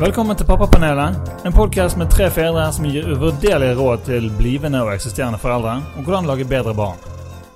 Velkommen 0.00 0.32
til 0.32 0.46
Pappapanelet, 0.48 1.28
en 1.44 1.52
podkast 1.52 1.98
med 2.00 2.08
tre 2.08 2.30
fedre 2.32 2.62
som 2.72 2.86
gir 2.88 3.04
uvurderlige 3.04 3.74
råd 3.76 4.06
til 4.06 4.30
blivende 4.38 4.80
og 4.80 4.94
eksisterende 4.94 5.36
foreldre 5.42 5.74
om 5.92 6.06
hvordan 6.06 6.30
lage 6.30 6.46
bedre 6.48 6.72
barn. 6.72 6.96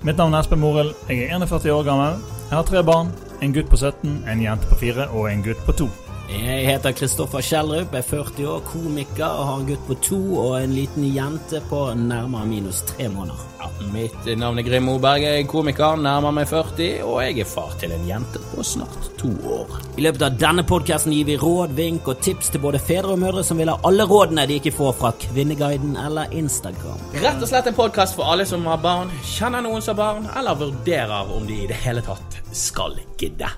Mitt 0.05 0.21
navn 0.21 0.37
er 0.37 0.45
Espen 0.45 0.61
Morild, 0.61 0.93
jeg 1.09 1.25
er 1.25 1.33
41 1.41 1.73
år 1.73 1.83
gammel. 1.89 2.21
Jeg 2.51 2.53
har 2.59 2.69
tre 2.69 2.85
barn. 2.85 3.09
En 3.41 3.57
gutt 3.57 3.73
på 3.73 3.81
17, 3.81 4.19
en 4.29 4.45
jente 4.45 4.69
på 4.69 4.77
4 4.77 5.09
og 5.17 5.31
en 5.31 5.41
gutt 5.47 5.65
på 5.65 5.73
2. 5.81 5.89
Jeg 6.25 6.63
heter 6.65 6.93
Kristoffer 6.97 7.43
Kjellrup, 7.45 7.93
er 7.93 8.01
40 8.01 8.47
år, 8.49 8.61
komiker 8.65 9.27
og 9.27 9.45
har 9.45 9.59
en 9.59 9.67
gutt 9.67 9.83
på 9.85 9.97
to 10.07 10.19
og 10.41 10.55
en 10.57 10.71
liten 10.73 11.03
jente 11.13 11.59
på 11.69 11.81
nærmere 11.99 12.47
minus 12.49 12.79
tre 12.89 13.05
måneder. 13.13 13.43
Ja, 13.59 13.67
mitt 13.93 14.25
navn 14.39 14.57
er 14.57 14.65
Grim 14.65 14.87
Moberg, 14.89 15.21
jeg 15.21 15.43
er 15.43 15.49
komiker, 15.49 15.99
nærmer 16.01 16.33
meg 16.33 16.47
40, 16.49 17.03
og 17.05 17.19
jeg 17.21 17.43
er 17.43 17.49
far 17.49 17.75
til 17.81 17.93
en 17.93 18.07
jente 18.09 18.41
på 18.49 18.65
snart 18.65 19.11
to 19.21 19.29
år. 19.53 19.75
I 19.99 20.05
løpet 20.07 20.25
av 20.25 20.39
denne 20.41 20.65
podkasten 20.65 21.13
gir 21.13 21.27
vi 21.29 21.35
råd, 21.41 21.75
vink 21.77 22.09
og 22.09 22.23
tips 22.25 22.49
til 22.53 22.63
både 22.63 22.81
fedre 22.81 23.13
og 23.13 23.21
mødre 23.21 23.43
som 23.45 23.61
vil 23.61 23.69
ha 23.69 23.77
alle 23.85 24.07
rådene 24.09 24.47
de 24.49 24.57
ikke 24.57 24.73
får 24.79 24.97
fra 25.01 25.13
Kvinneguiden 25.27 25.93
eller 26.07 26.33
Instagram. 26.33 27.05
Rett 27.21 27.37
og 27.37 27.51
slett 27.51 27.69
en 27.69 27.77
podkast 27.77 28.17
for 28.17 28.33
alle 28.33 28.49
som 28.49 28.65
har 28.71 28.81
barn, 28.81 29.13
kjenner 29.35 29.61
noen 29.65 29.85
som 29.85 29.93
har 29.93 30.01
barn, 30.01 30.25
eller 30.41 30.57
vurderer 30.63 31.37
om 31.37 31.45
de 31.45 31.61
i 31.67 31.69
det 31.69 31.77
hele 31.85 32.01
tatt 32.05 32.41
skal 32.55 32.97
gidde. 33.21 33.51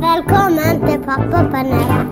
Velkommen 0.00 0.80
til 0.86 1.00
Pappapanelet. 1.04 2.06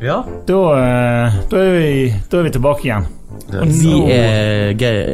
Ja. 0.00 0.22
Da, 0.48 0.60
eh, 0.80 1.34
da, 1.50 1.56
er 1.60 1.72
vi, 1.74 1.88
da 2.30 2.38
er 2.40 2.46
vi 2.46 2.52
tilbake 2.54 2.86
igjen. 2.86 3.08
Og 3.50 3.66
Vi 3.66 3.90
nå- 3.90 4.06
er, 4.14 4.70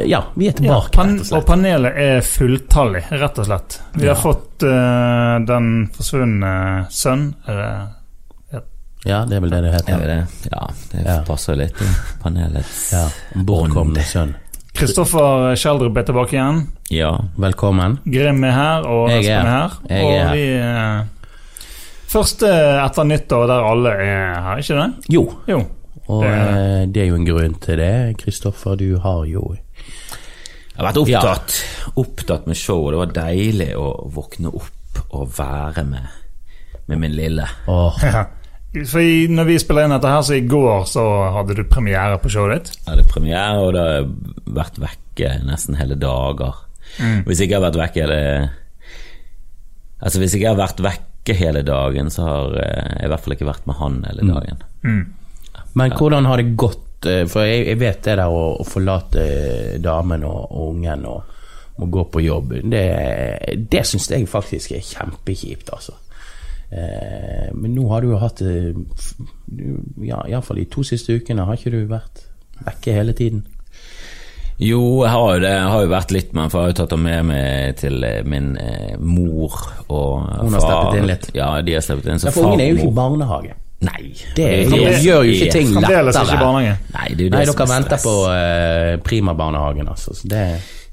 ja, 0.07 0.21
vi 0.37 0.47
er 0.47 0.53
ja, 0.53 0.55
tilbake, 0.61 0.91
pan 0.93 1.09
rett 1.09 1.19
og 1.19 1.25
slett. 1.25 1.37
og 1.41 1.45
panelet 1.49 1.93
er 1.97 2.21
fulltallig, 2.21 3.03
rett 3.11 3.39
og 3.41 3.45
slett. 3.49 3.79
Vi 3.95 4.05
Ja. 4.05 4.13
har 4.13 4.21
fått 4.21 4.63
uh, 4.63 5.39
den 5.45 5.89
forsvunne 5.95 6.85
sønn. 6.93 7.33
Er 7.47 7.53
det 7.57 7.71
Ja, 9.05 9.21
det 9.25 9.37
er 9.37 9.41
vel 9.43 9.49
det 9.53 9.61
det 9.63 9.69
Er 9.69 9.77
heter. 9.77 10.07
det? 10.07 10.49
Ja, 10.51 10.67
det 10.91 11.05
Ja. 11.05 11.21
passer 11.23 11.55
litt 11.55 11.81
i 11.81 11.85
panelets 12.23 12.91
Ja, 12.91 13.09
Bortkomne 13.35 14.01
sønn. 14.03 14.35
Kristoffer 14.73 15.55
Schjelderup 15.55 15.97
er 15.97 16.03
tilbake 16.03 16.33
igjen. 16.33 16.67
Ja. 16.89 17.17
Velkommen. 17.37 17.99
Grim 18.05 18.43
er 18.43 18.51
her, 18.51 18.85
og 18.87 19.09
Jeg 19.09 19.25
er 19.25 19.39
Espen 19.39 19.47
er 19.47 19.51
her. 19.51 19.71
Jeg 19.89 20.03
og 20.05 20.11
er 20.11 20.27
her. 20.27 20.33
vi 20.35 20.47
eh, 20.57 21.03
Første 22.07 22.47
etter 22.85 23.03
nyttår 23.03 23.47
der 23.47 23.63
alle 23.71 23.89
er 23.89 24.41
her, 24.41 24.57
ikke 24.57 24.75
det? 24.79 24.93
Jo, 25.09 25.33
Jo. 25.47 25.57
og 26.07 26.23
Det- 26.23 26.31
eh, 26.31 26.85
det 26.85 26.97
er 27.03 27.07
jo 27.07 27.15
en 27.15 27.25
grunn 27.25 27.59
til 27.59 27.77
det. 27.77 28.17
Kristoffer, 28.17 28.75
du 28.77 28.97
har 28.99 29.25
jo 29.25 29.55
Jeg 30.77 30.85
har 30.85 30.93
vært 30.93 31.01
opptatt, 31.07 31.63
opptatt 31.97 32.47
med 32.47 32.55
show, 32.55 32.85
og 32.85 32.91
det 32.91 33.15
var 33.15 33.25
deilig 33.27 33.73
å 33.75 34.11
våkne 34.13 34.53
opp 34.53 35.01
og 35.11 35.27
være 35.37 35.83
med, 35.85 36.07
med 36.87 36.99
min 36.99 37.11
lille. 37.15 37.47
Åh, 37.67 38.03
Ja. 38.03 38.25
For 38.73 39.31
når 39.31 39.47
vi 39.47 39.55
spiller 39.61 39.87
inn 39.87 39.93
dette 39.95 40.09
her, 40.11 40.21
så 40.27 40.35
i 40.37 40.43
går 40.45 40.83
så 40.91 41.03
hadde 41.37 41.55
du 41.57 41.63
premiere 41.71 42.17
på 42.21 42.29
showet 42.29 42.53
ditt. 42.67 42.73
Jeg 42.83 42.91
hadde 42.91 43.05
premiere, 43.09 43.61
og 43.63 43.71
det 43.73 43.83
har 43.85 44.09
vært 44.59 44.79
vekke 44.83 45.29
nesten 45.47 45.77
hele 45.79 45.95
dager. 45.97 46.59
Hvis 47.25 47.39
ikke 47.41 47.55
jeg 47.55 47.61
har 47.61 47.67
vært 47.67 47.79
vekke 47.81 48.03
hele 48.05 48.19
Altså 49.97 50.19
Hvis 50.21 50.35
ikke 50.37 50.43
jeg 50.45 50.53
har 50.53 50.59
vært 50.59 50.81
vekke 50.85 51.33
hele 51.35 51.61
dagen, 51.65 52.09
så 52.13 52.23
har 52.27 52.53
eh, 52.61 52.91
jeg 52.99 53.07
i 53.07 53.09
hvert 53.11 53.23
fall 53.25 53.33
ikke 53.35 53.47
vært 53.49 53.65
med 53.67 53.79
han 53.79 53.95
hele 54.05 54.27
dagen. 54.29 54.59
Men 55.73 55.95
hvordan 55.97 56.25
har 56.29 56.37
det 56.37 56.53
gått? 56.55 56.83
eh, 57.09 57.23
For 57.29 57.43
jeg, 57.49 57.65
jeg 57.71 57.79
vet 57.81 58.03
det 58.05 58.15
der 58.19 58.29
å, 58.29 58.43
å 58.61 58.65
forlate 58.67 59.25
damen 59.83 60.23
og, 60.27 60.51
og 60.53 60.69
ungen 60.75 61.05
og 61.09 61.33
må 61.77 61.89
gå 61.93 62.03
på 62.13 62.21
jobb, 62.25 62.53
det, 62.73 62.85
det 63.69 63.83
syns 63.85 64.07
jeg 64.09 64.25
faktisk 64.29 64.71
er 64.77 64.85
kjempekjipt, 64.85 65.69
altså. 65.73 65.93
Eh, 66.71 67.51
men 67.55 67.75
nå 67.75 67.85
har 67.89 68.01
du 68.03 68.09
jo 68.11 68.17
hatt 68.19 68.41
det 68.43 68.73
du- 69.47 69.83
ja, 70.03 70.21
Iallfall 70.27 70.57
de 70.59 70.65
to 70.65 70.83
siste 70.83 71.15
ukene 71.15 71.45
har 71.47 71.55
ikke 71.55 71.71
du 71.71 71.85
vært 71.87 72.25
vekke 72.65 72.91
hele 72.93 73.13
tiden? 73.13 73.45
Jo, 74.59 75.03
jeg 75.05 75.11
har 75.13 75.33
jo 75.35 75.39
det. 75.43 75.49
Jeg 75.53 75.69
har 75.69 75.81
jo 75.85 75.89
vært 75.91 76.11
litt 76.15 76.31
men 76.33 76.49
for 76.49 76.59
jeg 76.59 76.65
har 76.65 76.71
jo 76.73 76.77
tatt 76.79 76.89
det 76.95 76.99
med 76.99 77.25
meg 77.29 77.75
til 77.77 78.03
eh, 78.03 78.23
min 78.25 78.55
eh, 78.57 78.95
mor 78.97 79.53
og 79.87 80.25
Hun 80.41 80.53
har 80.57 80.63
steppet 80.65 80.97
inn 80.99 81.07
litt? 81.11 81.27
Ja, 81.37 81.51
de 81.61 81.73
har 81.77 81.85
steppet 81.85 82.09
inn. 82.09 82.19
Så 82.19 82.31
Ja, 82.31 82.31
for 82.31 82.49
ungen 82.49 82.61
er 82.65 82.71
jo 82.73 82.79
ikke 82.81 82.89
i 82.89 82.97
barnehage. 82.97 83.53
Nei. 83.85 84.07
Det, 84.33 84.47
det, 84.71 84.71
det 84.73 84.95
gjør 85.05 85.21
jo 85.27 85.35
ikke 85.35 85.51
ting 85.53 85.67
Fremdeles 85.75 86.15
ikke 86.17 86.23
i 86.23 86.25
lettere. 86.25 86.39
barnehage. 86.41 86.77
Nei, 86.95 87.07
det 87.09 87.17
det 87.17 87.31
Nei, 87.35 87.43
dere 87.45 87.67
er 87.67 87.71
venter 87.75 88.01
på 88.01 88.13
eh, 88.33 88.93
Prima-barnehagen, 89.05 89.87
altså. 89.93 90.15
Så 90.17 90.27
det 90.33 90.41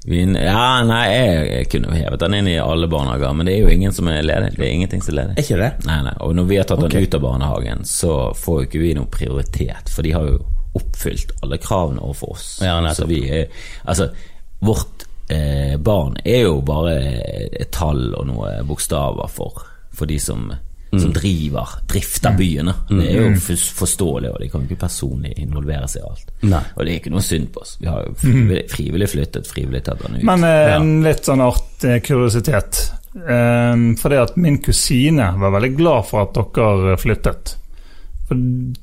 ja, 0.05 0.83
nei, 0.85 1.05
jeg, 1.09 1.69
kunne 1.71 1.95
hevet 1.97 2.21
den 2.21 2.35
inn 2.37 2.49
i 2.51 2.59
alle 2.61 2.87
barnehager, 2.91 3.33
men 3.33 3.47
det 3.47 3.55
er 3.55 3.63
jo 3.65 3.71
ingen 3.73 3.93
som 3.95 4.09
er 4.11 4.21
ledig. 4.21 4.51
Det 4.57 4.67
er 4.67 4.73
ingenting 4.73 5.01
som 5.01 5.15
er 5.15 5.17
ledig. 5.21 5.37
Er 5.37 5.47
ikke 5.47 5.61
det? 5.61 5.71
Nei, 5.89 5.97
nei, 6.05 6.13
og 6.21 6.35
når 6.37 6.49
vi 6.51 6.59
har 6.59 6.67
tatt 6.69 6.83
okay. 6.83 6.93
den 6.93 7.07
ut 7.07 7.17
av 7.17 7.23
barnehagen, 7.23 7.81
så 7.89 8.11
får 8.37 8.59
jo 8.59 8.67
ikke 8.69 8.83
vi 8.83 8.93
noen 8.99 9.09
prioritet, 9.13 9.89
for 9.89 10.05
de 10.05 10.13
har 10.13 10.29
jo 10.29 10.37
oppfylt 10.75 11.33
alle 11.41 11.57
kravene 11.63 12.03
overfor 12.05 12.35
oss. 12.35 12.47
Ja, 12.61 12.77
nei, 12.83 12.93
så 12.97 13.07
vi 13.09 13.23
er, 13.33 13.49
altså, 13.89 14.11
vårt 14.65 15.07
eh, 15.33 15.75
barn 15.81 16.19
er 16.23 16.45
jo 16.45 16.59
bare 16.65 16.95
et 17.49 17.71
tall 17.73 18.11
og 18.13 18.27
noe 18.29 18.59
bokstaver 18.67 19.31
for, 19.31 19.65
for 19.95 20.11
de 20.11 20.19
som. 20.21 20.51
Som 21.01 21.13
driver, 21.13 21.73
drifter 21.87 22.35
byene. 22.37 22.73
Det 22.89 23.07
er 23.11 23.21
jo 23.31 23.57
forståelig, 23.79 24.29
og 24.33 24.39
de 24.41 24.49
kan 24.51 24.63
ikke 24.67 24.79
personlig 24.85 25.33
involvere 25.41 25.87
seg 25.91 26.01
i 26.01 26.09
alt. 26.09 26.31
Nei. 26.51 26.61
Og 26.75 26.85
det 26.85 26.91
er 26.93 26.99
ikke 27.01 27.13
noe 27.15 27.25
synd 27.25 27.51
på 27.53 27.63
oss. 27.65 27.75
Vi 27.81 27.87
har 27.91 28.05
jo 28.07 28.13
frivillig, 28.21 28.63
frivillig 28.71 29.09
flyttet, 29.11 29.47
frivillig 29.51 29.83
tatt 29.87 30.03
den 30.05 30.17
ut. 30.19 30.23
Men 30.27 30.43
eh, 30.43 30.61
Ja. 30.69 30.79
en 30.79 31.03
litt 31.05 31.25
sånn 31.27 31.41
artig 31.45 31.99
kuriositet. 32.07 32.81
Um, 33.15 33.95
fordi 33.95 34.17
at 34.19 34.33
min 34.37 34.57
kusine 34.59 35.29
var 35.39 35.53
veldig 35.55 35.75
glad 35.77 36.07
for 36.09 36.25
at 36.25 36.33
dere 36.35 36.97
flyttet. 36.99 37.55
For 38.27 38.35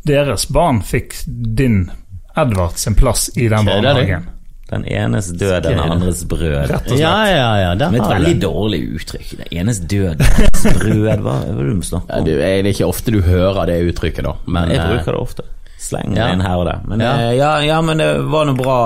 deres 0.08 0.46
barn 0.48 0.80
fikk 0.86 1.18
din 1.26 1.90
Edvard 2.36 2.78
sin 2.80 2.94
plass 2.96 3.26
i 3.36 3.48
den 3.52 3.66
barnehagen. 3.68 4.28
Den 4.72 4.84
enes 4.88 5.26
død, 5.36 5.58
den 5.66 5.78
andres 5.84 6.22
brød. 6.24 6.54
Rett 6.70 6.72
og 6.80 6.94
slett. 6.94 7.00
Ja, 7.02 7.14
ja, 7.28 7.48
ja. 7.60 7.72
det 7.76 7.90
Som 7.90 7.96
et 8.00 8.08
veldig 8.14 8.34
det. 8.34 8.42
dårlig 8.46 8.78
uttrykk. 8.96 9.32
Den 9.42 9.50
enes 9.60 9.80
død, 9.84 10.14
den 10.22 10.28
andres 10.32 10.78
brød. 10.80 11.24
Hva 11.26 11.34
er 11.44 11.58
det 11.58 11.66
du 11.76 11.82
snakker 11.90 12.14
Ja, 12.14 12.20
om? 12.22 12.24
du, 12.24 12.30
det 12.40 12.50
er 12.52 12.70
ikke 12.72 12.88
ofte 12.88 13.12
du 13.12 13.20
hører 13.26 13.66
det 13.68 13.80
uttrykket, 13.92 14.24
da. 14.24 14.32
Men 14.46 14.72
jeg 14.72 14.80
eh, 14.80 14.92
bruker 14.94 15.12
det 15.12 15.20
ofte. 15.20 15.44
Slenger 15.82 16.16
ja. 16.16 16.26
det 16.30 16.38
inn 16.38 16.44
her 16.46 16.56
og 16.62 16.66
der. 16.70 16.80
Men 16.88 17.00
Ja. 17.04 17.12
eh, 17.20 17.34
ja, 17.36 17.52
ja, 17.68 17.80
men 17.84 17.98
det 18.00 18.08
var 18.32 18.48
nå 18.48 18.54
bra 18.58 18.78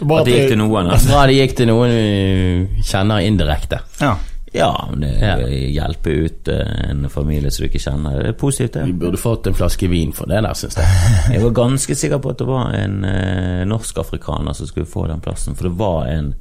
Bra 0.00 0.22
at 0.22 0.24
det 0.30 0.32
gikk 0.38 0.48
til 0.54 0.58
noen. 0.62 0.86
Altså. 0.96 1.10
Bra 1.12 1.26
det 1.28 1.34
gikk 1.36 1.56
til 1.58 1.66
noen 1.68 1.90
du 1.92 2.82
kjenner 2.88 3.20
indirekte. 3.20 3.82
Ja. 4.00 4.14
Ja, 4.52 4.88
det 4.98 5.10
Ja. 5.20 5.36
hjelper 5.46 6.10
ut 6.24 6.48
eh, 6.48 6.90
en 6.90 7.04
familie 7.10 7.50
som 7.50 7.62
du 7.62 7.68
ikke 7.68 7.78
kjenner. 7.84 8.16
Det 8.22 8.28
er 8.28 8.32
positivt, 8.40 8.72
det. 8.74 8.84
Vi 8.86 8.92
burde 8.98 9.16
fått 9.20 9.46
en 9.46 9.54
flaske 9.54 9.86
vin 9.88 10.12
for 10.12 10.26
det 10.26 10.40
der, 10.42 10.54
syns 10.58 10.76
jeg. 10.76 10.86
Jeg 11.36 11.42
var 11.44 11.50
ganske 11.54 11.94
sikker 11.94 12.18
på 12.18 12.30
at 12.32 12.38
det 12.42 12.46
var 12.48 12.72
en 12.74 13.04
eh, 13.04 13.64
norsk-afrikaner 13.70 14.52
som 14.58 14.66
skulle 14.66 14.86
få 14.90 15.06
den 15.06 15.20
plassen. 15.22 15.54
For 15.54 15.68
det 15.68 15.76
var 15.78 16.06
en 16.10 16.32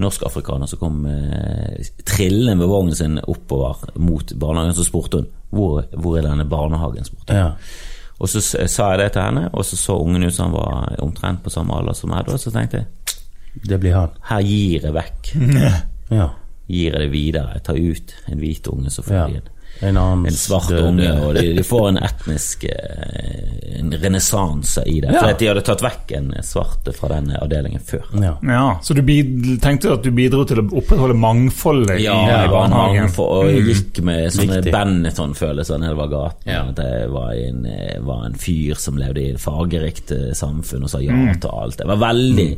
norsk-afrikaner 0.00 0.66
som 0.70 0.78
kom 0.78 1.00
eh, 1.10 1.82
trillende 2.06 2.54
med 2.56 2.68
vognen 2.70 2.94
sin 2.96 3.18
oppover 3.26 3.76
mot 3.98 4.32
barnehagen. 4.32 4.74
Så 4.78 4.84
spurte 4.86 5.16
hun 5.24 5.26
hvor, 5.50 5.82
hvor 5.98 6.18
er 6.18 6.22
denne 6.28 6.46
barnehagen. 6.48 7.04
spurte 7.04 7.34
hun. 7.34 7.40
Ja. 7.40 7.50
Og 8.20 8.28
så 8.28 8.40
sa 8.44 8.90
jeg 8.92 8.98
det 9.00 9.12
til 9.16 9.22
henne, 9.22 9.48
og 9.52 9.64
så 9.64 9.76
så 9.80 9.96
ungen 9.98 10.22
ut 10.28 10.34
som 10.34 10.50
han 10.50 10.54
var 10.54 10.96
omtrent 11.02 11.42
på 11.42 11.50
samme 11.50 11.74
alder 11.74 11.96
som 11.96 12.10
meg. 12.12 12.28
Og 12.28 12.38
så 12.38 12.50
tenkte 12.52 12.76
jeg 12.84 12.86
Det 13.68 13.80
blir 13.80 13.94
han. 13.96 14.10
her 14.28 14.40
gir 14.46 14.80
jeg 14.86 14.94
vekk. 14.94 15.32
Ja. 16.10 16.24
Gir 16.70 16.92
jeg 16.94 17.00
det 17.02 17.12
videre. 17.12 17.56
Jeg 17.58 17.64
tar 17.66 17.80
ut 17.80 18.14
en 18.30 18.44
hvit 18.44 18.68
unge, 18.70 18.92
som 18.94 19.06
får 19.06 19.16
ja. 19.16 19.24
en, 19.80 19.96
En 19.96 19.96
en 20.28 20.34
svart 20.36 20.68
døde. 20.68 20.82
unge, 20.88 21.10
og 21.24 21.34
de, 21.38 21.44
de 21.56 21.62
får 21.64 21.86
en 21.88 21.98
etnisk 22.04 22.64
eh, 22.68 23.78
En 23.80 23.94
renessanse 24.02 24.82
i 24.86 24.98
det. 25.00 25.08
Ja. 25.14 25.22
For 25.22 25.30
at 25.32 25.40
de 25.40 25.48
hadde 25.48 25.62
tatt 25.64 25.82
vekk 25.82 26.12
en 26.18 26.28
svarte 26.44 26.92
fra 26.92 27.08
den 27.14 27.30
avdelingen 27.38 27.80
før. 27.80 28.04
Ja. 28.20 28.34
ja. 28.44 28.64
Så 28.84 28.94
du 28.94 29.00
bid 29.06 29.62
tenkte 29.64 29.94
at 29.94 30.04
du 30.04 30.10
bidro 30.14 30.44
til 30.44 30.60
å 30.60 30.66
opprettholde 30.68 31.16
mangfoldet 31.16 32.02
Ja, 32.04 32.18
i 32.20 32.34
var 32.34 32.52
barnehagen? 32.52 33.08
Ja, 33.08 33.24
og 33.24 33.48
jeg 33.48 33.64
gikk 33.70 34.02
med 34.04 34.28
sånne. 34.36 34.60
Benetton-følelser 34.68 35.80
nedover 35.80 36.12
gaten. 36.12 36.52
Ja. 36.52 36.62
At 36.74 36.82
jeg 36.84 37.08
var 37.14 37.32
en, 37.38 37.64
var 38.10 38.26
en 38.28 38.38
fyr 38.38 38.78
som 38.78 39.00
levde 39.00 39.24
i 39.24 39.32
et 39.34 39.42
fargerikt 39.42 40.12
eh, 40.16 40.30
samfunn 40.36 40.84
og 40.86 40.92
sa 40.92 41.00
ja 41.02 41.16
til 41.40 41.50
alt. 41.56 41.80
Jeg 41.80 41.88
var 41.94 42.04
veldig, 42.04 42.50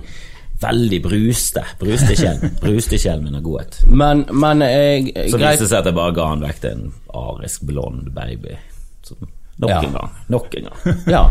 veldig 0.62 1.02
bruste. 1.04 1.64
Bruste 1.80 2.14
i 2.14 2.18
sjelen. 2.18 2.56
Bruste 2.64 2.96
av 3.38 3.44
godhet. 3.44 3.78
Men, 3.90 4.24
men 4.32 4.64
eh, 4.66 5.10
viste 5.10 5.38
det 5.42 5.68
seg 5.68 5.78
at 5.82 5.90
jeg 5.90 5.98
bare 5.98 6.16
ga 6.16 6.28
han 6.32 6.44
vekk 6.44 6.62
til 6.64 6.76
en 6.76 6.90
arisk 7.22 7.66
blond 7.68 8.12
baby. 8.16 8.58
Så, 9.06 9.18
nok 9.62 9.70
Ja. 9.70 9.80
en 9.86 9.92
gang. 9.96 10.10
Nok 10.34 10.54
en 10.60 10.68
gang. 10.70 10.96
Ja. 11.16 11.24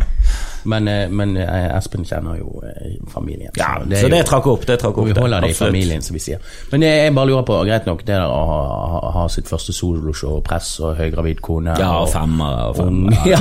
Men, 0.64 0.86
eh, 0.88 1.08
men 1.10 1.32
eh, 1.42 1.72
Espen 1.78 2.04
kjenner 2.06 2.36
jo 2.38 2.60
eh, 2.62 2.92
familien. 3.10 3.50
Ja, 3.58 3.80
så 3.82 4.04
jo- 4.06 4.10
det 4.14 4.20
trakk 4.30 4.46
opp. 4.52 4.66
Det 4.70 4.76
trakk 4.80 4.98
opp 5.02 5.08
vi 5.10 5.16
holder 5.18 5.42
det 5.42 5.50
i 5.50 5.58
familien, 5.58 6.04
som 6.06 6.14
vi 6.14 6.20
sier. 6.22 6.38
Men 6.72 6.84
jeg, 6.86 7.14
bare 7.18 7.32
lurer 7.32 7.46
på, 7.48 7.56
greit 7.66 7.88
nok, 7.90 8.04
det 8.06 8.14
der 8.14 8.28
å 8.30 8.44
ha, 8.46 8.60
ha, 8.92 9.00
ha 9.16 9.24
sitt 9.34 9.50
første 9.50 9.74
soloshow, 9.74 10.38
press 10.46 10.76
og 10.86 11.00
høygravid 11.02 11.42
kone 11.42 11.74
Ja, 11.82 11.90
og, 11.96 12.04
og 12.06 12.12
femmere 12.14 12.68
unge, 12.86 13.18
ja, 13.34 13.40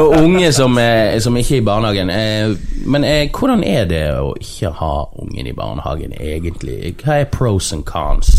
og 0.00 0.16
unge 0.24 0.50
som, 0.56 0.74
er, 0.82 1.20
som 1.22 1.38
ikke 1.38 1.54
er 1.54 1.62
i 1.62 1.66
barnehagen. 1.70 2.10
Eh, 2.10 2.56
Men 2.86 3.06
hvordan 3.30 3.62
er 3.66 3.86
det 3.90 4.02
å 4.18 4.32
ikke 4.40 4.72
ha 4.80 4.92
ungen 5.22 5.46
i 5.46 5.54
barnehagen, 5.54 6.12
egentlig? 6.18 6.96
Hva 7.04 7.20
er 7.22 7.30
pros 7.30 7.70
and 7.78 7.86
cons? 7.86 8.34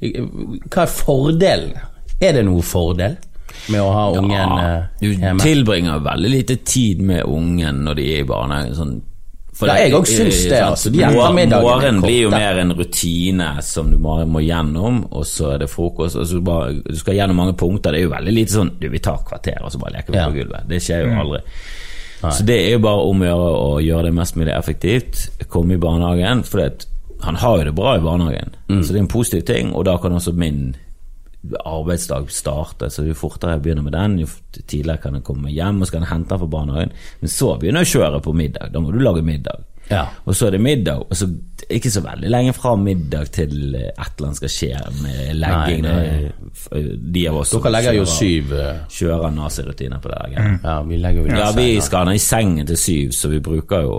Hva 0.00 0.86
er 0.86 0.94
fordelen? 0.94 1.74
Er 2.20 2.32
det 2.38 2.44
noe 2.46 2.62
fordel 2.62 3.18
med 3.68 3.80
å 3.80 3.90
ha 3.92 4.04
ungen 4.18 4.30
ja, 4.32 4.82
Du 5.00 5.06
hjemme? 5.12 5.40
tilbringer 5.42 6.00
veldig 6.04 6.30
lite 6.30 6.56
tid 6.64 7.00
med 7.00 7.24
ungen 7.24 7.84
når 7.84 7.94
de 8.00 8.08
er 8.14 8.20
i 8.20 8.28
barnehagen. 8.28 8.74
Sånn, 8.74 9.00
for 9.52 9.66
Ja, 9.68 9.74
jeg 9.82 9.92
òg 9.92 10.06
syns 10.08 10.44
det, 10.48 10.60
altså. 10.62 10.90
De 10.90 10.98
Morgenen 11.04 12.00
blir 12.00 12.22
jo 12.22 12.30
mer 12.30 12.58
en 12.62 12.72
rutine 12.72 13.48
som 13.62 13.90
du 13.90 13.98
bare 13.98 14.24
må 14.26 14.40
gjennom, 14.40 15.02
og 15.12 15.24
så 15.28 15.54
er 15.54 15.58
det 15.58 15.68
frokost. 15.70 16.16
Og 16.16 16.26
så 16.26 16.40
bare, 16.42 16.78
du 16.86 16.96
skal 16.96 17.14
gjennom 17.18 17.36
mange 17.36 17.52
punkter. 17.60 17.92
Det 17.92 18.00
er 18.00 18.06
jo 18.08 18.14
veldig 18.14 18.32
lite 18.34 18.52
sånn 18.56 18.70
Du, 18.80 18.88
vi 18.88 18.98
tar 18.98 19.18
kvarter, 19.28 19.58
og 19.62 19.70
så 19.72 19.78
bare 19.82 19.98
leker 19.98 20.12
vi 20.12 20.18
Ja. 20.18 20.28
på 20.30 20.38
gulvet. 20.38 20.68
Det 20.68 20.80
skjer 20.80 21.04
jo 21.04 21.20
aldri. 21.20 21.40
Så 22.20 22.44
det 22.44 22.56
er 22.66 22.72
jo 22.72 22.78
bare 22.84 23.00
om 23.08 23.20
å 23.22 23.24
gjøre 23.24 23.50
å 23.56 23.80
gjøre 23.84 24.04
det 24.04 24.14
mest 24.14 24.36
mulig 24.36 24.52
effektivt. 24.56 25.28
Komme 25.48 25.74
i 25.74 25.76
barnehagen. 25.80 26.42
For 26.44 26.58
det, 26.60 26.86
han 27.22 27.34
har 27.36 27.58
jo 27.58 27.64
det 27.64 27.74
bra 27.74 27.96
i 27.96 28.00
barnehagen, 28.00 28.50
Mm. 28.68 28.82
så 28.82 28.88
det 28.92 28.96
er 28.96 29.00
en 29.00 29.08
positiv 29.08 29.42
ting. 29.44 29.74
Og 29.74 29.84
da 29.84 29.96
kan 29.98 30.12
også 30.12 30.32
min 30.34 30.74
arbeidsdag 31.64 32.28
starter, 32.30 32.90
så 32.92 33.04
jo 33.06 33.14
fortere 33.16 33.56
jeg 33.56 33.62
begynner 33.64 33.86
med 33.86 33.94
den, 33.96 34.18
jo 34.20 34.28
tidligere 34.60 35.00
kan 35.00 35.14
jeg 35.16 35.24
komme 35.24 35.48
hjem 35.54 35.80
og 35.80 35.88
så 35.88 35.94
kan 35.96 36.04
jeg 36.04 36.12
hente 36.12 36.34
den 36.34 36.42
fra 36.42 36.50
barnehagen. 36.52 36.92
Men 37.22 37.32
så 37.32 37.54
begynner 37.58 37.84
jeg 37.84 37.88
å 37.90 37.98
kjøre 37.98 38.20
på 38.26 38.34
middag. 38.36 38.72
Da 38.74 38.82
må 38.84 38.92
du 38.92 38.98
lage 39.00 39.22
middag. 39.24 39.64
Ja. 39.90 40.04
Og 40.28 40.36
så 40.38 40.46
er 40.46 40.54
det 40.54 40.60
middag, 40.62 41.00
og 41.02 41.16
så 41.18 41.26
ikke 41.70 41.90
så 41.90 42.02
veldig 42.04 42.28
lenge 42.30 42.52
fra 42.54 42.76
middag 42.78 43.32
til 43.34 43.74
eh, 43.74 43.88
et 43.90 44.12
eller 44.12 44.28
annet 44.28 44.38
skal 44.38 44.52
skje 44.54 44.82
med 45.00 45.32
legging. 45.40 45.82
Nei. 45.82 46.84
De 47.10 47.24
av 47.30 47.40
oss 47.40 47.56
Dere 47.56 47.72
legger 47.74 47.98
jo 47.98 48.04
kjører- 48.04 48.20
syv 48.20 48.54
eh, 48.54 48.78
Kjører 49.00 49.34
nazirutiner 49.34 50.04
på 50.04 50.12
det. 50.12 50.20
Mm. 50.36 50.56
Ja, 50.62 50.76
vi 50.86 51.00
legger 51.02 51.26
jo 51.26 51.34
Ja, 51.40 51.50
vi 51.56 51.68
skal 51.82 52.06
ned 52.06 52.20
i 52.20 52.22
sengen 52.22 52.70
til 52.70 52.78
syv, 52.78 53.12
så 53.18 53.32
vi 53.32 53.42
bruker 53.42 53.82
jo 53.88 53.98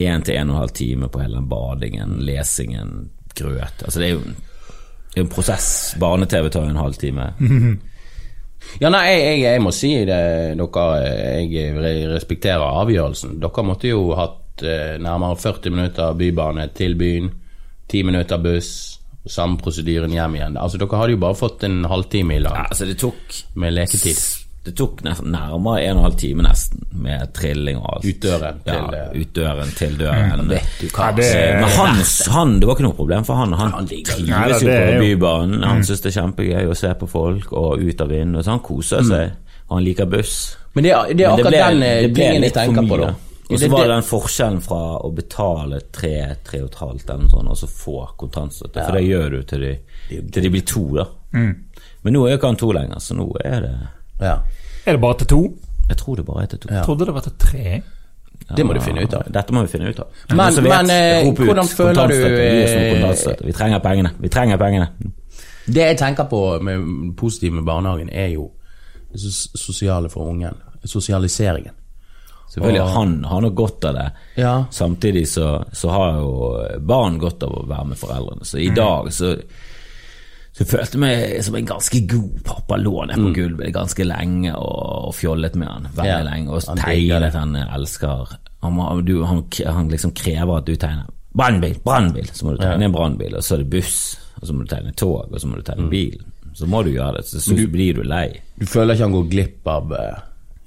én 0.00 0.24
til 0.24 0.40
en 0.40 0.50
og 0.50 0.56
en 0.56 0.60
halv 0.64 0.74
time 0.74 1.08
på 1.12 1.20
hele 1.22 1.36
den 1.38 1.48
badingen, 1.50 2.18
lesingen, 2.26 3.10
grøt. 3.36 3.84
Altså 3.84 4.00
det 4.00 4.08
er 4.08 4.16
jo 4.16 4.22
en, 5.16 5.28
prosess. 5.28 5.94
Barne-TV 6.00 6.50
tar 6.50 6.68
en 6.68 6.80
halvtime. 6.80 7.30
Ja, 8.78 8.90
nei, 8.92 9.06
jeg, 9.08 9.20
jeg, 9.24 9.40
jeg 9.46 9.62
må 9.64 9.70
si 9.74 9.90
det, 10.04 10.20
dere 10.60 10.84
Jeg 11.48 12.04
respekterer 12.12 12.80
avgjørelsen. 12.82 13.38
Dere 13.40 13.64
måtte 13.66 13.88
jo 13.90 14.10
hatt 14.18 14.64
eh, 14.64 14.98
nærmere 15.00 15.38
40 15.40 15.74
minutter 15.74 16.18
bybane 16.18 16.68
til 16.76 16.94
byen, 17.00 17.30
10 17.90 18.04
minutter 18.06 18.42
buss, 18.44 19.00
samme 19.26 19.58
prosedyren 19.60 20.12
hjem 20.14 20.36
igjen. 20.38 20.60
Altså, 20.60 20.78
dere 20.80 21.00
hadde 21.00 21.16
jo 21.16 21.24
bare 21.24 21.40
fått 21.40 21.64
en 21.68 21.82
halvtime 21.88 22.36
i 22.36 22.40
Ja, 22.40 22.50
lag 22.50 22.68
altså 22.68 22.88
det 22.88 22.98
tok 23.00 23.40
med 23.60 23.74
leketid. 23.76 24.39
Det 24.62 24.74
tok 24.76 24.98
nærmere 25.02 25.80
en 25.88 25.96
og 25.96 26.02
en 26.02 26.02
halv 26.04 26.16
time 26.20 26.42
nesten, 26.44 26.82
med 26.92 27.30
trilling 27.32 27.78
og 27.80 27.94
alt. 27.94 28.04
Ut 28.04 28.18
døren 28.20 28.58
til, 28.64 28.74
ja, 28.74 29.04
eh, 29.06 29.20
ut 29.22 29.30
døren 29.32 29.70
til 29.78 29.94
døren. 29.96 30.42
Hva? 30.50 31.06
Ja, 31.06 31.12
det- 31.16 31.34
Eh, 31.34 31.60
Men 31.60 31.70
han, 31.70 32.02
han, 32.34 32.60
det 32.60 32.66
var 32.68 32.74
ikke 32.76 32.82
noe 32.88 32.92
problem 32.98 33.24
for 33.24 33.34
han. 33.36 33.52
Han, 33.52 33.70
Han 33.72 33.86
trives 33.86 34.60
jo 34.60 34.68
på 34.68 34.74
er 34.74 34.92
jo- 34.92 35.00
Bybanen. 35.16 35.62
Han 35.64 35.80
syns 35.82 36.02
det 36.02 36.14
er 36.16 36.20
kjempegøy 36.20 36.68
å 36.68 36.76
se 36.76 36.92
på 36.94 37.08
folk 37.08 37.52
og 37.52 37.80
ut 37.80 38.00
av 38.00 38.08
vinduet. 38.08 38.44
Så 38.44 38.50
han 38.50 38.60
koser 38.60 39.00
seg. 39.02 39.32
Og 39.70 39.76
han 39.78 39.84
liker 39.84 40.04
buss. 40.06 40.56
Men 40.74 40.84
det, 40.84 40.92
er- 40.92 41.14
det 41.14 41.24
er 41.24 41.30
akkurat 41.30 41.52
den 41.70 41.82
eh, 41.82 42.02
tingen 42.14 42.42
jeg 42.42 42.52
tenker 42.52 42.82
på, 42.88 42.96
da. 43.00 43.14
Og 43.50 43.58
så 43.58 43.68
var 43.70 43.78
det- 43.80 43.88
den 43.88 44.02
forskjellen 44.02 44.60
fra 44.62 44.98
å 45.00 45.14
betale 45.14 45.80
tre, 45.90 46.36
tre 46.44 46.60
og 46.60 46.68
et 46.68 46.74
halvt 46.76 47.08
eller 47.10 47.22
noe 47.24 47.30
sånt, 47.30 47.48
og 47.50 47.56
så 47.56 47.66
få 47.66 48.08
kontantstøtte. 48.18 48.84
For 48.86 48.92
det 48.92 49.06
gjør 49.08 49.30
du 49.30 49.42
til 49.42 49.60
de, 49.60 49.78
til 50.30 50.42
de 50.42 50.50
blir 50.50 50.66
to, 50.66 50.84
da. 50.96 51.04
Men 52.04 52.12
nå 52.12 52.26
er 52.28 52.36
ikke 52.36 52.46
han 52.46 52.56
to 52.56 52.72
lenger, 52.72 52.96
så 53.00 53.14
nå 53.16 53.32
er 53.44 53.60
det 53.62 53.74
Ja. 54.20 54.36
Er 54.86 54.92
det 54.92 55.00
bare 55.00 55.18
til 55.18 55.26
to? 55.26 55.40
Jeg 55.88 55.96
tror 55.96 56.16
det 56.16 56.26
bare 56.26 56.42
er 56.42 56.46
til 56.46 56.58
to. 56.58 56.68
Jeg 56.74 56.84
trodde 56.84 57.06
det 57.06 57.14
var 57.14 57.20
til 57.20 57.32
tre. 57.38 57.82
Det 58.56 58.66
må 58.66 58.72
du 58.74 58.80
finne 58.80 59.02
ut 59.04 59.14
av. 59.14 59.22
Dette 59.32 59.52
må 59.52 59.60
vi 59.62 59.68
finne 59.68 59.90
ut 59.90 59.98
av. 60.00 60.06
Men- 60.30 60.54
Noen 60.54 60.62
men, 60.64 60.90
eh, 60.90 61.28
ut, 61.28 61.36
hvordan 61.38 61.68
føler 61.68 62.08
du, 62.08 62.14
eh. 62.14 63.46
Vi 63.46 63.52
trenger 63.52 63.78
pengene. 63.78 64.10
Vi 64.20 64.28
trenger 64.28 64.56
pengene. 64.56 64.88
Det 65.66 65.76
jeg 65.86 65.98
tenker 65.98 66.24
på 66.24 66.60
med 66.62 67.16
positivt 67.16 67.52
med 67.52 67.64
barnehagen, 67.64 68.08
er 68.12 68.28
jo 68.28 68.50
det 69.12 69.20
sosiale 69.20 70.08
for 70.10 70.30
ungen. 70.30 70.54
Sosialiseringen. 70.84 71.72
Selvfølgelig, 72.50 72.82
Og- 72.82 72.88
han 72.90 73.24
har 73.24 73.40
nok 73.40 73.54
godt 73.54 73.84
av 73.84 73.94
det. 73.94 74.10
Ja. 74.36 74.64
Samtidig 74.70 75.28
så, 75.28 75.64
så 75.72 75.88
har 75.90 76.18
jo 76.18 76.78
barn 76.80 77.18
godt 77.18 77.42
av 77.42 77.50
å 77.50 77.66
være 77.68 77.84
med 77.86 77.96
foreldrene. 77.98 78.44
Så 78.44 78.58
i 78.58 78.70
dag 78.74 79.06
så 79.12 79.36
så 80.52 80.64
jeg 80.64 80.70
følte 80.72 80.98
meg 80.98 81.36
som 81.46 81.54
en 81.56 81.66
ganske 81.68 82.00
god 82.10 82.40
pappa. 82.44 82.76
Lå 82.80 83.04
ned 83.06 83.20
på 83.22 83.30
gulvet 83.36 83.72
ganske 83.74 84.04
lenge 84.06 84.50
og, 84.58 85.06
og 85.10 85.14
fjollet 85.14 85.54
med 85.60 85.68
han 85.70 85.86
veldig 85.94 86.10
Ja, 86.10 86.22
lenge. 86.26 86.50
Og 86.56 86.64
tegnet 86.80 87.22
det. 87.22 87.30
han 87.38 87.54
elsker 87.62 88.32
han, 88.60 88.80
du, 89.06 89.14
han, 89.24 89.44
han 89.66 89.88
liksom 89.92 90.12
krever 90.18 90.58
at 90.58 90.66
du 90.66 90.74
tegner 90.76 91.06
brannbil, 91.32 91.76
brannbil, 91.84 92.26
så 92.34 92.44
må 92.48 92.56
du 92.56 92.64
tegne 92.64 92.88
en 92.88 92.92
brannbil. 92.92 93.36
Og 93.38 93.44
så 93.46 93.54
er 93.54 93.62
det 93.62 93.70
buss, 93.72 94.18
og 94.40 94.48
så 94.48 94.56
må 94.56 94.66
du 94.66 94.72
tegne 94.74 94.92
tog, 94.98 95.30
og 95.30 95.38
så 95.40 95.46
må 95.48 95.60
du 95.60 95.62
tegne 95.70 95.86
bil. 95.92 96.18
Så 96.58 96.66
må 96.66 96.82
du 96.82 96.90
gjøre 96.90 97.20
det. 97.20 97.28
Så, 97.30 97.40
så 97.46 97.54
blir 97.70 97.94
du 98.00 98.02
lei. 98.02 98.26
Du 98.58 98.66
føler 98.66 98.96
ikke 98.98 99.06
han 99.06 99.14
går 99.14 99.28
glipp 99.30 99.70
av 99.70 99.94
eh, 99.96 100.18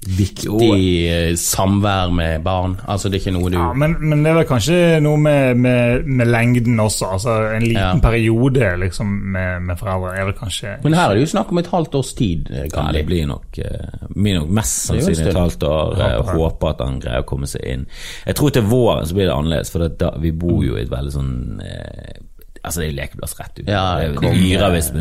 viktig 0.04 0.44
jo. 0.46 1.36
samvær 1.40 2.10
med 2.14 2.42
barn? 2.44 2.76
Altså, 2.86 3.08
det 3.08 3.18
er 3.20 3.24
ikke 3.24 3.34
noe 3.38 3.50
du 3.52 3.56
Ja, 3.58 3.70
men, 3.72 3.96
men 4.00 4.24
det 4.24 4.30
er 4.32 4.38
vel 4.40 4.48
kanskje 4.48 4.78
noe 5.04 5.16
med, 5.20 5.56
med, 5.56 6.04
med 6.06 6.26
lengden 6.30 6.80
også. 6.82 7.12
Altså 7.16 7.36
En 7.54 7.62
liten 7.62 7.80
Ja. 7.80 7.92
periode 8.02 8.72
liksom 8.82 9.06
med, 9.34 9.62
med 9.70 9.78
foreldre 9.80 10.14
er 10.18 10.24
vel 10.28 10.36
kanskje 10.38 10.76
Men 10.84 10.94
her 10.98 11.10
er 11.10 11.14
det 11.18 11.24
jo 11.26 11.32
snakk 11.34 11.52
om 11.54 11.58
et 11.62 11.70
halvt 11.72 11.94
års 12.00 12.12
tid. 12.18 12.48
Kan 12.72 12.86
Ja, 12.86 12.92
det 12.92 13.04
det 13.04 13.06
blir 13.06 13.26
nok, 13.26 13.58
eh, 13.58 14.06
blir 14.14 14.38
nok 14.40 14.50
mest 14.50 14.90
Det 14.90 15.02
sannsynlig 15.02 15.30
et 15.30 15.40
halvt 15.42 15.62
år. 15.68 15.96
Jeg 15.98 16.28
håper 16.34 16.68
at 16.74 16.80
han 16.84 17.00
greier 17.00 17.22
å 17.24 17.28
komme 17.28 17.46
seg 17.50 17.64
inn. 17.68 17.86
Jeg 18.26 18.34
tror 18.38 18.50
til 18.54 18.62
våren 18.70 19.06
så 19.06 19.14
blir 19.16 19.26
det 19.28 19.34
annerledes, 19.34 19.70
for 19.74 19.84
det, 19.84 19.98
da, 20.00 20.12
vi 20.20 20.32
bor 20.32 20.64
jo 20.64 20.76
i 20.78 20.82
et 20.82 20.90
veldig 20.92 21.12
sånn 21.12 21.60
eh, 21.64 22.20
Altså 22.64 22.80
Det 22.80 22.86
er 22.86 22.90
jo 22.92 22.96
lekeplass 22.98 23.34
rett 23.38 23.58
ut. 23.60 23.66
Ja, 23.68 23.82
det, 24.00 24.06
er 24.24 24.64
eh, 24.64 24.72
visst 24.72 24.94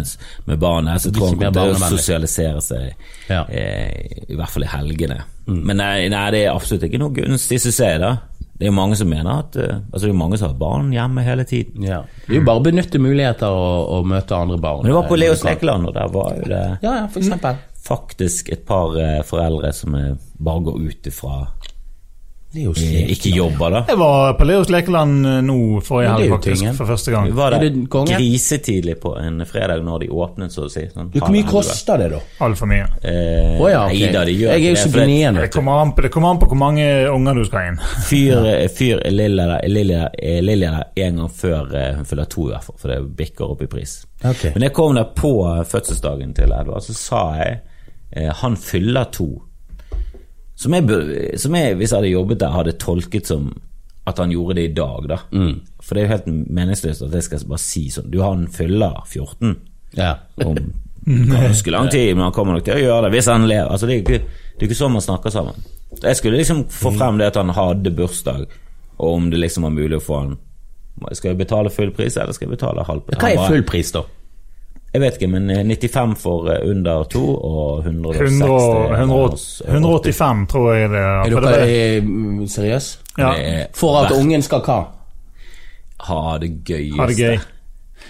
med, 0.46 0.60
barn 0.60 0.90
her, 0.92 1.00
Så 1.00 1.14
tror 1.16 1.32
han 1.32 1.40
kommer 1.40 1.56
til 1.56 1.88
å 1.88 1.90
sosialisere 1.96 2.62
seg, 2.62 3.08
Ja. 3.30 3.46
eh, 3.48 4.28
i 4.28 4.36
hvert 4.36 4.52
fall 4.52 4.68
i 4.68 4.72
helgene. 4.74 5.22
Mm. 5.48 5.62
Men 5.70 5.80
nei, 5.80 5.96
nei, 6.12 6.28
det 6.36 6.46
er 6.46 6.54
absolutt 6.54 6.86
ikke 6.88 7.02
noe 7.02 7.16
gunstig, 7.16 7.60
syns 7.64 7.80
jeg. 7.80 8.00
da 8.04 8.14
Det 8.54 8.68
er 8.68 8.72
jo 8.72 8.76
mange 8.78 8.96
som 9.00 9.10
mener 9.12 9.42
at 9.44 9.56
eh, 9.60 9.80
Altså 9.92 10.04
det 10.06 10.10
er 10.12 10.14
jo 10.14 10.20
mange 10.22 10.40
som 10.40 10.52
har 10.52 10.60
barn 10.60 10.92
hjemme 10.94 11.24
hele 11.26 11.48
tiden. 11.48 11.84
Ja. 11.88 12.04
Det 12.28 12.36
er 12.36 12.42
jo 12.42 12.46
bare 12.48 12.62
å 12.62 12.68
benytte 12.68 13.02
muligheter 13.02 13.48
og, 13.52 13.90
og 13.98 14.08
møte 14.14 14.38
andre 14.38 14.60
barn. 14.60 14.84
Men 14.84 14.92
det 14.94 15.00
var 15.00 15.10
på 15.10 15.18
eh, 15.18 15.24
Leos 15.26 15.44
lekeland, 15.48 15.90
og 15.90 15.98
der 15.98 16.14
var 16.14 16.34
jo 16.40 16.48
det 16.52 16.64
Ja, 16.84 16.98
ja, 17.02 17.60
faktisk 17.84 18.50
et 18.54 18.66
par 18.68 18.96
eh, 19.00 19.22
foreldre 19.28 19.74
som 19.76 19.96
eh, 20.00 20.14
bare 20.40 20.64
går 20.70 20.84
ut 20.88 21.08
ifra 21.12 21.46
eh, 22.56 23.12
ikke 23.14 23.32
jobber, 23.34 23.72
da. 23.74 23.80
Jeg 23.88 23.98
var 23.98 24.34
på 24.38 24.46
Leos 24.46 24.70
lekeland 24.70 25.26
eh, 25.26 25.40
nå 25.46 25.56
forrige 25.86 26.12
helg, 26.14 26.30
faktisk. 26.36 26.60
tingen. 26.62 26.76
For 26.78 26.86
første 26.90 27.12
gang. 27.12 27.26
Vi 27.32 27.36
var 27.38 27.56
Er 27.58 27.64
der 27.64 27.70
det 27.70 28.18
grisetidlig 28.18 28.96
på 29.02 29.16
en 29.20 29.42
fredag 29.50 29.84
når 29.84 30.00
de 30.06 30.10
åpnet, 30.14 30.54
så 30.54 30.68
å 30.68 30.70
si. 30.72 30.86
Sånn 30.94 31.10
Hvor 31.14 31.32
mye 31.34 31.48
koster 31.50 31.98
det, 32.04 32.10
da? 32.14 32.20
Altfor 32.46 32.70
mye. 32.70 32.86
Eh, 33.02 33.58
oh, 33.62 33.68
ja, 33.72 33.86
okay. 33.88 34.04
Nei 34.06 34.12
da, 34.14 34.24
de 34.30 34.36
gjør 34.38 34.54
Jeg 34.54 34.66
er 34.66 34.76
jo 34.76 34.82
så 34.84 34.92
det. 34.94 35.06
gnien, 35.08 35.36
Det 35.42 35.50
kommer 35.54 35.82
an 35.82 35.94
på, 35.98 36.02
det 36.06 36.12
kommer 36.14 36.30
an 36.36 36.42
på 36.44 36.50
hvor 36.52 36.62
mange 36.62 36.88
unger 37.10 37.40
du 37.42 37.46
skal 37.50 37.72
inn. 37.72 37.80
Fyr, 38.10 38.46
eh, 38.54 38.68
fyr 38.70 39.02
Lilja 39.10 39.48
der- 39.56 39.68
Lilja 39.70 40.10
eh, 40.18 40.42
Lilja 40.44 40.84
en 40.96 41.16
gang 41.24 41.30
før 41.30 41.74
hun 41.98 42.06
fyller 42.06 42.26
to, 42.30 42.48
i 42.50 42.54
hvert 42.54 42.64
fall, 42.70 42.78
for 42.78 42.94
det 42.94 43.02
bikker 43.18 43.52
opp 43.56 43.62
i 43.66 43.70
pris. 43.72 44.04
Okay. 44.24 44.54
Men 44.56 44.68
jeg 44.70 44.74
kom 44.78 44.94
der 44.96 45.10
på 45.18 45.34
fødselsdagen 45.68 46.34
til 46.38 46.52
Edvard, 46.54 46.84
så 46.86 46.94
sa 46.96 47.24
jeg 47.42 47.58
eh, 48.16 48.30
han 48.44 48.56
fyller 48.60 49.10
to. 49.12 49.32
Som 50.64 50.76
jeg, 50.78 50.88
som 51.42 51.56
jeg, 51.58 51.76
hvis 51.80 51.92
jeg 51.92 51.98
hadde 52.00 52.14
jobbet 52.14 52.40
der, 52.44 52.54
hadde 52.56 52.76
tolket 52.80 53.28
som 53.28 53.50
at 54.08 54.20
han 54.20 54.32
gjorde 54.34 54.58
det 54.60 54.64
i 54.68 54.74
dag, 54.76 55.06
da. 55.08 55.18
Mm. 55.32 55.62
For 55.84 55.96
det 55.96 56.02
er 56.02 56.08
jo 56.08 56.14
helt 56.14 56.26
meningsløst 56.60 57.06
at 57.06 57.14
jeg 57.16 57.24
skal 57.28 57.46
bare 57.48 57.64
si 57.64 57.86
sånn 57.92 58.10
Du, 58.12 58.18
han 58.24 58.48
fyller 58.52 58.98
14 59.08 59.54
Ja. 59.96 60.18
om 60.44 60.58
ganske 61.06 61.72
lang 61.72 61.90
tid, 61.92 62.16
men 62.16 62.26
han 62.26 62.36
kommer 62.36 62.56
nok 62.58 62.66
til 62.68 62.78
å 62.80 62.82
gjøre 62.84 63.06
det 63.08 63.14
hvis 63.18 63.30
han 63.32 63.48
lever. 63.48 63.70
Altså, 63.72 63.88
det, 63.88 63.96
er 63.96 64.04
ikke, 64.04 64.66
ikke 64.68 64.78
sånn 64.80 64.96
man 64.96 65.04
snakker 65.04 65.34
sammen. 65.36 65.60
Jeg 66.02 66.20
skulle 66.20 66.40
liksom 66.40 66.66
få 66.74 66.92
frem 66.96 67.20
det 67.20 67.28
at 67.32 67.40
han 67.40 67.52
hadde 67.54 67.92
bursdag, 67.96 68.48
og 68.98 69.08
om 69.18 69.30
det 69.32 69.40
liksom 69.44 69.68
var 69.68 69.76
mulig 69.76 70.00
å 70.00 70.04
få 70.04 70.20
han 70.22 70.34
Skal 71.18 71.32
jeg 71.34 71.40
betale 71.42 71.72
full 71.74 71.92
pris, 71.92 72.16
eller 72.18 72.36
skal 72.36 72.48
jeg 72.48 72.58
betale 72.58 72.84
halv 72.86 73.02
pris? 73.08 73.20
Hva 73.20 73.32
er 73.34 73.48
full 73.50 73.64
pris, 73.68 73.92
da? 73.96 74.04
Jeg 74.94 75.02
vet 75.02 75.16
ikke, 75.18 75.30
men 75.32 75.50
eh, 75.50 75.64
95 75.66 76.16
for 76.22 76.50
eh, 76.54 76.60
under 76.70 77.04
to, 77.10 77.24
og 77.36 77.84
160 77.86 78.42
100, 78.42 78.52
og- 78.52 78.92
100, 79.00 79.40
185, 79.74 80.44
tror 80.52 80.74
jeg 80.76 80.90
det 80.94 81.00
er. 81.00 81.24
Er 81.24 81.30
dere 81.30 81.54
det- 81.66 81.98
eh, 81.98 82.04
mm, 82.04 82.44
seriøse? 82.48 82.98
Ja, 83.18 83.32
For 83.74 84.04
at 84.06 84.12
ungen 84.12 84.42
skal 84.42 84.62
hva? 84.62 84.78
Ha 86.08 86.38
det 86.38 86.52
gøyeste. 86.66 86.98
ha 87.00 87.08
det 87.08 87.18
gøy. 87.18 87.40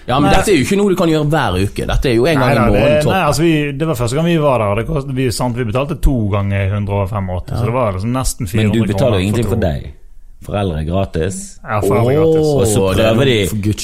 Ja, 0.08 0.20
men 0.20 0.32
Nei. 0.32 0.36
dette 0.38 0.52
er 0.52 0.58
jo 0.58 0.64
ikke 0.66 0.78
noe 0.78 0.90
du 0.90 0.96
kan 1.00 1.08
gjøre 1.08 1.28
hver 1.30 1.58
uke. 1.64 1.86
Dette 1.88 2.10
er 2.10 2.16
jo 2.18 2.26
en 2.26 2.40
gang 2.40 2.50
Nei, 2.50 2.52
i 2.52 2.56
da, 2.58 2.64
det, 2.66 2.74
måneden 2.82 3.06
nei, 3.14 3.20
altså 3.30 3.42
vi, 3.46 3.72
det 3.72 3.88
var 3.88 3.96
første 3.96 4.16
gang 4.18 4.26
vi 4.26 4.38
var 4.42 4.58
der. 4.60 4.66
og 4.74 4.78
Det 4.78 4.88
kost, 4.88 5.08
vi, 5.16 5.28
sant, 5.32 5.56
vi 5.56 5.64
betalte 5.64 5.96
to 6.02 6.16
ganger 6.34 6.66
185, 6.74 7.58
så 7.60 7.66
det 7.66 7.74
var 7.74 7.92
liksom 7.94 8.12
nesten 8.12 8.48
400 8.48 8.52
kroner. 8.52 8.80
Men 8.80 8.88
du 8.88 8.94
betaler 8.94 9.18
ingenting 9.24 9.46
for, 9.46 9.56
for 9.56 9.62
deg. 9.62 9.94
Foreldre 10.44 10.84
gratis. 10.88 11.38
Ja, 11.64 11.80
foreldre 11.84 12.16
gratis. 12.18 12.50
Og 12.54 12.66
så 12.68 12.86
er 12.92 13.00
prøver 13.00 13.30
de 13.32 13.38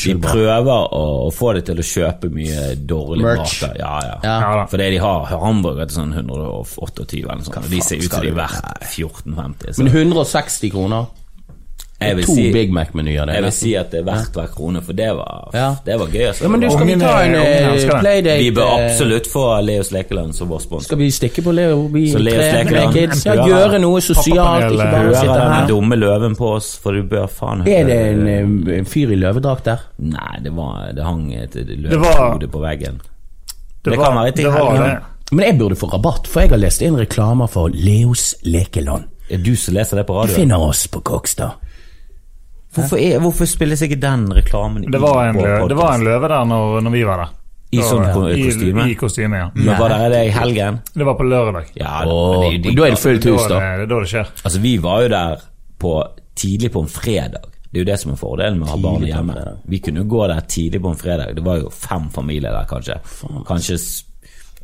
De 0.04 0.16
prøver 0.24 0.72
å, 1.00 1.04
å 1.28 1.32
få 1.36 1.54
det 1.58 1.66
til 1.70 1.80
å 1.82 1.86
kjøpe 1.90 2.32
mye 2.34 2.66
dårlig 2.90 3.24
Merch. 3.28 3.62
mat. 3.64 3.78
Ja, 3.80 3.94
ja. 4.06 4.18
Ja. 4.24 4.66
Fordi 4.72 4.90
de 4.96 5.00
har 5.04 5.30
hamburger 5.44 5.90
til 5.90 6.02
sånn 6.02 6.14
128 6.18 7.08
eller 7.20 7.40
noe 7.40 7.48
sånt. 7.48 7.62
Og 7.64 7.72
de 7.72 7.82
ser 7.86 8.04
ut 8.04 8.10
som 8.12 8.26
de 8.26 8.34
er 8.34 8.38
verdt 8.42 8.92
14,50. 8.96 9.74
Så 9.74 9.84
Men 9.86 9.94
160 9.94 10.76
kroner? 10.76 11.10
Jeg 12.02 12.16
vil 12.16 12.26
to 12.26 12.34
si, 12.36 12.44
Big 12.54 12.70
Mac-menyer, 12.72 13.28
jeg 13.34 13.44
vil 13.44 13.52
si 13.52 13.74
at 13.76 13.90
det 13.92 14.00
er 14.00 14.06
verdt 14.08 14.32
hver 14.38 14.48
krone, 14.54 14.82
for 14.82 14.94
det 14.96 15.10
var, 15.18 15.50
Ja. 15.54 15.76
det 15.86 15.98
var 16.00 16.08
gøy. 16.08 16.22
Altså. 16.30 16.44
Ja, 16.46 16.50
men 16.54 16.62
du, 16.64 16.70
skal 16.72 16.88
vi 16.88 16.96
ta 17.02 17.14
en 17.26 17.36
eh, 17.36 17.90
playdate? 18.00 18.38
vi 18.40 18.52
bør 18.56 18.70
eh, 18.72 18.86
absolutt 18.86 19.28
få 19.28 19.44
Leos 19.68 19.92
Lekeland 19.92 20.34
som 20.38 20.48
vår 20.48 20.62
sponsor. 20.64 20.86
Skal 20.88 20.98
vi 21.02 21.10
stikke 21.12 21.44
på 21.44 21.52
Leo? 21.52 21.82
Vi 21.92 22.06
Så 22.14 22.22
Leos 22.24 22.40
Lekeland. 22.56 22.94
kids? 22.96 23.26
Ja, 23.26 23.36
gjøre 23.46 23.80
noe 23.84 24.00
sosialt, 24.02 24.72
ikke 24.72 24.88
bare 24.92 25.16
sitte 25.16 25.36
her. 25.40 25.54
den 25.60 25.68
dumme 25.74 25.96
løven 26.00 26.36
på 26.40 26.54
oss, 26.56 26.72
for 26.80 26.92
du 26.96 27.04
bør 27.04 27.28
faen 27.28 27.68
Er 27.68 27.84
det 27.92 28.00
en, 28.14 28.28
eh, 28.28 28.78
en 28.80 28.86
fyr 28.86 29.12
i 29.12 29.20
løvedrakt 29.20 29.66
der? 29.66 29.84
Nei, 30.00 30.40
det, 30.44 30.56
var, 30.56 30.92
det 30.96 31.04
hang 31.04 31.34
et 31.36 31.52
Det 31.52 31.80
løvehode 31.84 32.48
på 32.48 32.60
veggen. 32.64 33.02
Det, 33.84 33.92
Det 33.92 34.00
kan 34.00 34.16
være 34.16 34.32
ting. 34.32 34.46
det 34.46 34.54
var 34.54 34.78
det. 34.88 34.98
Men 35.32 35.46
jeg 35.46 35.60
burde 35.60 35.76
få 35.76 35.88
rabatt, 35.92 36.28
for 36.28 36.42
jeg 36.42 36.50
har 36.50 36.58
lest 36.58 36.82
inn 36.82 36.96
reklamer 36.98 37.48
for 37.48 37.70
Leos 37.70 38.36
lekeland. 38.44 39.04
Er 39.30 39.38
du 39.38 39.52
som 39.56 39.76
leser 39.76 39.98
det 40.00 40.08
på 40.08 40.16
radio? 40.16 40.32
Du 40.34 40.40
finner 40.42 40.58
oss 40.64 40.88
på 40.88 41.04
Kokstad. 41.06 41.52
Hvorfor, 42.76 42.98
er, 43.02 43.20
hvorfor 43.20 43.48
spilles 43.50 43.82
ikke 43.82 43.98
den 44.00 44.28
reklamen 44.34 44.84
Det 44.92 45.00
var 45.02 45.28
en, 45.30 45.36
på 45.40 45.42
lø, 45.46 45.68
det 45.72 45.78
var 45.80 45.96
en 45.96 46.04
løve 46.06 46.28
der 46.30 46.46
når, 46.46 46.82
når 46.86 46.92
vi 46.94 47.04
var 47.08 47.18
der. 47.24 47.36
I 47.72 47.82
sånn 47.86 48.06
ko- 48.14 48.28
i- 48.30 48.44
kostyme? 48.48 48.86
I 48.90 48.96
kostyme, 48.98 49.38
ja. 49.38 49.48
Men 49.56 49.76
var 49.78 49.90
det 49.94 50.12
det 50.14 50.22
i 50.28 50.32
helgen? 50.34 50.80
Det 50.94 51.06
var 51.06 51.14
på 51.18 51.26
lørdag. 51.30 51.68
Ja, 51.78 52.04
Åh, 52.06 52.46
det, 52.52 52.64
det 52.64 52.76
da 52.78 52.86
er 52.88 52.96
det 52.96 53.00
fullt 53.02 53.26
hus, 53.30 53.48
da. 53.50 53.60
det, 53.78 53.90
da 53.90 54.00
det 54.00 54.10
skjer. 54.10 54.32
Altså, 54.44 54.60
vi 54.64 54.78
var 54.82 55.02
jo 55.06 55.10
der 55.14 55.44
på, 55.80 55.94
tidlig 56.36 56.72
på 56.74 56.82
en 56.86 56.90
fredag. 56.90 57.46
Det 57.70 57.78
er 57.78 57.84
jo 57.84 57.90
det 57.92 58.00
som 58.02 58.12
er 58.14 58.18
fordelen 58.18 58.58
med 58.60 58.68
å 58.68 58.72
ha 58.72 58.78
barn 58.82 59.06
hjemme. 59.06 59.36
Vi 59.70 59.80
kunne 59.86 60.04
gå 60.10 60.28
der 60.32 60.42
tidlig 60.50 60.82
på 60.82 60.90
en 60.90 60.98
fredag. 60.98 61.36
Det 61.38 61.44
var 61.46 61.60
jo 61.62 61.70
fem 61.70 62.10
familier 62.14 62.54
der, 62.54 62.66
kanskje. 62.70 62.96
Kanskje 63.46 63.78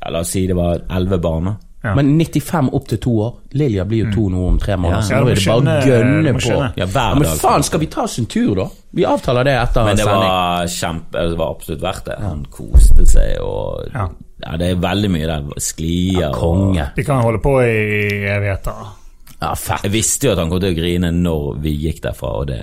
ja, 0.02 0.10
La 0.10 0.20
oss 0.26 0.30
si 0.34 0.48
det 0.50 0.56
var 0.58 0.82
elleve 0.90 1.20
barn. 1.22 1.52
Ja. 1.86 1.94
Men 1.96 2.12
95 2.18 2.70
opp 2.74 2.88
til 2.90 3.00
to 3.04 3.14
år. 3.28 3.34
Lilja 3.54 3.86
blir 3.86 4.06
jo 4.06 4.12
to 4.16 4.26
nå 4.34 4.48
om 4.50 4.58
tre 4.62 4.76
måneder, 4.82 5.06
så 5.06 5.20
nå 5.22 5.30
er 5.30 5.36
det 5.36 5.46
bare 5.46 5.78
å 5.78 5.88
gønne 5.92 6.34
på. 6.40 6.58
Ja, 6.82 6.88
hver 6.98 7.20
men 7.22 7.30
faen, 7.40 7.64
skal 7.68 7.80
vi 7.84 7.90
ta 7.94 8.06
oss 8.08 8.18
en 8.20 8.26
tur, 8.32 8.56
da? 8.58 8.68
Vi 8.96 9.06
avtaler 9.06 9.44
det 9.48 9.56
etter 9.60 9.86
Men 9.86 9.98
det 10.00 10.06
sending. 10.08 10.30
var 10.30 10.68
kjempe 10.72 11.26
Det 11.30 11.38
var 11.38 11.50
absolutt 11.56 11.82
verdt 11.84 12.06
det. 12.06 12.18
Han 12.24 12.46
koste 12.50 13.06
seg 13.08 13.42
og 13.44 13.90
Ja. 13.94 14.10
Ja, 14.46 14.58
det 14.60 14.68
er 14.72 14.76
veldig 14.76 15.10
mye 15.14 15.28
der. 15.30 15.46
Sklier 15.64 16.28
og 16.30 16.36
Konge. 16.36 16.90
De 16.96 17.04
kan 17.08 17.22
holde 17.24 17.40
på 17.40 17.54
i 17.64 18.26
evigheter. 18.28 18.74
Ja. 19.42 19.52
Jeg 19.84 19.92
visste 19.92 20.30
jo 20.30 20.32
at 20.34 20.40
han 20.42 20.50
kom 20.50 20.62
til 20.64 20.72
å 20.72 20.78
grine 20.78 21.12
når 21.12 21.60
vi 21.64 21.76
gikk 21.86 22.02
derfra, 22.06 22.32
og 22.40 22.48
det, 22.50 22.62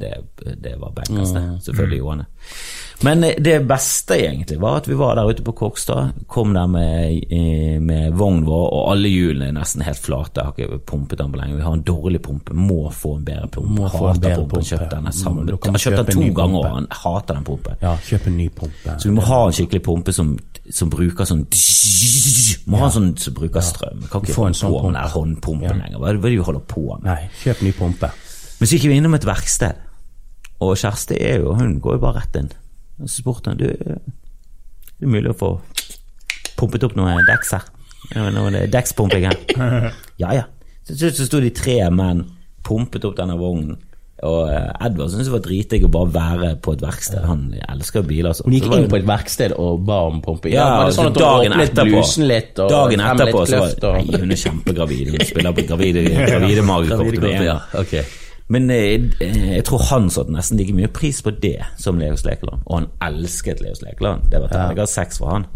det, 0.00 0.56
det 0.64 0.74
var 0.80 0.94
bankers, 0.96 1.34
det. 1.36 1.44
Mm. 1.44 1.60
Selvfølgelig 1.66 1.98
gjorde 2.00 2.16
han 2.16 2.24
det. 2.24 2.50
Men 3.04 3.24
eh, 3.24 3.34
det 3.38 3.58
beste 3.68 4.16
egentlig 4.16 4.56
var 4.60 4.78
at 4.80 4.88
vi 4.88 4.96
var 4.96 5.18
der 5.18 5.28
ute 5.28 5.44
på 5.44 5.52
Kokstad. 5.52 6.14
Kom 6.32 6.54
der 6.56 6.66
med, 6.66 7.28
med 7.84 8.16
vognen 8.16 8.46
vår, 8.48 8.64
og 8.72 8.90
alle 8.94 9.10
hjulene 9.12 9.50
er 9.50 9.56
nesten 9.58 9.84
helt 9.84 10.00
flate. 10.00 10.40
Jeg 10.40 10.48
har 10.48 10.56
ikke 10.56 10.80
pumpet 10.88 11.20
den 11.20 11.34
på 11.34 11.40
lenge. 11.40 11.58
Vi 11.58 11.66
har 11.66 11.76
en 11.76 11.84
dårlig 11.86 12.22
pumpe. 12.24 12.56
Må 12.56 12.90
få 12.90 13.16
en 13.18 13.26
bedre 13.26 13.50
pumpe. 13.52 13.74
Må 13.76 13.90
få 13.92 14.06
en 14.06 14.14
Hater 14.14 14.24
bedre 14.24 14.36
pumpen. 14.40 14.54
pumpe. 14.56 14.70
Kjøpt 14.70 14.94
denne 14.96 15.12
sammen. 15.12 15.50
Han 15.52 15.60
kan 15.66 15.76
har 15.76 15.84
kjøpt 15.84 16.00
den 16.00 16.16
to 16.16 16.30
ganger, 16.40 16.68
han 16.78 16.88
hater 17.02 17.34
den 17.34 17.48
pumpen. 17.50 17.80
Ja, 17.84 17.96
kjøp 18.08 18.30
en 18.32 18.38
ny 18.40 18.48
pumpe. 18.62 18.96
Så 18.96 19.10
vi 19.10 19.16
må 19.18 19.26
ha 19.28 19.42
en 19.46 19.56
skikkelig 19.60 19.82
pumpe 19.90 20.16
som, 20.16 20.32
som 20.74 20.90
bruker 20.90 21.28
sånn 21.28 21.44
Må 22.66 22.80
ha 22.80 22.88
en 22.88 22.94
sånn 22.94 23.08
som 23.20 23.34
bruker 23.36 23.64
strøm. 23.64 24.06
Kan 24.10 24.24
ikke 24.24 24.34
Få 24.34 24.46
en 24.48 24.56
sånn 24.56 24.74
den 24.88 24.96
der 24.98 25.12
håndpumpen 25.12 25.82
lenger. 25.82 25.98
Hva 26.00 26.10
er 26.10 26.18
det 26.18 26.30
er 26.30 26.36
du 26.36 26.44
holder 26.46 26.64
på 26.66 26.84
med? 26.96 27.06
Nei, 27.06 27.28
kjøp 27.42 27.62
ny 27.62 27.72
pumpe. 27.76 28.10
Men 28.56 28.68
så 28.68 28.76
gikk 28.78 28.88
vi 28.90 28.98
innom 28.98 29.14
et 29.18 29.26
verksted, 29.28 29.82
og 30.64 30.76
Kjersti 30.80 31.18
er 31.20 31.42
jo, 31.44 31.52
hun 31.58 31.76
går 31.84 31.98
jo 31.98 32.02
bare 32.06 32.22
rett 32.22 32.38
inn. 32.40 32.50
Og 33.02 33.10
så 33.10 33.20
spurte 33.20 33.52
hun 33.52 33.60
du, 33.60 33.66
er 33.68 34.00
det 35.02 35.10
mulig 35.12 35.34
å 35.34 35.36
få 35.36 35.50
pumpet 36.56 36.86
opp 36.88 36.96
noen 36.96 37.26
dekks 37.28 37.52
her. 37.56 37.66
Noe 38.32 38.66
dekkspumping 38.70 39.26
her. 39.28 39.92
Ja 40.22 40.32
ja. 40.32 40.46
Så, 40.86 40.94
så, 40.94 41.10
så 41.10 41.26
sto 41.26 41.40
de 41.42 41.50
tre 41.50 41.80
menn, 41.92 42.22
pumpet 42.64 43.04
opp 43.04 43.16
denne 43.18 43.36
vognen. 43.38 43.76
Og 44.24 44.48
eh, 44.48 44.86
Edvard 44.86 45.10
syntes 45.12 45.28
det 45.28 45.32
var 45.34 45.42
dritdigg 45.44 45.82
å 45.84 45.90
bare 45.92 46.12
være 46.14 46.50
på 46.64 46.72
et 46.72 46.82
verksted. 46.86 47.24
Han 47.28 47.50
elsker 47.68 48.04
biler. 48.08 48.32
Så. 48.32 48.46
Hun 48.46 48.54
gikk 48.56 48.68
inn 48.72 48.86
på 48.88 48.96
et 48.96 49.08
verksted 49.08 49.52
og 49.60 49.82
ba 49.84 49.98
om 50.08 50.22
pumpe. 50.24 50.48
ja, 50.48 50.68
ja 50.86 50.92
sånn 50.94 51.10
at 51.10 51.18
dagen 51.20 51.56
etterpå, 51.60 52.04
litt 52.24 52.62
og 52.64 52.70
dagen 52.72 53.02
etterpå 53.04 53.42
så 53.50 53.64
var 53.66 53.98
Nei, 53.98 54.22
hun 54.22 54.32
er 54.32 54.40
kjempegravid. 54.40 55.10
Hun 55.12 55.26
spiller 55.28 55.56
på 55.58 55.66
gravide, 55.68 56.06
gravide 56.30 56.64
magekort. 56.64 57.28
ja. 57.44 57.58
okay. 57.76 58.06
Men 58.48 58.70
jeg, 58.70 59.10
jeg 59.18 59.64
tror 59.66 59.82
han 59.90 60.08
satte 60.14 60.32
nesten 60.32 60.60
like 60.60 60.72
mye 60.76 60.88
pris 60.94 61.18
på 61.26 61.34
det 61.42 61.58
som 61.82 61.98
Leos 62.00 62.24
Lekeland. 62.24 62.62
Og 62.64 62.78
han 62.78 62.88
elsket 63.04 63.60
Leos 63.60 63.82
Lekeland. 63.82 64.30
Det 64.30 64.40
var 64.44 64.54
terningkast 64.54 64.96
seks 64.96 65.20
for 65.20 65.34
han. 65.34 65.48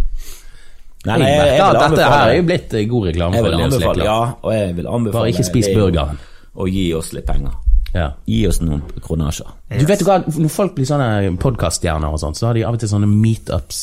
Nei, 1.07 1.17
nei, 1.17 1.31
jeg, 1.31 1.45
jeg 1.49 1.57
jeg 1.57 1.81
dette 1.81 2.09
her 2.13 2.27
er 2.27 2.35
jo 2.37 2.45
blitt 2.45 2.75
eh, 2.77 2.83
god 2.91 3.07
reklame 3.09 3.41
for 3.41 3.55
Leos 3.55 3.79
Lekeland. 3.79 4.05
ja, 4.05 4.21
og 4.37 4.53
jeg 4.53 4.77
vil 4.77 4.93
anbefale 4.99 5.23
Bare 5.23 5.33
ikke 5.33 5.49
spis 5.49 5.73
burgeren. 5.73 6.21
Og 6.61 6.69
gi 6.69 6.89
oss 6.99 7.15
litt 7.17 7.25
penger. 7.31 7.55
Ja. 7.95 8.13
Gi 8.27 8.43
oss 8.49 8.61
noen 8.63 8.83
kronasjer. 9.03 9.49
Du 9.81 9.87
vet 9.89 10.03
hva, 10.07 10.21
Når 10.27 10.53
folk 10.53 10.77
blir 10.77 10.87
sånne 10.87 11.33
podkaststjerner, 11.43 12.17
så 12.19 12.47
har 12.47 12.55
de 12.55 12.65
av 12.67 12.77
og 12.77 12.83
til 12.83 12.93
sånne 12.93 13.09
meetups. 13.11 13.81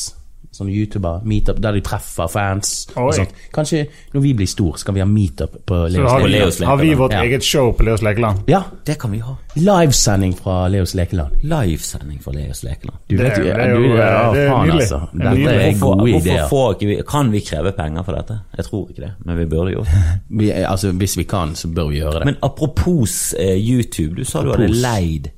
Sånne 0.58 0.72
YouTuber, 0.74 1.20
meetup 1.24 1.60
der 1.62 1.72
de 1.72 1.80
treffer 1.86 2.26
fans. 2.28 2.88
Og 2.96 3.12
sånt. 3.14 3.30
Kanskje 3.54 3.84
når 4.14 4.20
vi 4.24 4.32
blir 4.34 4.46
store, 4.50 4.78
skal 4.78 4.94
vi 4.94 5.00
ha 5.00 5.06
meetup 5.06 5.52
på 5.66 5.74
Så 5.86 5.92
Leos 5.94 6.10
har 6.10 6.20
vi, 6.24 6.28
Lekeland. 6.32 6.64
Har 6.66 6.76
vi 6.76 6.94
vårt 6.94 7.12
Ja. 7.12 7.22
eget 7.22 7.44
show 7.44 7.72
på 7.72 7.84
Leos 7.86 8.02
Lekeland. 8.02 8.38
Ja, 8.48 8.62
Det 8.86 8.98
kan 8.98 9.10
vi 9.12 9.18
ha. 9.18 9.36
livesending 9.56 10.34
fra 10.36 10.68
Leos 10.68 10.94
Lekeland. 10.94 11.30
Livesending 11.42 12.18
fra 12.22 12.32
Leos 12.32 12.62
Lekeland. 12.64 12.98
Du 13.08 13.16
Det- 13.16 13.24
vet 13.24 13.38
jo, 13.38 13.44
det 13.44 13.52
er 13.52 13.74
du, 13.76 13.82
ja, 13.84 14.32
det 14.32 14.40
er 14.46 14.50
faen 14.50 14.66
nydelig. 14.66 14.82
altså. 14.82 15.00
Det 15.12 15.20
er 15.20 15.30
Dette 15.30 15.38
nydelig. 15.38 15.68
er 15.68 15.78
Hvorfor, 15.78 15.98
gode 15.98 16.10
ideer. 16.10 16.48
får 16.48 16.74
ikke 16.74 16.86
vi, 16.86 17.02
kan 17.08 17.32
vi 17.32 17.40
kreve 17.40 17.72
penger 17.72 18.02
for 18.02 18.12
dette? 18.12 18.40
Jeg 18.56 18.64
tror 18.64 18.88
ikke 18.90 19.00
det, 19.02 19.10
men 19.24 19.38
vi 19.38 19.44
burde 19.44 19.72
jo. 19.72 19.84
Vi, 20.30 20.50
altså, 20.50 20.92
hvis 20.92 21.16
vi 21.16 21.22
kan, 21.24 21.54
så 21.54 21.68
bør 21.74 21.88
vi 21.90 21.96
gjøre 22.00 22.12
det. 22.18 22.24
Men 22.24 22.36
apropos 22.42 23.34
eh, 23.38 23.56
YouTube, 23.70 24.16
du 24.16 24.24
sa 24.24 24.42
du 24.42 24.50
hadde 24.50 24.64
Apropos. 24.64 24.82
leid 24.82 25.30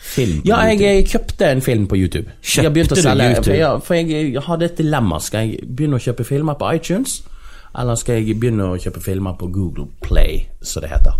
film 0.00 0.40
på 0.42 0.48
Ja, 0.48 0.60
jeg, 0.66 0.78
YouTube. 0.80 0.98
eh, 0.98 1.04
kjøpte 1.06 1.50
en 1.52 1.60
film 1.62 1.86
på 1.86 1.96
YouTube. 1.96 2.30
jeg 2.56 2.64
Kjøpte 2.64 2.94
du 2.94 3.00
selge, 3.00 3.28
YouTube? 3.36 3.56
Ja, 3.56 3.76
for 3.78 3.94
jeg 3.94 4.34
eh, 4.34 4.42
hadde 4.42 4.64
et 4.64 4.78
dilemma. 4.78 5.18
Skal 5.20 5.48
jeg 5.48 5.58
begynne 5.76 5.96
å 5.96 6.02
kjøpe 6.02 6.24
filmer 6.24 6.54
på 6.54 6.72
iTunes, 6.74 7.22
eller 7.78 7.94
skal 7.94 8.14
jeg 8.22 8.40
begynne 8.40 8.62
å 8.72 8.78
kjøpe 8.78 9.00
filmer 9.00 9.32
på 9.38 9.46
Google 9.52 9.86
Play, 10.02 10.46
som 10.62 10.82
det 10.82 10.90
heter. 10.90 11.12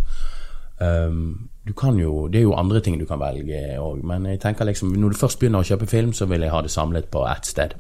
Um, 0.80 1.49
du 1.66 1.72
kan 1.76 1.99
jo, 1.99 2.28
Det 2.28 2.38
er 2.38 2.42
jo 2.42 2.54
andre 2.56 2.80
ting 2.80 2.99
du 2.99 3.04
kan 3.06 3.20
velge 3.20 3.76
òg, 3.78 4.02
men 4.04 4.25
jeg 4.26 4.40
tenker 4.40 4.64
liksom, 4.64 4.88
når 4.96 5.08
du 5.12 5.16
først 5.20 5.38
begynner 5.38 5.60
å 5.60 5.66
kjøpe 5.68 5.87
film, 5.87 6.12
så 6.12 6.26
vil 6.26 6.40
jeg 6.40 6.50
ha 6.50 6.62
det 6.62 6.70
samlet 6.70 7.10
på 7.12 7.26
ett 7.28 7.46
sted. 7.46 7.75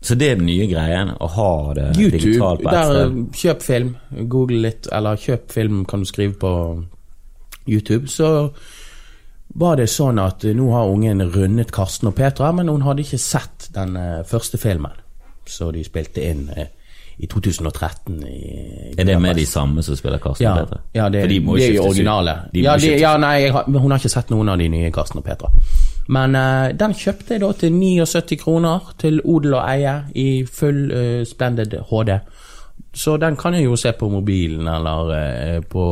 Så 0.00 0.14
det 0.14 0.30
er 0.30 0.34
den 0.38 0.46
nye 0.46 0.66
greien, 0.70 1.10
å 1.20 1.26
ha 1.26 1.74
det 1.74 1.88
YouTube, 1.98 2.18
digitalt 2.22 2.62
på 2.62 2.68
ett 2.68 2.74
der 2.74 2.92
sted? 2.94 3.32
kjøp 3.34 3.62
film, 3.62 3.96
google 4.28 4.60
litt, 4.62 4.88
eller 4.92 5.16
kjøp 5.16 5.50
film 5.52 5.84
kan 5.84 6.00
du 6.00 6.06
skrive 6.06 6.34
på 6.38 6.52
YouTube, 7.68 8.08
så 8.08 8.48
var 9.58 9.76
det 9.80 9.88
sånn 9.90 10.20
at 10.22 10.46
eh, 10.46 10.56
nå 10.56 10.70
har 10.72 10.90
ungen 10.92 11.22
rundet 11.34 11.72
Karsten 11.74 12.12
og 12.12 12.16
Petra, 12.18 12.52
men 12.54 12.70
hun 12.70 12.86
hadde 12.86 13.04
ikke 13.04 13.20
sett 13.20 13.70
den 13.74 13.96
eh, 13.98 14.24
første 14.26 14.60
filmen. 14.60 14.94
Så 15.48 15.72
de 15.74 15.82
spilte 15.84 16.22
inn 16.28 16.46
eh, 16.54 16.68
i 17.18 17.26
2013 17.26 18.18
i 18.28 18.40
Er 18.94 19.04
det 19.08 19.16
med 19.18 19.36
de 19.36 19.46
samme 19.48 19.82
som 19.82 19.96
spiller 19.98 20.20
Karsten 20.22 20.44
ja, 20.46 20.54
og 20.54 20.68
Petra? 20.68 20.80
ja, 20.94 21.08
det, 21.10 21.24
de 21.32 21.40
det 21.40 21.64
er 21.66 21.74
jo 21.74 21.88
originale. 21.88 22.36
Ja, 22.54 22.76
de, 22.78 22.92
ja, 23.00 23.16
nei, 23.18 23.48
har, 23.50 23.66
hun 23.66 23.90
har 23.90 23.98
ikke 23.98 24.12
sett 24.12 24.30
noen 24.30 24.52
av 24.52 24.60
de 24.62 24.68
nye 24.70 24.92
Karsten 24.94 25.18
og 25.18 25.26
Petra. 25.26 25.50
Men 26.14 26.38
uh, 26.38 26.70
den 26.78 26.94
kjøpte 26.96 27.34
jeg 27.34 27.42
da 27.42 27.50
til 27.58 27.74
79 27.74 28.38
kroner 28.40 28.92
til 29.00 29.18
odel 29.24 29.58
og 29.58 29.64
eie 29.66 29.96
i 30.16 30.28
full 30.46 30.78
uh, 30.94 31.24
splendid 31.28 31.74
HD. 31.90 32.14
Så 32.94 33.18
den 33.20 33.36
kan 33.36 33.58
jeg 33.58 33.66
jo 33.66 33.76
se 33.76 33.92
på 33.98 34.08
mobilen 34.08 34.70
eller 34.70 35.10
uh, 35.10 35.58
på 35.68 35.84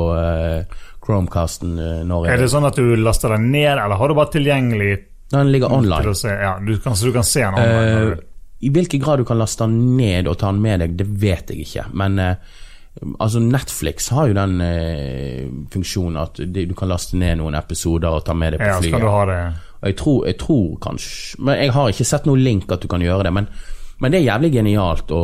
Chromecasten 1.07 1.79
eh, 1.79 2.05
når 2.07 2.29
Er 2.33 2.43
det 2.43 2.51
sånn 2.53 2.67
at 2.69 2.79
du 2.79 2.97
laster 2.99 3.37
den 3.37 3.51
ned, 3.53 3.73
eller 3.79 3.99
har 3.99 4.11
du 4.11 4.17
bare 4.19 4.33
tilgjengelig 4.35 4.93
Den 5.33 5.53
ligger 5.55 5.73
online. 5.73 6.15
se? 6.15 6.35
Ja, 6.35 6.57
du 6.63 6.77
kan, 6.83 6.97
så 6.97 7.09
du 7.09 7.15
kan 7.15 7.27
se 7.27 7.43
den 7.45 7.59
online? 7.59 8.13
Uh, 8.13 8.63
I 8.67 8.71
hvilken 8.75 9.03
grad 9.03 9.23
du 9.23 9.27
kan 9.29 9.39
laste 9.39 9.67
den 9.67 9.97
ned 9.99 10.31
og 10.31 10.39
ta 10.41 10.53
den 10.53 10.63
med 10.63 10.83
deg, 10.85 10.97
det 10.99 11.07
vet 11.07 11.51
jeg 11.53 11.67
ikke. 11.67 11.87
Men 11.99 12.19
uh, 12.19 12.35
altså 13.19 13.43
Netflix 13.43 14.11
har 14.15 14.31
jo 14.31 14.37
den 14.39 14.59
uh, 14.63 15.47
funksjonen 15.75 16.21
at 16.23 16.43
du 16.43 16.75
kan 16.79 16.91
laste 16.91 17.19
ned 17.21 17.41
noen 17.43 17.59
episoder 17.59 18.19
og 18.19 18.27
ta 18.27 18.35
med 18.35 18.57
deg 18.57 18.63
på 18.65 18.71
ja, 18.71 18.83
flyet. 18.83 18.95
Skal 18.95 19.07
du 19.07 19.13
ha 19.13 19.25
det 19.31 19.41
jeg 19.87 19.97
tror, 20.01 20.27
jeg 20.27 20.39
tror 20.41 20.77
kanskje 20.83 21.43
Men 21.45 21.59
jeg 21.61 21.73
har 21.77 21.91
ikke 21.93 22.07
sett 22.09 22.25
noen 22.27 22.43
link 22.43 22.71
at 22.73 22.83
du 22.83 22.89
kan 22.91 23.03
gjøre 23.05 23.27
det. 23.27 23.33
Men, 23.37 23.49
men 23.99 24.13
det 24.13 24.19
er 24.19 24.27
jævlig 24.27 24.51
genialt 24.53 25.13
å, 25.15 25.23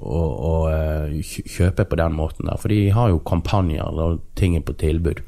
å, 0.00 0.20
å 0.48 0.52
eh, 0.72 1.34
kjøpe 1.44 1.84
på 1.84 1.98
den 2.00 2.14
måten 2.16 2.48
der. 2.48 2.56
For 2.60 2.72
de 2.72 2.88
har 2.96 3.12
jo 3.12 3.20
kampanjer 3.20 4.00
og 4.00 4.22
ting 4.38 4.56
er 4.56 4.64
på 4.64 4.76
tilbud. 4.80 5.20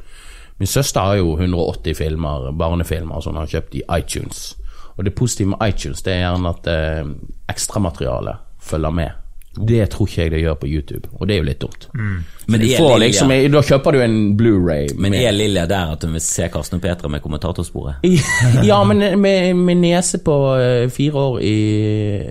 Min 0.60 0.68
søster 0.68 1.04
har 1.04 1.20
jo 1.20 1.34
180 1.36 1.96
filmer, 1.96 2.48
barnefilmer 2.56 3.20
som 3.20 3.36
hun 3.36 3.42
har 3.42 3.52
kjøpt 3.52 3.76
i 3.76 3.84
iTunes. 3.98 4.54
Og 4.96 5.04
det 5.04 5.14
positive 5.16 5.52
med 5.52 5.62
iTunes 5.68 6.00
det 6.04 6.14
er 6.14 6.24
gjerne 6.24 6.54
at 6.54 6.70
eh, 6.72 7.12
ekstramaterialet 7.52 8.48
følger 8.70 8.96
med. 8.96 9.19
Det 9.66 9.84
tror 9.92 10.08
ikke 10.08 10.22
jeg 10.22 10.32
det 10.34 10.40
gjør 10.42 10.56
på 10.60 10.68
YouTube, 10.70 11.08
og 11.12 11.28
det 11.28 11.34
er 11.34 11.40
jo 11.42 11.46
litt 11.48 11.60
dumt. 11.62 11.86
Men 11.94 12.60
Du 12.60 12.66
får 12.76 12.98
liksom, 13.04 13.32
da 13.52 13.62
kjøper 13.62 13.96
du 13.96 14.00
en 14.04 14.16
Blu-ray 14.38 14.94
men 14.98 15.14
er 15.14 15.32
Lilja 15.32 15.66
der 15.70 15.92
at 15.94 16.04
hun 16.06 16.16
vil 16.16 16.24
se 16.24 16.48
Karsten 16.52 16.80
og 16.80 16.82
Petra 16.84 17.08
med 17.12 17.22
kommentatorsporet? 17.22 18.06
Ja, 18.66 18.82
men 18.84 19.20
med, 19.20 19.54
med 19.56 19.82
nese 19.82 20.18
på 20.24 20.36
eh, 20.58 20.88
fire 20.90 21.26
år 21.26 21.40
i 21.44 21.56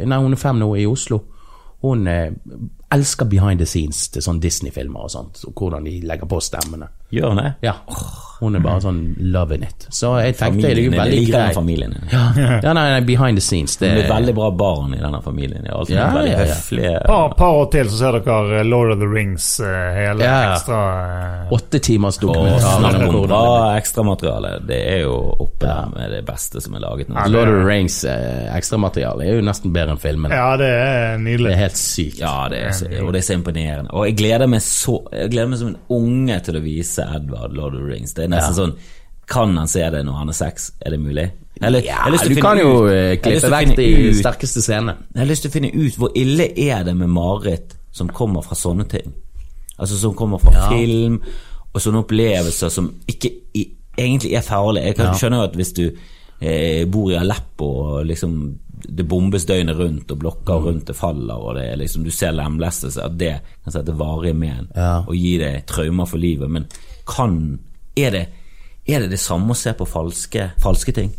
Nei, 0.05 0.19
hun 0.19 0.35
er 0.35 0.41
fem 0.41 0.59
nå 0.59 0.73
i 0.75 0.87
Oslo. 0.89 1.21
Hun 1.81 2.07
eh, 2.07 2.31
elsker 2.91 3.25
behind 3.29 3.61
the 3.61 3.67
scenes 3.69 4.07
til 4.13 4.25
sånne 4.25 4.43
Disney-filmer 4.43 5.05
og 5.05 5.13
sånt. 5.13 5.43
Og 5.47 5.53
hvordan 5.55 5.85
de 5.87 5.99
legger 6.03 6.27
på 6.29 6.41
stemmene. 6.43 6.89
Gjør 7.13 7.33
hun 7.33 7.43
det? 7.43 7.53
Ja, 7.63 7.77
Hun 8.39 8.55
er 8.55 8.61
bare 8.63 8.79
sånn 8.79 8.99
loving 9.19 9.63
it. 9.67 9.87
Så 9.91 10.13
jeg 10.23 10.37
tenkte 10.39 10.69
det 10.69 10.85
er 10.85 10.93
veldig 10.95 11.23
greit. 11.27 11.53
familien. 11.57 11.95
Ja, 12.11 12.21
ja 12.63 12.71
nei, 12.73 12.85
nei, 12.93 13.01
behind 13.03 13.37
the 13.37 13.43
scenes. 13.43 13.75
Det 13.77 13.89
Det 13.89 13.97
blir 14.05 14.09
veldig 14.13 14.35
bra 14.37 14.49
barn 14.55 14.93
i 14.95 14.99
denne 15.01 15.19
familien. 15.25 15.63
De 15.65 15.69
er 15.69 15.75
alltid 15.75 15.95
Ja, 15.97 16.05
veldig 16.13 16.31
ja, 16.31 16.91
ja. 16.93 16.99
Par, 17.05 17.33
par 17.35 17.57
år 17.59 17.67
til 17.73 17.89
så 17.91 17.97
ser 17.99 18.19
dere 18.23 18.63
Lord 18.63 18.93
of 18.93 18.99
the 18.99 19.07
Rings, 19.11 19.59
eh, 19.59 19.89
hele 19.97 20.23
Ja. 20.23 20.53
ekstra 20.55 20.79
eh, 21.47 21.53
Åtte 21.57 21.79
timers 21.83 22.17
dokumentar. 22.17 22.77
snakk 22.79 23.09
om 23.09 23.27
bra 23.27 23.43
ekstramateriale. 23.77 24.53
Det 24.67 24.79
er 24.93 25.01
jo 25.03 25.17
oppe 25.39 25.65
der 25.67 25.91
med 25.95 26.11
det 26.15 26.23
beste 26.25 26.61
som 26.63 26.75
er 26.75 26.79
laget 26.85 27.09
nå. 27.09 27.27
Lord 27.27 27.47
of 27.49 27.59
the 27.59 27.65
Rings 27.67 28.03
eh, 28.05 28.47
ekstramateriale 28.55 29.25
er 29.27 29.35
jo 29.35 29.41
nesten 29.45 29.73
bedre 29.75 29.97
enn 29.97 30.01
filmen. 30.01 30.31
Ja, 30.31 30.55
det 30.57 30.69
er 30.71 31.17
nydelig. 31.17 31.49
Det 31.51 31.57
er 31.57 31.63
helt 31.65 31.77
sykt. 31.81 32.19
Ja, 32.23 32.47
det 32.49 32.63
er, 32.63 32.71
så, 32.71 32.87
og 33.03 33.11
det 33.13 33.19
er 33.23 33.27
så 33.27 33.35
imponerende. 33.35 33.91
Og 33.91 34.05
jeg 34.07 34.17
gleder 34.21 34.47
meg 34.47 34.61
så 34.63 34.99
Jeg 35.11 35.31
gleder 35.33 35.47
meg 35.51 35.59
som 35.59 35.67
en 35.73 35.77
unge 35.89 36.39
til 36.45 36.55
å 36.55 36.63
vise 36.63 37.03
Edvard 37.15 37.53
Lord 37.57 37.75
of 37.75 37.81
the 37.83 37.87
Rings. 37.91 38.13
Det 38.13 38.23
er 38.27 38.28
nesten 38.29 38.55
sånn 38.55 38.73
Kan 39.29 39.55
han 39.57 39.67
se 39.69 39.83
det 39.93 39.99
når 40.05 40.13
han 40.17 40.29
er 40.31 40.33
sex? 40.33 40.71
Er 40.81 40.89
det 40.95 40.99
mulig? 40.99 41.27
Eller, 41.61 41.83
har 41.85 42.09
å 42.09 42.29
du 42.29 42.41
kan 42.41 42.57
jo 42.57 42.87
ut- 42.87 42.89
har 42.89 43.15
klippe 43.21 43.49
vekk 43.51 43.75
de 43.77 44.13
sterkeste 44.17 44.61
scenene. 44.63 44.95
Jeg 45.13 45.19
har 45.21 45.27
lyst 45.29 45.41
til 45.43 45.51
å 45.51 45.53
finne 45.53 45.69
ut 45.75 45.97
hvor 45.99 46.09
ille 46.17 46.47
er 46.57 46.83
det 46.87 46.95
med 46.97 47.09
mareritt 47.13 47.75
som 47.91 48.07
kommer 48.09 48.41
fra 48.41 48.55
sånne 48.55 48.87
ting. 48.89 49.13
Altså 49.77 49.99
som 49.99 50.15
kommer 50.15 50.39
fra 50.41 50.51
Ja. 50.55 50.69
film 50.69 51.21
og 51.75 51.81
sånne 51.81 52.01
opplevelser 52.03 52.71
som 52.71 52.89
ikke 53.07 53.29
i, 53.53 53.67
egentlig 53.97 54.33
er 54.33 54.41
farlige. 54.41 54.85
Jeg 54.85 54.95
kan 54.95 55.05
Ja. 55.05 55.13
skjønne 55.13 55.35
jo 55.37 55.43
at 55.43 55.53
hvis 55.53 55.73
du 55.75 55.91
eh, 56.41 56.85
bor 56.85 57.11
i 57.11 57.15
Aleppo 57.17 57.65
og 57.99 58.05
liksom 58.07 58.55
det 58.87 59.05
bombes 59.07 59.45
døgnet 59.45 59.77
rundt 59.77 60.09
og 60.11 60.19
blokker 60.19 60.57
Mm. 60.59 60.65
rundt 60.65 60.85
det 60.87 60.95
faller 60.95 61.35
og 61.35 61.55
det 61.55 61.65
er 61.71 61.75
liksom 61.77 62.03
du 62.03 62.09
ser 62.09 62.31
lemlestelse, 62.31 63.03
at 63.03 63.17
det 63.17 63.41
kan 63.63 63.73
sette 63.73 63.93
varige 63.95 64.33
men 64.33 64.69
Ja. 64.75 64.99
og 65.05 65.13
gi 65.13 65.37
deg 65.37 65.65
traumer 65.67 66.07
for 66.07 66.17
livet. 66.17 66.49
Men 66.49 66.65
kan 67.05 67.59
Er 67.99 68.15
det 68.15 68.25
er 68.89 69.03
det, 69.03 69.11
det 69.13 69.19
samme 69.21 69.53
å 69.53 69.57
se 69.57 69.73
på 69.77 69.85
falske, 69.85 70.51
falske 70.61 70.93
ting? 70.95 71.11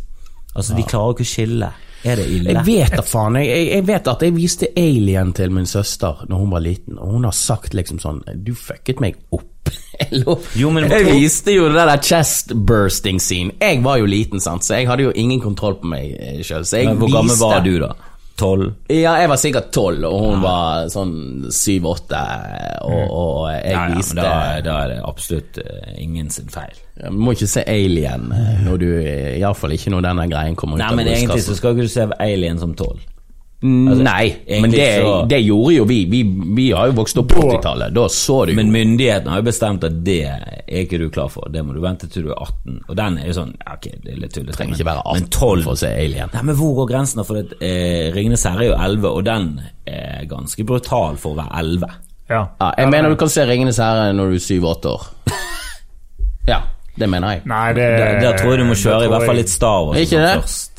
Altså, 0.51 0.75
de 0.75 0.83
klarer 0.83 1.15
ikke 1.15 1.23
å 1.23 1.29
skille. 1.31 1.69
Er 2.03 2.17
det 2.17 2.25
ille? 2.33 2.55
Jeg 2.57 2.65
vet 2.65 2.95
da 2.97 3.03
faen. 3.05 3.37
Jeg, 3.39 3.67
jeg, 3.69 3.85
vet 3.87 4.09
at 4.11 4.25
jeg 4.25 4.33
viste 4.35 4.69
Alien 4.79 5.31
til 5.37 5.53
min 5.53 5.69
søster 5.69 6.23
når 6.27 6.41
hun 6.41 6.51
var 6.51 6.63
liten, 6.65 6.97
og 6.99 7.13
hun 7.15 7.27
har 7.29 7.35
sagt 7.37 7.75
liksom 7.77 8.01
sånn 8.01 8.19
Du 8.43 8.53
fucket 8.57 8.99
meg 9.03 9.19
opp. 9.31 9.47
Jo, 10.57 10.71
men- 10.73 10.89
jeg 10.89 11.05
viste 11.13 11.53
jo 11.53 11.67
det 11.71 11.85
der 11.87 12.01
chest 12.03 12.55
bursting 12.67 13.21
scene. 13.21 13.53
Jeg 13.61 13.83
var 13.85 14.01
jo 14.01 14.09
liten, 14.09 14.41
sant, 14.43 14.65
så 14.65 14.79
jeg 14.79 14.89
hadde 14.89 15.05
jo 15.05 15.13
ingen 15.15 15.39
kontroll 15.43 15.77
på 15.79 15.91
meg 15.93 16.41
sjøl. 16.43 16.65
Jeg 16.65 16.89
Men 16.89 16.97
Hvor 17.03 17.13
gammel 17.13 17.37
var 17.39 17.61
du 17.63 17.75
da? 17.83 17.93
Tolv? 18.41 18.71
Ja, 18.89 19.13
jeg 19.21 19.29
var 19.29 19.37
sikkert 19.37 19.69
tolv, 19.75 20.05
og 20.09 20.23
hun 20.25 20.41
var 20.41 20.87
sånn 20.89 21.13
syv-åtte, 21.53 22.21
og, 22.87 23.01
og 23.05 23.35
jeg 23.53 23.75
Ja, 23.75 23.83
ja, 23.85 23.99
viste 23.99 24.17
da, 24.17 24.33
da 24.65 24.77
er 24.87 24.93
det 24.95 24.99
absolutt 25.05 25.61
eh, 25.61 25.93
ingen 26.01 26.31
sin 26.33 26.49
feil. 26.51 26.73
Du 26.97 27.21
må 27.21 27.35
ikke 27.37 27.49
se 27.49 27.63
Alien 27.69 28.27
når 28.65 28.81
du 28.81 28.87
Iallfall 29.01 29.77
ikke 29.77 29.93
når 29.93 30.09
denne 30.09 30.25
greien 30.31 30.57
kommer 30.59 30.77
ut 30.77 30.83
Nei, 30.83 30.91
men 30.97 31.11
egentlig 31.13 31.45
så 31.45 31.55
skal 31.57 31.77
ikke 31.77 31.87
du 31.87 31.93
se 31.93 32.09
Alien 32.17 32.59
som 32.61 32.73
tolv. 32.77 33.01
Nei, 33.63 34.37
men 34.61 34.71
det, 34.71 34.85
så- 35.03 35.27
det 35.29 35.37
gjorde 35.45 35.73
jo 35.75 35.83
vi. 35.85 36.05
vi. 36.09 36.23
Vi 36.57 36.71
har 36.71 36.87
jo 36.89 36.93
vokst 36.97 37.17
opp 37.21 37.27
på 37.29 37.41
80-tallet. 37.45 37.93
Da 37.93 38.07
så 38.09 38.39
du 38.47 38.53
Men 38.57 38.71
myndighetene 38.73 39.29
har 39.29 39.37
jo 39.43 39.45
bestemt 39.45 39.83
at 39.83 39.99
det 40.03 40.23
er 40.25 40.63
ikke 40.81 40.97
du 40.97 41.09
klar 41.13 41.29
for. 41.29 41.45
Det 41.53 41.61
må 41.65 41.73
du 41.75 41.79
vente 41.83 42.07
til 42.09 42.23
du 42.23 42.31
er 42.31 42.39
18. 42.41 42.79
Og 42.89 42.95
den 42.97 43.17
er 43.21 43.27
jo 43.29 43.33
sånn 43.37 43.53
Ok, 43.73 43.85
det 44.03 44.15
er 44.15 44.17
litt 44.23 44.33
tullete. 44.33 44.57
Trenger 44.57 44.79
ikke 44.79 44.87
være 44.89 45.03
men 45.13 45.23
18 45.27 45.29
12 45.29 45.63
for 45.67 45.73
å 45.73 45.77
se 45.77 45.91
Alien. 45.93 46.29
Nei, 46.33 46.41
men 46.49 46.55
hvor 46.57 46.73
går 46.81 46.89
grensen? 46.95 47.23
For 47.25 47.35
det, 47.41 47.59
eh, 47.61 48.09
Ringenes 48.15 48.43
herre 48.49 48.65
er 48.65 48.71
jo 48.71 48.77
11, 48.81 49.05
og 49.11 49.23
den 49.29 49.61
er 49.85 50.25
ganske 50.25 50.65
brutal 50.65 51.15
for 51.21 51.35
å 51.35 51.43
være 51.43 51.59
11. 51.61 51.91
Ja. 52.31 52.47
Ja, 52.61 52.71
jeg 52.79 52.89
mener 52.89 53.09
du 53.09 53.15
kan 53.15 53.29
se 53.29 53.45
Ringenes 53.45 53.77
herre 53.77 54.11
når 54.15 54.29
du 54.33 54.35
er 54.35 54.45
syv-åtte 54.49 54.85
år. 54.95 55.07
Ja, 56.47 56.61
det 56.97 57.07
mener 57.09 57.35
jeg. 57.35 57.41
Nei, 57.45 57.73
det 57.77 57.85
Der, 57.99 58.19
der 58.23 58.37
tror 58.37 58.55
jeg 58.55 58.59
du 58.63 58.65
må 58.65 58.73
kjøre 58.73 59.05
i 59.05 59.11
hvert 59.11 59.25
fall 59.29 59.35
litt 59.37 59.49
Star 59.53 59.83
Wars 59.85 59.97
det? 60.09 60.41
først. 60.41 60.70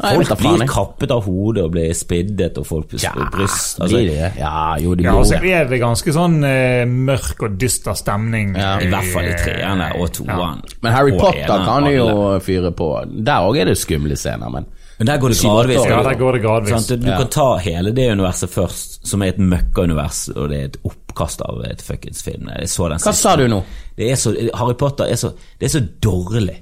Folk 0.00 0.38
blir 0.38 0.66
kappet 0.68 1.10
av 1.10 1.24
hodet 1.24 1.64
og 1.64 1.72
blir 1.72 1.92
spiddet, 1.96 2.58
og 2.58 2.66
folk 2.66 2.88
blir 2.88 3.02
Ja, 3.02 3.12
bryst 3.32 3.78
blir 3.82 4.08
det? 4.10 4.32
Ja, 4.38 4.76
jo, 4.78 4.94
de 4.94 5.02
Ja, 5.04 5.10
gjorde 5.12 5.18
og 5.18 5.26
så 5.26 5.40
det. 5.40 5.52
er 5.52 5.64
det 5.72 5.80
ganske 5.80 6.12
sånn 6.14 6.38
uh, 6.44 6.84
mørk 6.86 7.42
og 7.48 7.58
dyster 7.58 7.94
stemning. 7.98 8.54
Ja. 8.56 8.76
I 8.80 8.86
hvert 8.92 9.12
fall 9.14 9.24
i 9.30 9.34
treerne 9.38 9.92
og 10.00 10.12
toeren. 10.12 10.62
Men 10.82 10.92
Harry 10.92 11.16
Potter 11.18 11.64
kan 11.64 11.88
jo 11.92 12.38
fyre 12.40 12.70
på. 12.72 12.90
Der 13.24 13.46
òg 13.48 13.58
er 13.60 13.64
det 13.72 13.78
skumle 13.78 14.16
scener, 14.16 14.50
men 14.50 14.66
Men 14.98 15.06
der 15.06 15.18
går 15.22 15.28
det 15.30 15.38
gradvis. 15.38 15.84
Ja, 15.86 16.02
der 16.02 16.14
går 16.18 16.32
det 16.32 16.42
gradvis. 16.42 16.72
Sånn, 16.74 16.98
Du, 16.98 17.04
du 17.04 17.10
Ja. 17.12 17.18
kan 17.18 17.28
ta 17.28 17.56
hele 17.58 17.92
det 17.94 18.10
universet 18.10 18.50
først, 18.50 19.06
som 19.06 19.22
er 19.22 19.28
et 19.28 19.38
møkkaunivers, 19.38 20.28
og 20.36 20.48
det 20.50 20.58
er 20.58 20.64
et 20.64 20.76
oppkast 20.84 21.40
av 21.42 21.62
et 21.70 21.80
fuckings 21.80 22.20
film. 22.22 22.48
Jeg 22.58 22.66
så 22.68 22.88
den 22.88 22.98
Hva 22.98 23.12
siste. 23.12 23.22
sa 23.22 23.36
du 23.36 23.46
nå? 23.46 23.62
Det 23.96 24.10
er 24.10 24.16
så, 24.16 24.32
Harry 24.54 24.74
Potter 24.74 25.04
er 25.04 25.14
så, 25.14 25.30
det 25.60 25.66
er 25.72 25.78
så 25.80 25.86
dårlig 26.02 26.56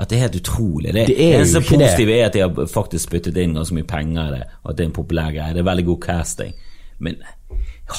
at 0.00 0.08
det 0.08 0.16
er 0.16 0.22
helt 0.26 0.36
utrolig. 0.40 0.92
Det, 0.96 1.06
Det 1.10 1.16
er 1.20 1.38
eneste 1.38 1.60
positive 1.60 2.14
er 2.16 2.26
at 2.30 2.36
de 2.36 2.40
har 2.46 2.66
faktisk 2.72 3.04
spyttet 3.10 3.36
inn 3.36 3.54
ganske 3.58 3.76
mye 3.76 3.84
penger 3.88 4.30
i 4.30 4.38
det, 4.38 4.44
og 4.64 4.70
at 4.72 4.76
det 4.78 4.84
er 4.86 4.88
en 4.88 4.96
populær 4.96 5.32
greie. 5.34 5.52
Det 5.52 5.60
er 5.60 5.68
veldig 5.68 5.84
god 5.90 6.00
casting. 6.06 6.54
Men 6.98 7.16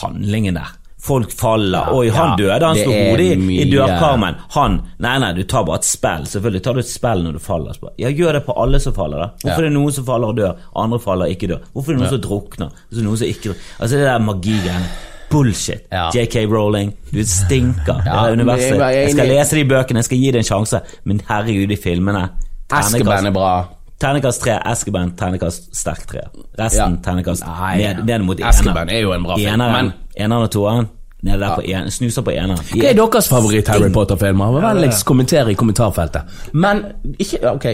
handlingen 0.01 0.57
der 0.57 0.77
Folk 1.01 1.31
faller. 1.33 1.87
Oi, 1.97 2.09
han 2.13 2.35
ja, 2.35 2.35
døde, 2.37 2.65
han 2.67 2.77
slo 2.77 2.91
hodet 2.93 3.31
i, 3.33 3.55
i 3.63 3.63
dørkarmen. 3.71 4.35
Han 4.53 4.75
Nei, 5.01 5.15
nei, 5.23 5.31
du 5.33 5.41
tar 5.49 5.63
bare 5.65 5.79
et 5.81 5.87
spill. 5.89 6.27
Selvfølgelig 6.29 6.61
tar 6.67 6.77
du 6.77 6.81
et 6.83 6.91
spill 6.91 7.23
når 7.25 7.39
du 7.39 7.41
faller. 7.41 7.79
Ja, 7.97 8.11
gjør 8.13 8.37
det 8.37 8.43
på 8.45 8.53
alle 8.61 8.77
som 8.83 8.93
faller, 8.93 9.17
da. 9.17 9.27
Hvorfor 9.41 9.63
Ja. 9.63 9.65
er 9.65 9.69
det 9.71 9.73
noen 9.79 9.95
som 9.95 10.05
faller 10.05 10.29
og 10.29 10.37
dør, 10.37 10.59
andre 10.77 10.99
faller 11.01 11.25
og 11.25 11.33
ikke 11.33 11.49
dør? 11.49 11.63
Hvorfor 11.73 11.89
er 11.89 11.97
det 11.97 12.03
noen 12.03 12.13
som 12.13 12.21
drukner? 12.21 12.69
Og 12.91 13.01
noen 13.07 13.17
som 13.17 13.27
ikke 13.33 13.55
Altså, 13.79 13.95
det 13.97 14.05
der 14.05 14.19
magigreiene. 14.19 14.91
Bullshit. 15.31 15.81
Ja. 15.91 16.09
JK 16.13 16.45
Rowling, 16.51 16.93
du 17.13 17.23
stinker. 17.23 18.01
Ja, 18.05 18.23
det 18.25 18.29
er 18.29 18.31
universet. 18.37 18.77
jeg 18.79 19.11
skal 19.11 19.27
lese 19.27 19.55
de 19.55 19.65
bøkene, 19.65 19.97
jeg 20.03 20.05
skal 20.05 20.17
gi 20.17 20.31
det 20.31 20.41
en 20.43 20.49
sjanse, 20.51 20.81
men 21.05 21.21
herregud, 21.29 21.71
i 21.71 21.75
filmene 21.83 22.29
Eskeban 22.71 23.25
er 23.25 23.31
bra. 23.35 23.51
Ternekast 24.01 24.41
tre, 24.41 24.55
Eskeban, 24.71 25.11
ternekast 25.17 25.75
sterk 25.77 26.07
tre. 26.09 26.21
Resten 26.59 26.95
Ja. 26.97 27.11
ternekast 27.11 27.43
ned, 27.77 28.03
ned 28.05 28.19
mot 28.25 28.39
Eskeban 28.39 28.89
er 28.89 28.99
jo 29.01 29.11
en 29.13 29.23
bra 29.23 29.35
film, 29.37 29.57
men- 29.59 29.93
eneren 30.17 30.43
og 30.43 30.51
toeren. 30.51 30.87
Nede 31.23 31.37
der 31.39 31.55
på 31.55 31.61
en, 31.69 31.91
snuser 31.91 32.21
på 32.25 32.31
eneren. 32.33 32.57
Hva 32.57 32.87
er 32.89 32.93
deres 32.97 33.27
favoritt-Harry 33.29 33.91
Potter-filmer? 33.93 34.55
Vennligst 34.61 35.05
kommenter 35.05 35.47
i 35.47 35.53
kommentarfeltet. 35.53 36.21
Men 36.53 36.81
ikke 37.19 37.37
Ok, 37.51 37.65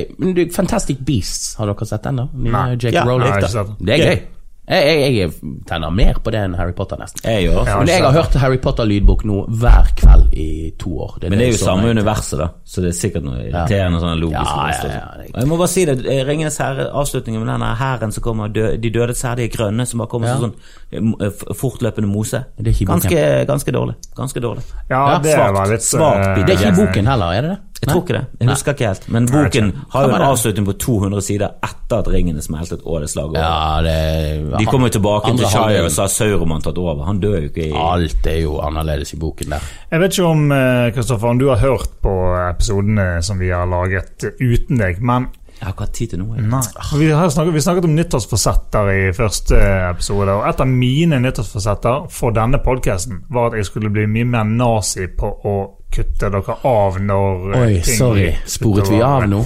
Fantastic 0.55 0.97
Beasts, 1.05 1.55
har 1.55 1.65
dere 1.65 1.85
sett 1.85 2.03
den? 2.03 2.17
da? 2.17 2.25
Nei. 2.33 2.75
Jake 2.75 2.91
Ja, 2.91 3.05
Rowling. 3.05 3.31
den. 3.33 3.75
Det 3.87 3.99
er 3.99 4.09
gøy. 4.15 4.19
Jeg, 4.67 4.83
jeg, 4.99 5.11
jeg 5.15 5.51
tenner 5.69 5.93
mer 5.95 6.17
på 6.19 6.31
det 6.33 6.41
enn 6.43 6.55
Harry 6.59 6.73
Potter, 6.75 6.97
nesten. 6.99 7.21
Jeg 7.23 7.45
gjør. 7.45 7.61
Ja. 7.69 7.75
Men 7.79 7.87
jeg 7.87 8.01
har 8.03 8.11
hørt 8.17 8.33
Harry 8.41 8.57
Potter-lydbok 8.59 9.21
nå 9.29 9.37
hver 9.61 9.93
kveld 9.95 10.33
i 10.35 10.47
to 10.77 10.91
år. 11.05 11.13
Men 11.23 11.39
det 11.39 11.45
er 11.47 11.53
jo 11.53 11.59
samme 11.61 11.85
jeg... 11.87 11.95
universet, 11.95 12.35
da, 12.41 12.47
så 12.67 12.83
det 12.83 12.89
er 12.91 12.97
sikkert 12.99 13.23
noe 13.29 13.45
irriterende 13.45 14.01
sånn 14.03 14.19
logisk. 14.19 14.51
Ja, 14.51 14.65
ja, 14.67 14.89
ja, 14.91 14.97
ja, 15.23 15.29
Og 15.31 15.39
Jeg 15.39 15.47
må 15.53 15.59
bare 15.61 15.71
si 15.71 15.85
det, 15.87 15.95
eh, 16.03 16.19
Ringenes 16.27 16.59
herre, 16.59 16.89
avslutningen 16.99 17.45
med 17.45 17.53
denne 17.53 17.69
hæren 17.79 18.11
som 18.17 18.25
kommer, 18.27 18.51
dø, 18.51 18.65
de 18.75 18.91
dødes 18.97 19.23
herre, 19.23 19.39
de 19.39 19.47
grønne, 19.55 19.87
som 19.87 20.03
bare 20.03 20.11
kommer 20.11 20.27
Ja. 20.33 20.35
som 20.35 20.49
sånn 20.49 20.59
eh, 20.91 20.99
m- 20.99 21.15
eh, 21.21 21.31
f- 21.31 21.55
fortløpende 21.63 22.11
mose. 22.11 22.43
Det 22.59 22.75
ganske, 22.83 23.23
ganske 23.47 23.71
dårlig. 23.71 23.95
Ganske 24.19 24.43
dårlig. 24.43 24.67
Ja, 24.89 24.99
Ja, 25.13 25.17
det 25.23 25.31
svart, 25.37 25.53
var 25.61 25.71
litt 25.71 25.87
Svart, 25.87 26.27
eh. 26.27 26.43
Det 26.43 26.57
er 26.57 26.59
ikke 26.59 26.73
i 26.75 26.79
boken 26.83 27.07
heller, 27.13 27.31
er 27.39 27.41
det 27.47 27.55
det? 27.55 27.63
Jeg 27.81 27.91
tror 27.91 28.01
ikke 28.01 28.13
det. 28.17 28.23
Jeg 28.41 28.49
husker 28.49 28.73
ikke 28.73 28.87
helt. 28.89 29.03
Men 29.13 29.27
boken 29.29 29.67
har 29.93 30.07
jo 30.07 30.15
en 30.15 30.25
avslutning 30.27 30.65
på 30.65 30.73
200 30.81 31.21
sider 31.27 31.51
etter 31.67 31.99
at 32.01 32.07
ringene 32.11 32.41
smeltet 32.41 32.81
og 32.83 33.01
det 33.03 33.09
slaget. 33.11 33.37
Ja, 33.37 34.57
De 34.57 34.65
kommer 34.65 34.89
jo 34.89 34.97
tilbake 34.97 35.31
til 35.37 35.45
Shire, 35.45 35.83
og 35.85 35.91
så 35.93 36.07
har 36.07 36.11
Sauroman 36.13 36.61
tatt 36.65 36.77
over. 36.81 37.05
Han 37.07 37.21
dør 37.23 37.37
jo 37.41 37.51
ikke 37.51 37.67
i 37.69 37.73
Alt 37.77 38.27
er 38.27 38.41
jo 38.41 38.57
annerledes 38.65 39.13
i 39.13 39.19
boken 39.21 39.53
der. 39.55 39.67
Jeg 39.91 40.01
vet 40.03 40.17
ikke 40.17 40.31
om 40.31 40.51
eh, 40.51 40.89
Kristoffer, 40.95 41.27
om 41.35 41.39
du 41.39 41.47
har 41.51 41.61
hørt 41.61 41.89
på 42.03 42.15
episodene 42.49 43.09
som 43.23 43.39
vi 43.39 43.53
har 43.53 43.69
laget 43.69 44.25
eh, 44.27 44.41
uten 44.41 44.81
deg, 44.81 44.99
men 45.01 45.29
Jeg 45.57 45.65
har 45.65 45.73
ikke 45.73 45.85
hatt 45.87 45.93
tid 45.97 46.11
til 46.11 46.19
noe. 46.21 46.37
Nei. 46.37 46.59
Vi, 46.99 47.07
har 47.09 47.29
snakket, 47.33 47.53
vi 47.55 47.61
snakket 47.65 47.85
om 47.87 47.95
nyttårsforsetter 47.97 48.91
i 48.93 48.99
første 49.17 49.57
episode, 49.89 50.29
og 50.35 50.45
et 50.49 50.59
av 50.61 50.69
mine 50.69 51.17
nyttårsforsetter 51.23 52.05
for 52.13 52.35
denne 52.35 52.59
podkasten 52.61 53.23
var 53.33 53.49
at 53.49 53.57
jeg 53.61 53.69
skulle 53.71 53.89
bli 53.93 54.05
mye 54.11 54.27
mer 54.35 54.45
nazi 54.45 55.07
på 55.17 55.31
å 55.49 55.55
kutte 55.97 56.29
dere 56.33 56.57
av 56.69 57.01
når 57.01 57.49
eh, 57.55 57.65
Oi, 57.65 57.81
ting 57.81 57.99
sorry. 57.99 58.29
Sporet 58.45 58.91
vi 58.93 59.01
av 59.01 59.27
nå? 59.29 59.41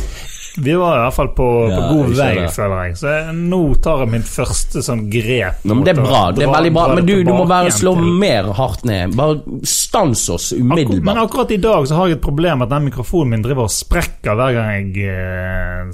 Vi 0.57 0.73
var 0.75 0.97
i 0.97 1.01
hvert 1.05 1.13
fall 1.15 1.29
på, 1.37 1.45
på 1.71 1.81
god 1.93 2.09
vei, 2.17 2.31
føler 2.51 2.81
jeg. 2.89 2.95
Så 2.99 3.07
jeg, 3.07 3.35
nå 3.51 3.59
tar 3.83 4.01
jeg 4.03 4.09
min 4.11 4.25
første 4.27 4.81
sånn 4.83 5.05
grep. 5.13 5.61
Nå, 5.63 5.75
men 5.77 5.83
det 5.87 5.93
er 5.95 6.01
bra. 6.01 6.23
det 6.35 6.43
er 6.43 6.51
veldig 6.51 6.73
bra 6.75 6.87
Men 6.95 7.05
du, 7.07 7.13
du 7.23 7.31
må 7.33 7.45
bare 7.47 7.71
slå 7.71 7.93
til- 7.95 8.09
mer 8.19 8.49
hardt 8.57 8.83
ned. 8.89 9.15
Bare 9.15 9.39
stans 9.63 10.25
oss 10.29 10.49
Akkur 10.51 10.99
men 11.03 11.17
akkurat 11.17 11.51
i 11.51 11.57
dag 11.61 11.87
så 11.87 11.95
har 11.95 12.07
jeg 12.11 12.17
et 12.19 12.23
problem 12.23 12.59
med 12.59 12.67
at 12.67 12.73
den 12.75 12.85
mikrofonen 12.89 13.29
min 13.35 13.41
driver 13.45 13.67
og 13.69 13.71
sprekker 13.71 14.35
hver 14.35 14.53
gang 14.57 14.91
jeg 14.95 15.07
eh, 15.07 15.91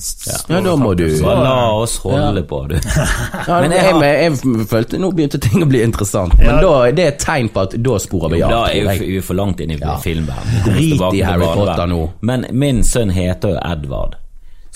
Ja, 0.49 0.61
da 0.65 0.75
må 0.75 0.93
du- 0.97 1.05
Så, 1.17 1.23
la 1.25 1.55
oss 1.77 1.97
holde 2.03 2.43
på, 2.49 2.63
du. 2.69 2.75
Ja, 3.47 3.61
Men 3.61 3.71
jeg, 3.71 3.93
jeg 4.01 4.21
jeg, 4.43 4.67
følte 4.69 4.99
nå 5.01 5.11
begynte 5.15 5.39
ting 5.41 5.61
å 5.63 5.69
bli 5.69 5.81
interessant, 5.85 6.33
men 6.37 6.47
Ja. 6.47 6.61
da, 6.61 6.91
det 6.91 7.03
er 7.05 7.11
et 7.13 7.19
tegn 7.23 7.49
på 7.53 7.61
at 7.67 7.75
da 7.83 7.97
sporer 8.01 8.33
vi 8.35 8.41
av. 8.43 8.49
Da 8.51 8.61
er 8.73 8.99
vi 9.05 9.19
for 9.21 9.37
langt 9.37 9.59
inn 9.61 9.71
i 9.71 9.77
Ja. 9.79 9.97
filmverdenen. 10.01 10.63
Drit 10.65 11.13
i 11.13 11.21
Harry. 11.21 11.45
Potter 11.57 11.87
nå. 11.87 12.09
Men 12.21 12.45
min 12.51 12.83
sønn 12.83 13.09
heter 13.13 13.55
jo 13.55 13.59
Edvard, 13.63 14.15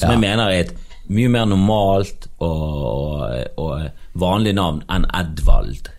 som 0.02 0.10
Ja. 0.10 0.18
jeg 0.18 0.24
mener 0.26 0.50
er 0.50 0.66
et 0.66 0.74
mye 1.12 1.30
mer 1.30 1.46
normalt 1.50 2.28
og, 2.40 3.26
og, 3.58 3.90
vanlig 4.20 4.54
navn 4.58 4.82
enn 4.92 5.06
Edvald, 5.16 5.90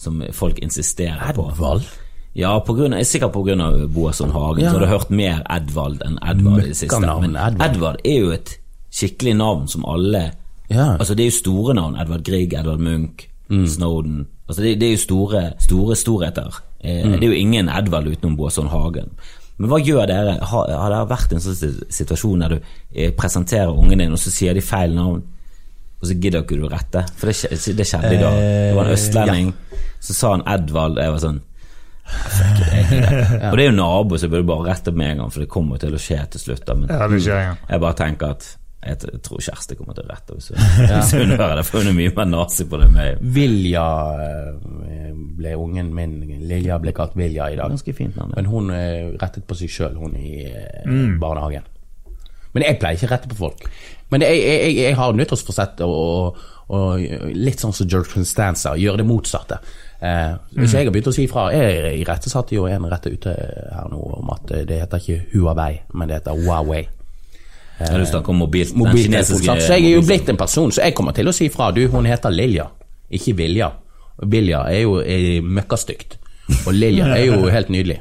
som 0.00 0.22
folk 0.36 0.58
insisterer 0.64 1.32
på. 1.36 1.48
Edvald? 1.52 1.86
Ja, 2.34 2.56
på 2.66 2.74
grunn 2.74 2.92
av, 2.92 2.98
jeg 2.98 3.06
er 3.06 3.10
sikkert 3.12 3.60
av 3.62 3.76
Boasson 3.94 4.30
Hagen, 4.34 4.64
Ja. 4.64 4.70
så 4.72 4.78
har 4.78 4.86
du 4.86 4.90
hørt 4.92 5.10
mer 5.10 5.42
Edvald 5.50 6.02
enn 6.04 6.18
Edvard 6.22 6.64
i 6.64 6.68
det 6.72 6.76
siste. 6.76 6.98
Men 7.00 7.36
Edvard. 7.36 7.62
Edvard 7.62 8.00
er 8.04 8.18
jo 8.20 8.30
et 8.34 8.56
skikkelig 8.90 9.36
navn 9.36 9.68
som 9.68 9.84
alle 9.86 10.32
Ja. 10.70 10.96
Altså, 10.98 11.14
det 11.14 11.20
er 11.26 11.30
jo 11.30 11.38
store 11.38 11.74
navn. 11.74 11.96
Edvard 12.00 12.24
Grieg, 12.24 12.52
Edvard 12.54 12.80
Munch, 12.80 13.28
Mm. 13.50 13.66
Snowden. 13.68 14.26
Altså, 14.48 14.62
det, 14.62 14.80
det 14.80 14.86
er 14.88 14.92
jo 14.92 14.96
store, 14.98 15.52
store 15.60 15.94
storheter. 15.96 16.60
Eh, 16.82 17.04
Mm. 17.04 17.12
Det 17.20 17.22
er 17.22 17.26
jo 17.28 17.32
ingen 17.34 17.68
Edvard 17.68 18.06
utenom 18.08 18.36
Boasson 18.36 18.66
Hagen. 18.68 19.10
Men 19.58 19.70
hva 19.70 19.78
gjør 19.78 20.08
dere? 20.10 20.34
Har, 20.50 20.70
har 20.74 20.90
det 20.90 20.98
vært 21.12 21.32
en 21.36 21.42
sånn 21.44 21.76
situasjon 21.94 22.42
der 22.42 22.56
du 22.56 22.58
eh, 22.58 23.12
presenterer 23.14 23.70
ungen 23.70 24.00
din, 24.02 24.12
og 24.16 24.18
så 24.18 24.32
sier 24.34 24.54
de 24.56 24.62
feil 24.64 24.94
navn, 24.96 25.20
og 26.00 26.08
så 26.10 26.16
gidder 26.18 26.42
ikke 26.42 26.58
du 26.58 26.66
å 26.66 26.72
rette? 26.72 27.04
For 27.20 27.30
det, 27.30 27.50
det 27.78 27.86
skjedde 27.86 28.14
i 28.16 28.20
dag. 28.20 28.38
Det 28.40 28.74
var 28.76 28.90
en 28.90 28.96
østlending, 28.96 29.52
østlending, 29.54 29.98
så 30.04 30.16
sa 30.18 30.32
han 30.34 30.42
Edvald, 30.56 30.98
og 30.98 31.06
jeg 31.06 31.14
var 31.16 31.22
sånn 31.28 31.42
Fuck 32.04 32.58
gidder. 32.60 33.14
Og 33.48 33.54
det 33.56 33.62
er 33.64 33.70
jo 33.70 33.76
nabo, 33.78 34.18
så 34.18 34.26
jeg 34.26 34.32
burde 34.34 34.44
bare 34.50 34.66
rette 34.66 34.92
opp 34.92 34.98
med 35.00 35.14
en 35.14 35.22
gang, 35.22 35.30
for 35.32 35.40
det 35.40 35.48
kommer 35.54 35.80
til 35.80 35.94
å 35.96 36.00
skje 36.02 36.18
til 36.34 36.42
slutt. 36.42 36.66
Da. 36.68 36.74
Men 36.76 36.90
Ja, 36.92 37.06
det 37.08 37.20
skjer 37.24 37.38
igjen. 37.40 37.62
jeg 37.70 37.80
bare 37.86 37.96
tenker 37.96 38.34
at 38.34 38.48
jeg 38.84 39.22
tror 39.24 39.42
Kjersti 39.42 39.76
kommer 39.78 39.96
til 39.96 40.06
å 40.06 40.12
rette 40.12 40.36
hvis 40.36 40.50
hun, 40.54 41.20
hun 41.20 41.34
hører 41.36 41.58
det, 41.60 41.66
for 41.68 41.82
hun 41.82 41.92
er 41.92 41.98
mye 41.98 42.14
mer 42.16 42.30
nazi 42.30 42.66
på 42.68 42.80
det 42.80 42.88
enn 42.88 42.96
meg. 42.98 43.22
Vilja 43.36 43.84
eh, 44.24 45.12
ble 45.38 45.54
ungen 45.60 45.92
min 45.96 46.16
Lilja 46.44 46.78
ble 46.82 46.94
kalt 46.96 47.16
Vilja 47.18 47.50
i 47.52 47.58
dag. 47.60 47.72
Ganske 47.74 47.96
fint 47.96 48.18
navn. 48.18 48.34
Men 48.36 48.50
hun 48.50 48.72
eh, 48.74 49.14
rettet 49.20 49.46
på 49.48 49.58
seg 49.58 49.72
sjøl, 49.72 49.96
hun 50.00 50.16
i 50.18 50.44
mm. 50.86 51.16
barnehagen. 51.22 51.66
Men 52.54 52.68
jeg 52.68 52.78
pleier 52.78 52.98
ikke 52.98 53.08
å 53.08 53.14
rette 53.16 53.30
på 53.30 53.38
folk. 53.38 53.64
Men 54.14 54.22
jeg, 54.22 54.42
jeg, 54.44 54.74
jeg, 54.78 54.94
har 54.94 55.16
nyttårsforsett 55.18 55.80
og, 55.82 55.94
og, 55.98 56.44
og 56.76 57.32
litt 57.34 57.62
sånn 57.62 57.74
som 57.74 57.88
George 57.90 58.12
Constanza, 58.12 58.76
gjøre 58.78 59.02
det 59.02 59.08
motsatte. 59.08 59.58
Eh, 60.04 60.34
Så 60.66 60.76
jeg 60.76 60.86
har 60.86 60.92
begynt 60.92 61.08
å 61.08 61.14
si 61.14 61.24
ifra. 61.24 61.48
Jeg 61.54 62.02
irettesatte 62.02 62.56
jo 62.56 62.66
en 62.68 62.86
rette 62.90 63.12
ute 63.12 63.32
her 63.32 63.88
nå 63.90 64.00
om 64.20 64.30
at 64.34 64.52
eh, 64.52 64.66
det 64.68 64.82
heter 64.82 65.02
ikke 65.02 65.32
Huawei, 65.32 65.72
men 65.94 66.10
det 66.10 66.20
heter 66.20 66.44
Huawei. 66.44 66.84
Ja, 67.78 67.98
du 67.98 68.06
snakker 68.06 68.30
om 68.30 68.42
mobil, 68.44 68.68
den 68.70 68.96
kinesiske? 68.96 69.56
Så 69.60 69.74
jeg 69.74 69.88
er 69.88 69.96
jo 69.96 70.02
blitt 70.06 70.28
en 70.30 70.38
person, 70.38 70.70
så 70.72 70.84
jeg 70.84 70.94
kommer 70.94 71.16
til 71.16 71.28
å 71.28 71.34
si 71.34 71.48
fra. 71.50 71.72
Du, 71.74 71.82
hun 71.90 72.06
heter 72.06 72.30
Lilja, 72.30 72.68
ikke 73.10 73.34
Vilja. 73.40 73.70
Vilja 74.30 74.60
er 74.70 74.84
jo 74.84 75.00
er 75.02 75.42
møkkastygt. 75.42 76.18
Og 76.66 76.74
Lilja 76.76 77.08
er 77.16 77.24
jo 77.24 77.48
helt 77.50 77.70
nydelig. 77.72 77.98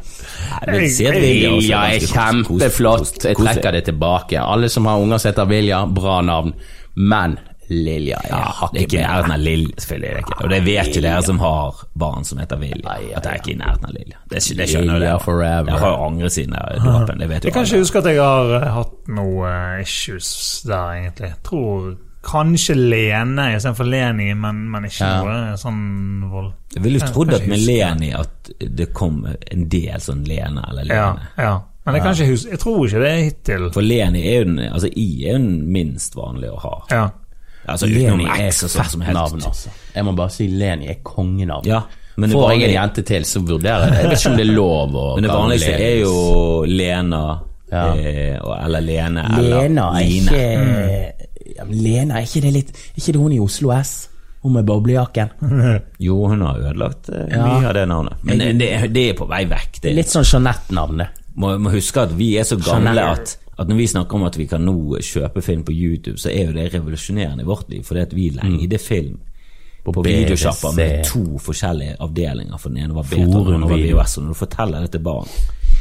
Vilja 0.67 1.79
er 1.95 2.05
kjempeflott. 2.05 3.23
Jeg 3.23 3.39
trekker 3.39 3.77
det 3.77 3.85
tilbake. 3.87 4.39
Alle 4.41 4.69
som 4.69 4.85
har 4.89 5.01
unger 5.01 5.21
som 5.23 5.31
heter 5.31 5.49
Vilja, 5.49 5.85
bra 5.87 6.19
navn. 6.21 6.53
Men 6.95 7.37
Lilja 7.73 8.19
ja, 8.29 8.39
Ja, 8.61 8.69
det 8.73 8.79
er 8.81 8.85
ikke 8.87 8.99
i 8.99 9.03
nærheten 9.03 9.33
av 9.35 9.43
Lill, 9.43 9.65
selvfølgelig 9.77 10.09
er 10.09 10.13
det 10.19 10.23
ikke. 10.25 10.37
Og 10.43 10.53
det 10.53 10.61
vet 10.65 10.95
jo 10.97 11.01
dere 11.05 11.23
som 11.27 11.39
har 11.43 11.81
barn 12.05 12.23
som 12.29 12.41
heter 12.43 12.61
Vilja, 12.61 12.79
Ja, 12.83 12.95
ja, 13.09 13.17
at 13.17 13.23
det 13.27 13.33
er 13.33 13.41
ikke 13.41 13.53
i 13.55 13.59
nærheten 13.59 13.89
av 13.89 13.97
Lilja. 13.97 14.21
Det, 14.29 14.41
det 14.61 14.69
skjønner 14.69 14.93
du. 14.93 14.99
Lilja 14.99 15.17
forever. 15.23 15.73
Jeg 15.73 15.83
har 15.83 15.93
jo 15.97 16.07
angret 16.07 16.35
siden 16.37 16.57
jeg 16.59 16.85
dåpen, 16.85 17.19
det 17.23 17.29
vet 17.33 17.43
jo 17.43 17.49
Jeg 17.51 17.57
kan 17.57 17.67
ikke 17.69 17.83
huske 17.83 18.01
at 18.03 18.09
jeg 18.13 18.21
har 18.23 18.55
eh, 18.61 18.69
hatt 18.77 19.13
noe 19.19 19.51
eh, 19.51 19.83
issues 19.83 20.31
der, 20.69 20.97
egentlig. 21.01 21.29
Jeg 21.33 21.41
tror 21.49 21.93
kanskje 22.23 22.75
Lene 22.79 23.49
istedenfor 23.57 23.89
Leni, 23.89 24.29
men, 24.33 24.63
men 24.71 24.85
ikke 24.87 25.03
Ja. 25.03 25.19
noe 25.25 25.57
sånn 25.59 25.83
vold. 26.31 26.53
Jeg 26.75 26.83
ville 26.85 27.01
jo 27.01 27.09
trodd 27.11 27.33
at 27.35 27.47
med. 27.51 27.59
Leni 27.67 28.13
at 28.15 28.51
det 28.63 28.93
kom 28.95 29.25
en 29.27 29.65
del 29.69 29.99
sånn 29.99 30.23
Lene 30.27 30.63
eller 30.69 30.87
Lene. 30.87 31.29
ja. 31.37 31.43
ja. 31.43 31.53
Men 31.85 31.97
jeg 31.99 32.39
Jeg 32.47 32.59
tror 32.61 32.85
ikke 32.87 32.99
det 33.03 33.09
er 33.11 33.17
hittil. 33.25 33.65
For 33.75 33.83
Leni 33.83 34.21
er 34.23 34.37
jo 34.37 34.43
den, 34.53 34.59
altså 34.71 34.87
I 34.87 35.07
er 35.27 35.33
jo 35.33 35.39
den 35.41 35.71
minst 35.75 36.15
vanlige 36.15 36.53
å 36.55 36.61
ha. 36.63 36.75
Ja. 36.93 37.01
Altså 37.67 37.87
Leni 37.87 38.25
er 38.27 38.51
så 38.51 38.67
er 38.67 39.13
navn, 39.13 39.41
altså. 39.45 39.69
Jeg 39.95 40.05
må 40.05 40.11
bare 40.17 40.29
si 40.35 40.47
Leni 40.47 40.87
er 40.91 40.97
kongenavn. 41.03 41.65
Ja, 41.69 41.81
men 42.17 42.29
det 42.29 42.35
Får 42.37 42.51
jeg 42.51 42.63
en 42.67 42.73
jente 42.75 43.01
til, 43.07 43.25
så 43.25 43.39
vurderer 43.41 43.85
jeg. 43.87 43.91
det. 43.91 43.99
Jeg 44.03 44.09
vet 44.09 44.19
ikke 44.19 44.29
om 44.31 44.37
det 44.37 44.45
er 44.47 44.53
lov 44.53 44.95
å 44.95 45.05
Men 45.15 45.23
det 45.23 45.31
vanligste 45.33 45.73
er 45.73 45.99
jo 46.03 46.15
Lena 46.69 47.23
Ja. 47.73 47.85
eh, 47.95 48.37
eller 48.65 48.81
Lene 48.85 49.23
eller 49.37 49.63
Lena 49.63 49.87
er 49.97 50.03
Line. 50.05 50.29
ikke 50.29 50.41
mm. 50.59 51.71
Lena, 51.73 52.19
er 52.19 52.27
ikke 52.27 52.41
det 52.43 52.51
litt 52.53 52.69
ikke 52.97 53.13
det 53.15 53.21
hun 53.21 53.33
i 53.33 53.39
Oslo 53.41 53.71
S? 53.73 53.93
Hun 54.43 54.53
med 54.53 54.65
boblejakken? 54.67 55.29
Jo, 56.05 56.19
hun 56.27 56.41
har 56.41 56.59
ødelagt 56.59 57.09
eh, 57.09 57.25
Ja. 57.31 57.45
mye 57.47 57.67
av 57.69 57.73
det 57.73 57.85
navnet. 57.87 58.13
Men 58.27 58.39
det, 58.43 58.51
det, 58.59 58.69
det 58.93 59.05
er 59.09 59.17
på 59.17 59.25
vei 59.29 59.45
vekk. 59.49 59.79
Det, 59.81 59.93
Litt 59.95 60.11
sånn 60.11 60.25
Jeanette-navn, 60.27 60.97
det. 61.01 61.07
må, 61.39 61.53
må 61.63 61.71
huske 61.73 62.03
at 62.03 62.11
vi 62.19 62.33
er 62.37 62.43
så 62.45 62.57
gamle 62.61 62.91
Jeanette. 62.93 63.37
at, 63.39 63.39
at 63.59 63.67
når 63.69 63.75
vi 63.77 63.87
snakker 63.87 64.15
om 64.17 64.23
at 64.23 64.37
vi 64.37 64.45
kan 64.49 64.61
nå 64.65 64.97
kjøpe 65.01 65.41
film 65.45 65.63
på 65.63 65.71
YouTube, 65.75 66.17
så 66.17 66.29
er 66.33 66.47
jo 66.49 66.53
det 66.55 66.73
revolusjonerende 66.73 67.43
i 67.43 67.47
vårt 67.47 67.69
liv. 67.69 67.83
Fordi 67.85 67.99
at 68.01 68.15
vi 68.15 68.29
leide 68.33 68.79
film 68.81 69.19
på, 69.83 69.91
på 69.91 70.01
BBC. 70.01 70.23
videosjapper 70.23 70.71
med 70.77 71.03
to 71.05 71.37
forskjellige 71.43 71.97
avdelinger. 71.99 72.57
For 72.57 72.69
den 72.73 72.77
ene 72.85 72.95
var 72.95 73.03
beta, 73.09 73.21
og 73.21 73.27
den 73.27 73.33
Forum 73.33 73.63
andre 73.63 73.69
var. 73.69 73.83
VHS. 74.03 74.17
Og 74.17 74.23
når 74.23 74.33
du 74.33 74.39
forteller 74.41 74.81
det 74.87 74.91
til 74.97 75.03
barn, 75.05 75.27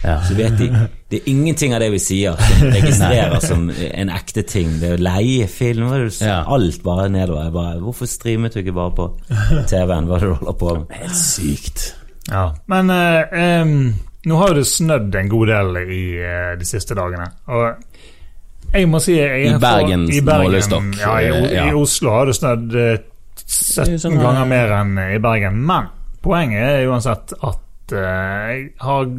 Ja. 0.04 0.16
så 0.26 0.34
vet 0.34 0.56
de 0.58 0.66
Det 1.10 1.18
er 1.20 1.28
ingenting 1.30 1.74
av 1.74 1.80
det 1.80 1.92
vi 1.92 1.98
sier 2.02 2.34
som 2.34 2.68
registrerer 2.74 3.40
som 3.40 3.68
en 3.70 4.08
ekte 4.10 4.42
ting. 4.42 4.72
Det 4.80 4.88
er 4.90 4.96
å 4.96 5.02
leie 5.02 5.46
film, 5.46 5.88
Ja. 6.20 6.42
alt 6.48 6.82
bare 6.82 7.08
nedover. 7.08 7.44
Jeg 7.44 7.52
bare, 7.52 7.78
hvorfor 7.80 8.06
streamet 8.10 8.52
du 8.54 8.58
ikke 8.58 8.72
bare 8.74 8.90
på 8.96 9.06
TV-en? 9.70 10.06
Hva 10.10 10.16
er 10.16 10.20
det 10.20 10.28
du 10.28 10.34
holder 10.34 10.58
på 10.58 10.74
med? 10.80 10.96
Helt 10.98 11.16
sykt. 11.16 11.94
ja. 12.28 12.48
Men 12.66 12.90
uh, 12.90 13.22
em, 13.32 13.94
nå 14.26 14.36
har 14.38 14.52
jo 14.52 14.54
det 14.60 14.66
snødd 14.70 15.14
en 15.18 15.28
god 15.32 15.46
del 15.50 15.76
i 15.82 16.02
eh, 16.22 16.52
de 16.60 16.64
siste 16.68 16.94
dagene. 16.94 17.26
Og 17.48 18.72
jeg 18.72 18.88
må 18.88 19.00
si 19.02 19.16
jeg 19.18 19.46
I 19.50 19.56
Bergen, 19.60 20.06
for- 20.06 20.14
i 20.16 20.20
Bergen, 20.24 20.46
målestokk, 20.50 20.92
Ja, 21.00 21.16
i, 21.20 21.30
ja. 21.54 21.66
i 21.68 21.74
Oslo 21.76 22.10
har 22.14 22.26
det 22.30 22.36
snødd 22.38 22.76
eh, 22.78 22.92
er 22.92 23.02
17 23.42 23.98
sånn, 24.00 24.18
ganger 24.22 24.44
eh, 24.46 24.50
mer 24.54 24.74
enn 24.78 24.94
i 25.16 25.18
Bergen. 25.22 25.58
Men 25.66 25.90
poenget 26.22 26.62
er 26.62 26.86
uansett 26.88 27.34
at 27.42 27.92
eh, 27.92 28.52
jeg, 28.52 28.70
har, 28.80 29.10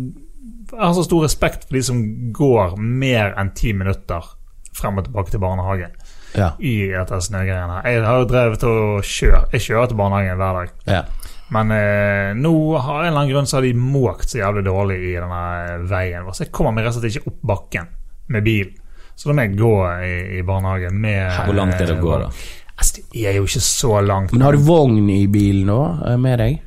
jeg 0.71 0.79
har 0.81 0.95
så 0.97 1.03
stor 1.05 1.25
respekt 1.27 1.67
for 1.67 1.77
de 1.77 1.83
som 1.85 1.99
går 2.33 2.77
mer 2.79 3.35
enn 3.37 3.51
ti 3.57 3.73
minutter 3.77 4.31
frem 4.73 4.97
og 4.97 5.05
tilbake 5.05 5.29
til 5.35 5.43
barnehage 5.43 5.91
Ja. 6.33 6.47
i 6.57 6.87
dette 6.89 7.19
snøgreiene. 7.21 7.83
Jeg 7.85 8.01
har 8.07 8.23
jo 8.23 8.25
drevet 8.31 8.63
og 8.65 9.03
kjør, 9.05 9.43
Jeg 9.53 9.61
kjører 9.67 9.91
til 9.91 9.99
barnehagen 9.99 10.39
hver 10.39 10.53
dag. 10.63 10.71
ja. 10.89 11.03
Men 11.53 11.73
eh, 11.75 12.31
nå 12.39 12.53
har 12.77 13.03
en 13.03 13.11
eller 13.11 13.19
annen 13.19 13.33
grunn 13.33 13.49
så 13.49 13.59
har 13.59 13.67
de 13.67 13.73
måkt 13.77 14.33
så 14.33 14.41
jævlig 14.41 14.65
dårlig 14.65 14.97
i 15.11 15.13
denne 15.19 15.43
veien. 15.89 16.25
Så 16.33 16.47
jeg 16.47 16.53
kommer 16.55 16.73
meg 16.73 16.87
rett 16.87 16.97
og 16.97 17.03
slett 17.03 17.13
ikke 17.13 17.33
opp 17.33 17.45
bakken 17.53 17.91
med 18.33 18.45
bil. 18.47 18.73
Så 19.15 19.29
da 19.29 19.37
må 19.37 19.45
jeg 19.45 19.57
gå 19.59 19.73
i, 20.01 20.13
i 20.39 20.43
barnehagen 20.45 20.97
med 20.97 21.27
Hvor 21.45 21.57
langt 21.57 21.77
er 21.77 21.91
det 21.91 21.99
å 21.99 22.01
gå, 22.01 22.19
da? 22.23 22.29
Altså, 22.73 23.03
det 23.13 23.25
er 23.29 23.35
jo 23.37 23.45
ikke 23.45 23.61
så 23.61 23.97
langt. 24.01 24.33
Men 24.33 24.47
har 24.47 24.57
du 24.57 24.63
vogn 24.65 25.09
i 25.13 25.23
bilen 25.29 25.67
nå, 25.69 25.81
eh, 26.09 26.17
med 26.19 26.39
deg? 26.41 26.61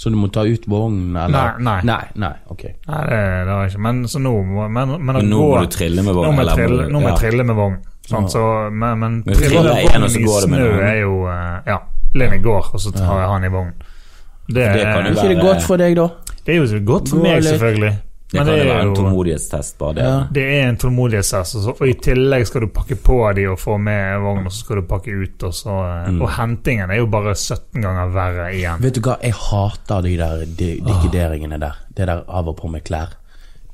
Så 0.00 0.08
du 0.08 0.16
må 0.16 0.30
ta 0.32 0.46
ut 0.48 0.62
vognen, 0.70 1.12
eller? 1.12 1.58
Nei, 1.58 1.64
nei. 1.66 1.80
Nei, 1.90 2.04
nei, 2.22 2.32
ok. 2.48 2.62
Nei, 2.86 3.00
det, 3.10 3.16
det 3.44 3.52
har 3.52 3.66
jeg 3.66 3.72
ikke. 3.74 3.82
Men 3.84 3.98
så 4.08 4.22
nå 4.22 4.30
må 4.48 4.68
men, 4.72 4.94
men 4.96 5.18
Men 5.18 5.26
nå 5.28 5.40
gå, 5.42 5.48
må 5.50 5.64
du 5.66 5.74
trille 5.74 6.04
med 6.06 6.16
vogn, 6.16 6.30
Nå 6.30 6.36
må 6.38 6.46
jeg 6.46 6.56
trille, 6.56 6.86
nå 6.86 7.02
må 7.02 7.08
jeg 7.10 7.12
ja. 7.12 7.18
trille 7.20 7.44
med 7.50 7.58
vogn. 7.58 7.74
Sånn, 8.08 8.28
Så, 8.32 8.44
men, 8.70 8.94
men, 9.02 9.18
Men 9.26 9.36
trille 9.36 9.60
vognen 9.66 10.06
i 10.08 10.22
går 10.24 10.46
det 10.46 10.50
med 10.54 10.62
snø 10.62 10.70
er 10.86 10.96
jo 11.02 11.18
eh, 11.28 11.58
Ja. 11.68 11.80
Lene 12.16 12.40
går, 12.42 12.72
og 12.74 12.82
så 12.82 12.90
tar 12.94 13.20
jeg 13.20 13.28
han 13.30 13.44
i 13.46 13.50
vogn. 13.52 13.74
Det, 14.50 14.68
Det 14.74 14.84
kan 14.84 15.04
jo 15.06 15.10
Er 15.10 15.16
ikke 15.16 15.28
det 15.34 15.42
godt 15.42 15.62
for 15.66 15.76
deg, 15.80 15.96
da? 15.96 16.08
det 16.46 16.54
er 16.54 16.62
jo 16.64 16.80
godt 16.86 17.08
for 17.08 17.16
meg, 17.22 17.42
selvfølgelig. 17.44 17.96
Det 18.30 18.38
Men 18.38 18.46
kan 18.46 18.54
jo 18.54 18.62
er 18.62 18.68
være 18.70 18.82
en 18.86 18.94
tålmodighetstest, 18.94 19.72
bare 19.78 19.94
det. 19.94 20.02
Ja. 20.06 20.18
Det 20.34 20.42
er 20.54 20.68
en 20.68 20.76
tålmodighetstest, 20.78 21.56
og, 21.56 21.62
så- 21.64 21.74
og 21.80 21.88
i 21.88 21.94
tillegg 21.98 22.44
skal 22.46 22.60
du 22.60 22.66
pakke 22.68 22.94
på 22.94 23.16
de 23.34 23.46
og 23.50 23.58
få 23.58 23.74
med 23.78 24.20
vogn, 24.22 24.44
og 24.46 24.52
så 24.52 24.58
skal 24.64 24.76
du 24.76 24.82
pakke 24.82 25.10
ut, 25.22 25.42
og 25.42 25.52
så 25.54 25.74
Mm. 26.10 26.20
Og 26.22 26.30
hentingen 26.36 26.90
er 26.90 26.96
jo 26.96 27.06
bare 27.06 27.34
17 27.34 27.82
ganger 27.82 28.12
verre 28.14 28.46
igjen. 28.54 28.78
Vet 28.80 28.94
du 28.94 29.00
hva, 29.00 29.16
jeg 29.22 29.34
hater 29.34 30.00
de 30.02 30.16
der 30.16 30.44
di- 30.46 30.80
de, 30.80 31.10
der. 31.58 31.72
Det 31.96 32.06
der 32.06 32.22
av 32.28 32.48
og 32.48 32.56
på 32.56 32.68
med 32.70 32.84
klær. 32.84 33.08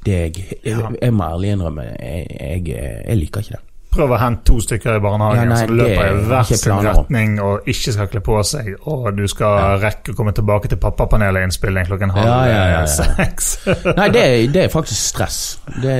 Det 0.04 0.12
jeg, 0.12 0.58
jeg, 0.64 0.76
jeg 1.02 1.12
må 1.12 1.24
ærlig 1.24 1.52
innrømme, 1.52 1.82
jeg, 2.00 2.26
jeg, 2.40 2.66
jeg 3.08 3.16
liker 3.16 3.40
ikke 3.40 3.50
det. 3.50 3.60
Prøv 3.96 4.12
å 4.14 4.18
hente 4.20 4.44
to 4.48 4.56
stykker 4.62 4.98
i 4.98 5.02
barnehagen 5.02 5.42
Ja, 5.42 5.48
nei, 5.50 5.58
som 5.64 5.74
løper 5.78 5.96
i 5.96 6.06
er 6.06 6.20
hver 6.30 6.50
sin 6.50 6.84
retning 6.86 7.34
og 7.42 7.68
ikke 7.72 7.94
skal 7.96 8.10
kle 8.12 8.22
på 8.26 8.36
seg, 8.46 8.70
og 8.86 9.08
du 9.16 9.24
skal 9.32 9.80
rekke 9.82 10.12
å 10.14 10.18
komme 10.18 10.34
tilbake 10.36 10.70
til 10.72 10.80
pappapanelet-innspilling 10.84 11.88
klokken 11.90 12.14
halv 12.16 12.28
Ja, 12.30 12.38
ja, 12.50 12.62
ja, 12.70 12.80
ja. 12.80 12.86
seks. 12.86 13.50
Nei, 13.98 14.08
det, 14.14 14.24
det 14.54 14.64
er 14.66 14.72
faktisk 14.72 15.00
stress. 15.14 15.40
Det, 15.82 15.96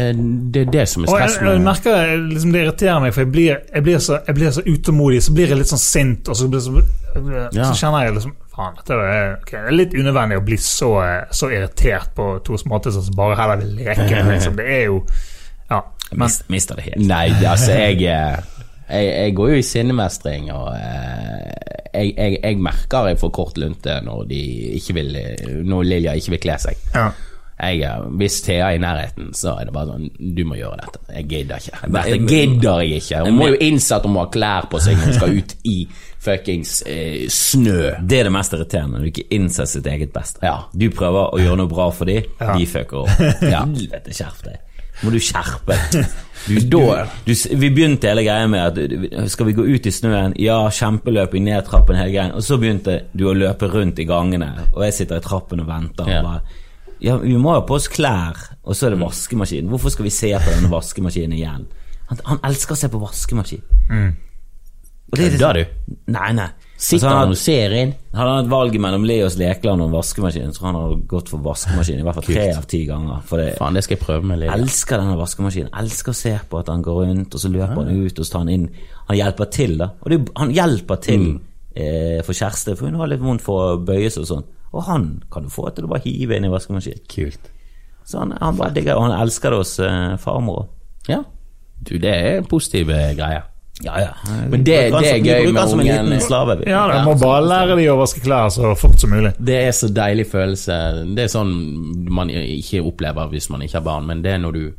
det 0.52 0.66
er 0.66 0.72
det 0.78 0.86
som 0.92 1.04
er 1.06 1.12
stress. 1.12 1.38
Og 1.40 1.46
jeg, 1.48 1.52
jeg 1.56 1.66
merker 1.66 2.16
liksom, 2.30 2.54
det 2.54 2.64
irriterer 2.66 3.04
meg, 3.06 3.14
for 3.16 3.24
jeg 3.26 3.32
blir, 3.34 3.52
jeg, 3.72 3.86
blir 3.90 4.02
så, 4.06 4.20
jeg 4.28 4.38
blir 4.40 4.56
så 4.56 4.64
utålmodig, 4.66 5.22
så 5.26 5.36
blir 5.36 5.52
jeg 5.54 5.60
litt 5.64 5.72
sånn 5.74 5.82
sint, 5.84 6.28
og 6.32 6.38
så, 6.38 6.48
blir 6.52 6.64
så, 6.64 6.84
Ja. 7.56 7.70
så 7.70 7.72
kjenner 7.80 8.04
jeg 8.06 8.18
liksom 8.18 8.34
Faen, 8.56 8.72
dette 8.78 8.96
er, 8.96 9.34
okay, 9.42 9.58
det 9.66 9.68
er 9.68 9.74
litt 9.76 9.94
unødvendig 9.96 10.38
å 10.40 10.44
bli 10.46 10.56
så, 10.64 10.88
så 11.28 11.50
irritert 11.52 12.14
på 12.16 12.28
to 12.46 12.56
småtisser 12.56 13.02
som 13.04 13.16
bare 13.18 13.36
heller 13.36 13.60
vil 13.60 13.74
leke. 13.82 14.06
Liksom. 14.30 14.56
Det 14.56 14.64
er 14.78 14.86
jo 14.86 15.02
Ja. 15.68 15.82
Jeg 16.10 16.18
Men, 16.18 16.26
mist, 16.26 16.44
mister 16.52 16.78
det 16.78 16.84
helt. 16.90 17.06
Nei, 17.06 17.28
altså, 17.44 17.72
jeg, 17.72 18.02
eh, 18.06 18.36
jeg, 18.88 19.06
jeg 19.12 19.36
går 19.36 19.48
jo 19.50 19.60
i 19.60 19.62
sinnemestring, 19.66 20.50
og 20.54 20.68
eh, 20.76 21.54
jeg, 21.96 22.12
jeg, 22.16 22.38
jeg 22.44 22.58
merker 22.62 23.08
jeg 23.10 23.18
får 23.18 23.32
kort 23.34 23.58
lunte 23.58 24.00
når, 24.06 24.26
de 24.30 24.42
ikke 24.78 24.94
vil, 25.00 25.16
når 25.66 25.88
Lilja 25.94 26.14
ikke 26.18 26.36
vil 26.36 26.44
kle 26.48 26.58
seg. 26.68 26.84
ja. 26.94 27.08
Jeg, 27.56 27.78
eh, 27.88 28.00
hvis 28.20 28.34
Thea 28.44 28.66
er 28.68 28.74
i 28.76 28.80
nærheten, 28.82 29.30
så 29.32 29.54
er 29.56 29.64
det 29.64 29.72
bare 29.72 29.94
sånn 29.94 30.10
Du 30.36 30.42
må 30.44 30.58
gjøre 30.58 30.76
dette. 30.82 30.98
Jeg 31.16 31.24
gidder 31.30 31.62
ikke. 31.62 31.78
Dette 31.94 32.18
gidder 32.28 32.82
jeg 32.84 32.98
ikke. 33.00 33.20
Hun 33.24 33.38
må 33.38 33.46
jo 33.48 33.56
innse 33.64 33.96
at 33.96 34.04
hun 34.04 34.12
må 34.12 34.26
ha 34.26 34.28
klær 34.34 34.66
på 34.68 34.80
seg 34.84 34.98
når 34.98 35.06
hun 35.08 35.16
skal 35.16 35.38
ut 35.38 35.54
i 35.72 35.76
fuckings 36.26 36.74
eh, 36.84 37.22
snø. 37.32 37.78
Det 38.04 38.18
er 38.20 38.28
det 38.28 38.34
mest 38.36 38.52
irriterende, 38.58 38.98
når 38.98 39.06
du 39.06 39.12
ikke 39.14 39.24
innser 39.38 39.70
sitt 39.72 39.88
eget 39.88 40.12
beste. 40.12 40.44
Ja. 40.44 40.58
Du 40.76 40.84
prøver 40.92 41.32
å 41.32 41.40
gjøre 41.40 41.56
noe 41.62 41.72
bra 41.72 41.88
for 41.96 42.12
dem, 42.12 42.28
Ja. 42.42 42.58
de 42.60 42.68
fucker 42.68 43.06
opp. 43.06 43.24
Ja. 43.40 43.64
Helvete, 43.64 44.12
skjerp 44.20 44.44
deg. 44.50 44.60
Må 45.04 45.12
du 45.12 45.18
skjerpe 45.20 45.76
vi 47.58 47.70
begynte 47.74 48.06
hele 48.06 48.22
greia 48.22 48.46
med 48.46 48.78
at 48.78 49.30
skal 49.32 49.48
vi 49.48 49.54
gå 49.56 49.64
ut 49.66 49.86
i 49.88 49.92
snøen? 49.92 50.36
Ja, 50.38 50.60
kjempeløp 50.70 51.34
i 51.34 51.42
nedtrappen, 51.42 51.98
hele 51.98 52.12
greien. 52.12 52.34
Og 52.38 52.44
så 52.46 52.58
begynte 52.60 53.00
du 53.16 53.24
å 53.26 53.34
løpe 53.34 53.66
rundt 53.72 53.98
i 53.98 54.06
gangene, 54.06 54.52
og 54.68 54.84
jeg 54.86 54.94
sitter 55.00 55.18
i 55.18 55.24
trappen 55.24 55.64
og 55.64 55.70
venter. 55.70 56.10
Ja. 56.12 56.20
Og 56.20 56.28
bare, 56.28 56.60
ja, 57.02 57.16
vi 57.22 57.34
må 57.40 57.56
ha 57.56 57.64
på 57.66 57.80
oss 57.80 57.88
klær, 57.90 58.38
og 58.62 58.78
så 58.78 58.86
er 58.86 58.94
det 58.94 59.00
vaskemaskin. 59.02 59.66
Hvorfor 59.72 59.96
skal 59.96 60.06
vi 60.06 60.14
se 60.14 60.30
på 60.36 60.54
denne 60.54 60.70
vaskemaskinen 60.70 61.34
igjen? 61.34 61.66
Han, 62.12 62.22
han 62.28 62.40
elsker 62.46 62.76
å 62.76 62.80
se 62.84 62.92
på 62.92 63.02
vaskemaskin. 63.02 63.66
Er 65.10 65.18
Kødder 65.18 65.60
du? 65.60 65.92
Nei, 66.14 66.30
nei. 66.36 66.50
Sitter 66.76 67.06
Altså, 67.06 67.18
han 67.18 67.30
og 67.32 67.38
ser 67.40 67.72
inn? 67.72 67.92
hadde 68.12 68.32
han 68.34 68.44
et 68.44 68.50
valg 68.52 68.74
mellom 68.84 69.04
Leos 69.08 69.36
Lekeland 69.40 69.80
og 69.80 69.94
vaskemaskinen 69.94 70.50
vaskemaskin, 70.50 70.52
så 70.58 70.66
han 70.66 70.76
hadde 70.76 71.06
gått 71.08 71.30
for 71.32 71.40
vaskemaskin 71.40 72.02
i 72.02 72.04
hvert 72.04 72.18
fall 72.18 72.26
tre 72.28 72.44
av 72.52 72.66
ti 72.68 72.80
ganger. 72.84 73.22
For 73.24 73.40
det, 73.40 73.46
Faen, 73.56 73.78
det 73.78 73.84
skal 73.86 73.96
jeg 73.96 74.02
prøve 74.04 74.28
med 74.28 74.42
Leo. 74.42 74.52
elsker 74.52 75.00
denne 75.00 75.16
vaskemaskinen. 75.16 75.70
Elsker 75.80 76.12
å 76.12 76.18
se 76.20 76.34
på 76.50 76.60
at 76.60 76.68
han 76.68 76.82
går 76.84 76.98
rundt, 77.06 77.34
og 77.34 77.40
så 77.40 77.48
løper 77.48 77.80
han 77.80 77.88
ut, 77.96 78.18
og 78.18 78.26
så 78.28 78.32
tar 78.32 78.44
han 78.44 78.52
inn 78.52 78.68
Han 79.08 79.16
hjelper 79.16 79.50
til, 79.56 79.76
da. 79.78 79.88
Og 80.02 80.10
det, 80.10 80.20
han 80.36 80.50
hjelper 80.50 81.00
til 81.08 81.26
eh, 81.76 82.20
for 82.26 82.32
kjæreste, 82.34 82.76
for 82.76 82.90
hun 82.90 83.00
har 83.00 83.08
litt 83.08 83.24
vondt 83.24 83.44
for 83.46 83.72
å 83.72 83.80
bøye 83.80 84.10
seg 84.10 84.26
og 84.26 84.30
sånn. 84.34 84.46
Og 84.76 84.82
han 84.90 85.22
kan 85.32 85.46
du 85.46 85.48
få 85.48 85.70
til 85.72 85.86
å 85.86 85.92
bare 85.94 86.04
hive 86.04 86.36
inn 86.36 86.44
i 86.44 86.52
vaskemaskinen. 86.52 87.06
Kult. 87.08 87.48
Så 88.04 88.18
han, 88.20 88.36
han 88.40 88.56
bare 88.58 88.74
digger 88.74 88.98
Og 89.00 89.08
han 89.08 89.16
elsker 89.20 89.50
det 89.50 89.58
hos 89.64 89.78
eh, 89.80 90.16
farmor 90.20 90.64
òg. 90.64 90.72
Ja. 91.08 91.22
Du, 91.80 91.96
det 92.02 92.12
er 92.12 92.42
positive 92.42 92.98
greier. 93.16 93.46
Ja, 93.84 93.98
ja. 94.00 94.12
Men 94.48 94.64
det- 94.64 94.90
det, 94.90 95.00
det 95.02 95.08
er 95.12 95.18
gøy 95.18 95.52
med 95.52 95.62
en 95.62 95.80
ungen. 95.80 96.06
liten 96.06 96.20
slave. 96.20 96.62
ja, 96.66 96.86
da, 96.88 97.04
må 97.04 97.14
bare 97.20 97.42
lære 97.44 97.76
de 97.76 97.84
å 97.92 97.98
vaske 97.98 98.20
klær 98.24 98.48
så 98.50 98.74
fort 98.76 98.98
som 98.98 99.10
mulig. 99.10 99.34
Det 99.38 99.58
er 99.66 99.70
så 99.76 99.88
deilig 99.92 100.26
følelse. 100.30 100.78
Det 101.14 101.24
er 101.24 101.28
sånn 101.28 101.52
man 102.10 102.28
ikke 102.30 102.80
opplever 102.82 103.28
hvis 103.30 103.50
man 103.50 103.60
ikke 103.62 103.74
har 103.80 103.84
barn, 103.84 104.06
men 104.06 104.22
det 104.22 104.32
er 104.32 104.38
når 104.38 104.52
du 104.52 104.72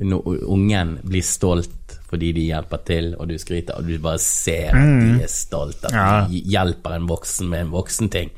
når 0.00 0.22
ungen 0.48 0.98
blir 1.02 1.22
stolt 1.22 1.70
fordi 2.10 2.32
de 2.32 2.44
hjelper 2.46 2.78
til, 2.86 3.14
og 3.18 3.26
du 3.28 3.34
skryter, 3.38 3.74
og 3.78 3.86
du 3.88 3.98
bare 3.98 4.18
ser 4.22 4.68
at 4.70 5.00
de 5.00 5.22
er 5.24 5.26
stolt, 5.30 5.84
at 5.84 5.92
Ja. 5.92 6.26
de 6.30 6.40
hjelper 6.46 6.94
en 6.94 7.06
voksen 7.08 7.48
med 7.48 7.60
en 7.60 7.70
voksen 7.72 8.08
ting. 8.10 8.30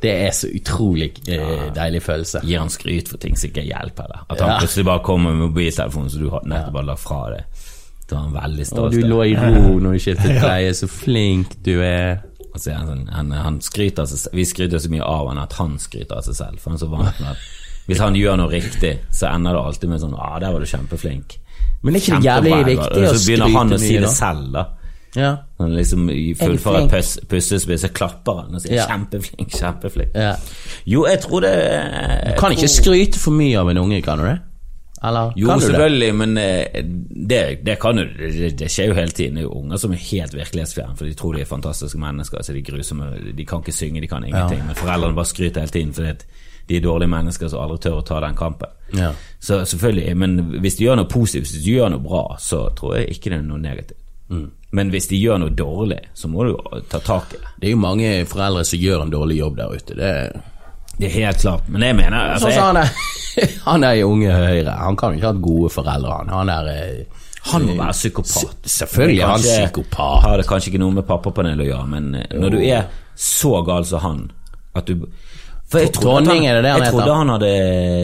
Det 0.00 0.10
er 0.26 0.30
så 0.30 0.48
utrolig 0.48 1.10
eh, 1.28 1.70
deilig 1.74 2.00
følelse. 2.02 2.40
Gir 2.44 2.58
han 2.58 2.70
skryt 2.70 3.08
for 3.08 3.18
ting 3.18 3.36
som 3.36 3.50
ikke 3.50 3.66
hjelper 3.66 4.06
deg. 4.08 4.20
At 4.30 4.40
han 4.40 4.48
Ja. 4.50 4.58
plutselig 4.58 4.84
bare 4.86 5.02
kommer 5.04 5.34
med 5.34 5.50
mobiltelefonen 5.50 6.10
som 6.10 6.20
du 6.22 6.30
har 6.30 6.40
nettopp 6.44 6.72
bare 6.72 6.86
lagt 6.86 7.00
fra 7.00 7.30
deg. 7.34 7.44
Er 8.12 8.24
han 8.24 8.32
veldig 8.34 8.66
Og 8.78 8.92
du 8.92 9.00
lå 9.06 9.20
i 9.24 9.34
ro 9.38 9.78
når 9.78 9.92
du 9.92 9.98
skiftet 10.02 10.40
bleie, 10.42 10.74
så 10.74 10.88
flink 10.90 11.56
du 11.64 11.76
er. 11.82 12.22
Og 12.50 12.58
så 12.58 12.72
er 12.72 12.80
han 12.80 12.88
sånn, 12.90 13.04
han, 13.14 13.30
han 13.30 13.60
skryter 13.62 14.08
seg. 14.10 14.32
Vi 14.34 14.44
skryter 14.44 14.82
så 14.82 14.90
mye 14.90 15.06
av 15.06 15.28
han 15.30 15.38
at 15.38 15.52
han 15.60 15.78
skryter 15.78 16.16
av 16.18 16.26
seg 16.26 16.34
selv. 16.34 16.58
For 16.58 16.70
han 16.72 16.80
er 16.80 16.82
så 16.82 16.90
vant 16.90 17.20
med 17.22 17.30
at 17.30 17.44
hvis 17.86 18.02
han 18.02 18.14
gjør 18.18 18.36
noe 18.38 18.50
riktig, 18.50 18.96
så 19.14 19.30
ender 19.30 19.54
det 19.56 19.62
alltid 19.70 19.90
med 19.90 20.02
sånn 20.02 20.14
ah, 20.18 20.36
'Der 20.38 20.52
var 20.52 20.60
du 20.60 20.66
kjempeflink'. 20.66 21.38
Men 21.82 21.94
er 21.94 22.00
ikke 22.00 22.18
det 22.20 22.26
jævlig 22.28 22.66
viktig 22.66 22.90
å 22.90 22.90
skryte 22.90 23.00
mye, 23.00 23.06
da? 23.06 23.18
så 23.18 23.26
begynner 23.26 23.58
han 23.58 23.72
å 23.72 23.78
si 23.78 23.96
det 23.98 24.10
selv, 24.14 24.52
da. 24.52 24.64
Ja. 25.16 25.30
Han 25.58 25.72
liksom 25.74 26.04
er 26.10 26.34
fullfører 26.38 26.84
et 26.84 26.92
pus- 26.92 27.18
puslespill, 27.28 27.78
så 27.82 27.88
klapper 27.90 28.42
han 28.44 28.54
og 28.54 28.60
sier 28.62 28.74
Ja. 28.76 28.86
'kjempeflink', 28.86 29.50
kjempeflink. 29.58 30.14
ja. 30.14 30.34
Jo, 30.86 31.06
jeg 31.06 31.20
tror 31.20 31.40
det 31.40 31.54
Du 32.26 32.40
kan 32.40 32.52
ikke 32.52 32.68
skryte 32.68 33.18
for 33.18 33.30
mye 33.30 33.58
av 33.58 33.70
en 33.70 33.78
unge, 33.78 34.02
kan 34.02 34.18
du 34.18 34.24
det? 34.24 34.38
Eller 35.02 35.32
Jo, 35.36 35.48
selvfølgelig, 35.60 36.14
men 36.14 36.36
eh, 36.38 36.84
det, 37.30 37.64
det 37.64 37.78
kan 37.80 37.98
jo 37.98 38.04
det, 38.04 38.50
det 38.58 38.68
skjer 38.68 38.90
jo 38.90 38.98
hele 38.98 39.14
tiden. 39.16 39.38
Det 39.38 39.44
er 39.44 39.48
jo 39.48 39.56
unger 39.62 39.80
som 39.80 39.94
er 39.96 40.02
helt 40.10 40.36
virkelighetsfjerne, 40.36 40.96
for 40.96 41.08
de 41.08 41.16
tror 41.16 41.36
de 41.36 41.40
er 41.40 41.48
fantastiske 41.48 42.00
mennesker. 42.00 42.42
Så 42.44 42.52
de 42.52 42.60
er 42.60 42.68
grusomme, 42.68 43.08
de 43.36 43.46
kan 43.48 43.64
ikke 43.64 43.72
synge, 43.72 44.02
de 44.04 44.10
kan 44.10 44.24
ingenting. 44.24 44.60
Men 44.66 44.76
foreldrene 44.76 45.16
bare 45.16 45.32
skryter 45.32 45.64
hele 45.64 45.72
tiden 45.72 45.96
fordi 45.96 46.12
de 46.68 46.76
er 46.76 46.84
dårlige 46.84 47.10
mennesker 47.10 47.48
som 47.50 47.64
aldri 47.64 47.80
tør 47.86 47.96
å 47.98 48.04
ta 48.06 48.20
den 48.22 48.36
kampen. 48.38 48.76
Ja. 48.94 49.14
Så 49.40 49.64
selvfølgelig, 49.64 50.16
men 50.16 50.36
hvis 50.60 50.76
de 50.78 50.84
gjør 50.84 51.00
noe 51.00 51.10
positivt, 51.10 51.48
hvis 51.48 51.64
de 51.64 51.72
gjør 51.78 51.90
noe 51.96 52.04
bra, 52.04 52.22
så 52.38 52.66
tror 52.78 52.98
jeg 52.98 53.16
ikke 53.16 53.32
det 53.32 53.40
er 53.40 53.48
noe 53.48 53.62
negativt. 53.62 53.98
Mm. 54.30 54.46
Men 54.78 54.92
hvis 54.92 55.08
de 55.10 55.18
gjør 55.18 55.40
noe 55.42 55.56
dårlig, 55.56 55.98
så 56.14 56.28
må 56.30 56.44
du 56.46 56.52
ta 56.92 57.00
tak 57.02 57.32
i 57.34 57.40
det. 57.40 57.56
Det 57.56 57.70
er 57.70 57.74
jo 57.74 57.82
mange 57.82 58.12
foreldre 58.30 58.62
som 58.68 58.78
gjør 58.84 59.02
en 59.02 59.16
dårlig 59.16 59.40
jobb 59.40 59.56
der 59.58 59.74
ute. 59.74 59.96
Det 59.98 60.12
Det 61.00 61.08
er 61.08 61.14
helt 61.16 61.40
klart. 61.42 61.68
Men 61.72 61.82
jeg 61.86 61.96
mener 61.96 62.34
altså, 62.36 62.50
Sånn 62.52 62.52
jeg, 62.52 62.62
han 62.66 62.76
er 62.82 63.56
Han 63.70 63.84
er 63.88 63.98
i 64.00 64.04
Unge 64.04 64.32
Høyre. 64.34 64.74
Han 64.82 64.96
kan 65.00 65.12
jo 65.14 65.20
ikke 65.20 65.26
ha 65.28 65.32
hatt 65.32 65.42
gode 65.44 65.70
foreldre, 65.72 66.14
han. 66.20 66.32
Han 66.34 66.50
er 66.52 66.70
eh, 66.74 67.26
Han 67.52 67.64
må 67.68 67.76
være 67.78 67.94
psykopat. 67.96 68.56
Selvfølgelig 68.68 69.22
er 69.24 69.30
han 69.32 69.44
psykopat. 69.46 70.16
Har 70.26 70.40
det 70.42 70.46
kanskje 70.50 70.72
ikke 70.74 70.82
noe 70.82 70.96
med 70.98 71.06
pappapanelet 71.08 71.64
å 71.64 71.68
gjøre, 71.70 71.86
men 71.94 72.10
eh, 72.20 72.26
når 72.36 72.56
du 72.56 72.58
er 72.66 72.88
så 73.20 73.54
gal 73.66 73.86
som 73.88 74.02
han 74.04 74.20
at 74.76 74.86
du 74.90 75.06
For 75.70 75.80
jeg 75.82 75.92
trodde, 75.94 76.34
er 76.36 76.58
det 76.58 76.64
det 76.66 76.70
han, 76.74 76.82
jeg 76.84 76.92
trodde 76.92 77.14
han 77.20 77.32
hadde 77.36 77.50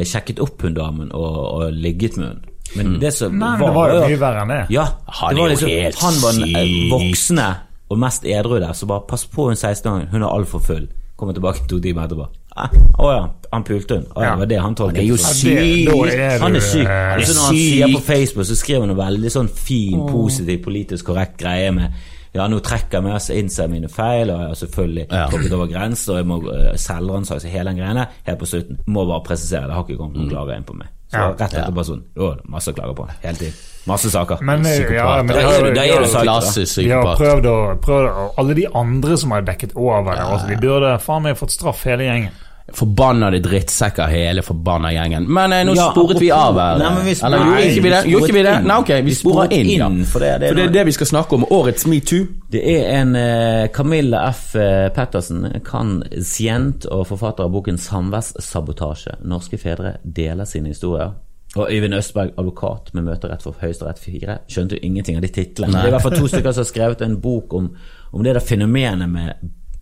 sjekket 0.07 0.41
opp 0.45 0.63
hun 0.67 0.75
damen 0.77 1.09
og, 1.15 1.37
og 1.57 1.73
ligget 1.75 2.17
med 2.21 2.29
hun. 2.33 2.45
Men 2.77 2.87
Mm. 2.93 2.97
det 3.01 3.13
som 3.15 3.33
Nei, 3.39 3.53
var, 3.61 3.69
det 3.69 3.75
var 3.77 3.93
jo 3.95 4.01
mye 4.11 4.19
verre 4.21 4.41
enn 4.43 4.51
det. 4.53 4.57
Ja, 4.75 4.83
Han 5.21 5.31
det 5.31 5.37
er 5.37 5.41
var 5.41 5.47
jo 5.47 5.53
liksom, 5.53 5.69
helt 5.71 6.01
han 6.03 6.17
var 6.23 6.33
den 6.41 6.57
eh, 6.59 6.73
voksne 6.91 7.47
og 7.95 8.01
mest 8.03 8.25
edru 8.27 8.57
der, 8.59 8.73
så 8.75 8.89
bare 8.91 9.05
pass 9.09 9.23
på 9.31 9.47
hun 9.47 9.55
16-åringen, 9.57 10.09
hun 10.11 10.25
er 10.27 10.33
altfor 10.35 10.61
full. 10.67 10.89
Kommer 11.17 11.37
tilbake 11.37 11.63
to 11.71 11.79
timer 11.81 12.05
etterpå. 12.09 12.27
Å 12.57 13.09
ja, 13.13 13.29
han 13.53 13.65
pulte 13.69 13.99
hun. 13.99 14.07
Å 14.17 14.23
ja, 14.25 14.31
det 14.35 14.39
var 14.39 14.47
det 14.53 14.61
han 14.65 14.75
tolket. 14.75 14.97
Det 14.97 15.05
er 15.05 15.09
jo 15.11 15.17
syk 15.21 15.37
sykt. 15.45 16.41
Han 16.43 16.57
er 16.57 16.61
syk. 16.65 16.87
eh, 16.89 17.15
Altså, 17.17 17.35
når 17.37 17.47
han 17.47 17.57
sier 17.61 17.95
på 17.97 18.03
Facebook, 18.07 18.47
så 18.49 18.57
skriver 18.57 18.81
han 18.87 18.93
noe 18.95 19.01
veldig 19.05 19.33
sånn 19.35 19.49
fin, 19.53 20.01
positiv, 20.09 20.63
politisk 20.65 21.05
korrekt 21.13 21.37
greie 21.43 21.73
med 21.77 21.93
ja, 22.37 22.45
nå 22.53 22.59
trekker 22.61 22.99
jeg 22.99 23.05
meg, 23.07 23.15
inn 23.33 23.47
innser 23.47 23.63
jeg 23.65 23.71
mine 23.73 23.89
feil, 23.89 24.29
og 24.29 24.41
jeg 24.43 24.49
har 24.51 24.57
selvfølgelig 24.61 25.05
Ja. 25.09 25.55
over 25.57 25.67
grenser, 25.71 26.13
og 26.13 26.19
jeg 26.19 26.27
må 26.29 26.37
uh, 26.45 26.75
selvransake 26.77 27.49
hele 27.49 27.71
den 27.73 27.79
greiene. 27.81 28.03
Helt 28.27 28.39
på 28.43 28.49
slutten. 28.51 28.77
Må 28.93 29.07
bare 29.09 29.23
presisere, 29.25 29.71
det 29.71 29.73
har 29.73 29.87
ikke 29.87 29.97
kommet 29.97 30.19
noen 30.21 30.29
klager 30.29 30.57
inn 30.59 30.67
på 30.69 30.77
meg. 30.77 30.91
Så 31.09 31.17
Ja. 31.17 31.31
rett 31.33 31.55
etterpå 31.55 31.85
sånn, 31.87 32.03
jo, 32.19 32.35
masse 32.53 32.73
klager 32.77 32.93
på 32.99 33.07
hele 33.23 33.39
tiden. 33.41 33.55
Masse 33.87 34.11
saker. 34.11 34.43
Men, 34.43 34.67
eh, 34.67 34.93
ja, 34.93 35.23
men 35.23 35.27
Da 35.29 35.33
det 35.35 35.43
er 35.45 35.47
har 35.47 35.61
du- 35.63 35.69
jo- 35.69 35.75
da 35.75 35.81
er 35.81 35.87
du 35.87 35.93
de 35.93 35.97
har- 35.97 36.05
sagt, 36.13 36.25
da. 36.27 36.33
Klassisk 36.33 36.75
De 36.83 36.91
har 36.91 37.17
prøvd 37.17 37.45
å, 37.47 37.81
prøvd 37.81 38.11
å 38.11 38.31
Alle 38.37 38.55
de 38.55 38.67
andre 38.75 39.17
som 39.17 39.31
har 39.31 39.41
dekket 39.43 39.73
over 39.77 40.11
det, 40.13 40.21
altså, 40.21 40.49
de 40.49 40.57
burde 40.57 40.99
faen 41.01 41.23
meg 41.23 41.37
fått 41.39 41.51
straff, 41.57 41.85
hele 41.85 42.03
gjengen. 42.05 42.31
Forbannede 42.75 43.39
drittsekker, 43.45 44.07
hele 44.11 44.43
forbanna 44.43 44.91
gjengen. 44.93 45.27
Men 45.31 45.53
eh, 45.53 45.65
nå 45.65 45.75
Ja, 45.77 45.91
sporet 45.93 46.19
vi 46.21 46.31
av 46.35 46.59
her. 46.59 46.79
Nei, 46.79 47.05
vi 47.05 47.15
sporet- 47.15 47.35
Eller 47.35 47.45
gjorde 47.47 47.67
ikke 47.71 47.83
vi 47.83 47.91
det? 47.91 48.01
Gjorde 48.11 48.27
ikke 48.27 48.35
vi 48.39 48.43
det? 48.43 48.55
Nei, 48.67 48.79
ok, 48.81 48.89
vi 48.89 49.03
Vi 49.03 49.15
sporer 49.15 49.53
inn, 49.53 49.71
ja. 49.71 49.89
for 50.13 50.19
det- 50.21 50.41
det 50.41 50.49
for 50.49 50.55
det 50.57 50.65
er 50.65 50.73
det 50.73 50.87
vi 50.87 50.93
skal 50.93 51.07
snakke 51.07 51.33
om. 51.35 51.45
Årets 51.51 51.87
metoo. 51.87 52.27
Det 52.51 52.63
er 52.65 53.01
en 53.01 53.15
uh, 53.17 53.67
Camilla 53.73 54.29
F. 54.31 54.53
Pettersen 54.53 54.97
Pettersen, 54.97 55.61
kansient 55.65 56.87
og 56.87 57.07
forfatter 57.07 57.45
av 57.45 57.51
boken 57.53 57.77
'Samværssabotasje'. 57.79 59.17
Norske 59.25 59.59
fedre 59.59 59.97
deler 60.05 60.45
sine 60.45 60.69
historier. 60.69 61.13
Og 61.57 61.69
Øyvind 61.73 61.95
Østberg, 61.95 62.31
advokat 62.39 62.91
med 62.95 63.05
møterett 63.05 63.43
for 63.43 63.55
Høyesterett 63.61 63.99
4. 63.99 64.39
Skjønte 64.49 64.75
jo 64.77 64.81
ingenting 64.83 65.17
av 65.17 65.23
de 65.23 65.29
titlene. 65.29 65.73
Det 65.73 65.83
er 65.85 65.87
i 65.87 65.91
hvert 65.91 66.03
fall 66.03 66.17
to 66.19 66.27
stykker 66.29 66.53
som 66.53 66.65
har 66.65 66.69
skrevet 66.73 67.01
en 67.03 67.21
bok 67.21 67.55
om, 67.55 67.71
om 68.13 68.23
det 68.25 68.35
der 68.35 68.41
fenomenet 68.41 69.09
med, 69.09 69.33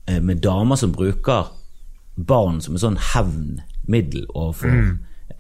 eh, 0.06 0.20
med 0.20 0.36
damer 0.42 0.76
som 0.76 0.92
bruker 0.92 1.48
barn 2.16 2.60
som 2.62 2.76
et 2.76 2.84
sånn 2.84 2.98
hevnmiddel 3.14 4.26
overfor 4.34 4.70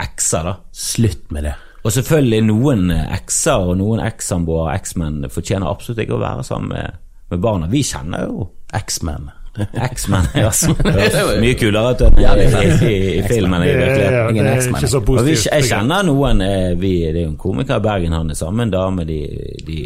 ekser. 0.02 0.42
da 0.48 0.54
Slutt 0.72 1.30
med 1.30 1.44
det. 1.44 1.54
og 1.84 1.92
selvfølgelig 1.92 2.42
noen 2.48 2.90
eh, 2.90 3.06
ekser 3.14 3.68
og 3.70 3.76
noen 3.78 4.00
ekssamboere 4.02 4.70
og 4.70 4.74
eksmenn 4.74 5.28
fortjener 5.30 5.68
absolutt 5.70 6.00
ikke 6.02 6.16
å 6.16 6.22
være 6.22 6.44
sammen 6.44 6.68
med, 6.72 7.00
med 7.30 7.40
barna. 7.44 7.66
Vi 7.70 7.82
kjenner 7.86 8.26
jo 8.26 8.48
eksmenn, 8.74 9.30
X-Men, 9.94 10.24
ja. 10.34 10.48
Høres 10.50 11.36
mye 11.38 11.54
kulere 11.54 11.92
ut 11.94 12.00
enn 12.02 12.16
i, 12.18 12.24
i, 12.88 12.94
i 13.20 13.22
filmen. 13.22 13.62
i 13.62 13.68
Det, 13.70 13.84
Ja, 14.02 14.24
det 14.34 14.46
er 14.50 14.64
ikke 14.72 14.88
så 14.90 15.00
positivt. 15.06 15.46
jeg 15.46 15.68
kjenner 15.68 16.02
noen 16.08 16.40
eh, 16.42 16.72
vi, 16.74 16.90
Det 17.06 17.20
er 17.20 17.28
jo 17.28 17.30
en 17.36 17.36
komiker 17.38 17.78
i 17.78 17.84
Bergen, 17.84 18.16
han 18.18 18.32
er 18.34 18.34
sammen 18.34 18.56
med 18.64 18.66
en 18.66 18.74
dame. 18.74 19.04
De, 19.06 19.20
de 19.68 19.78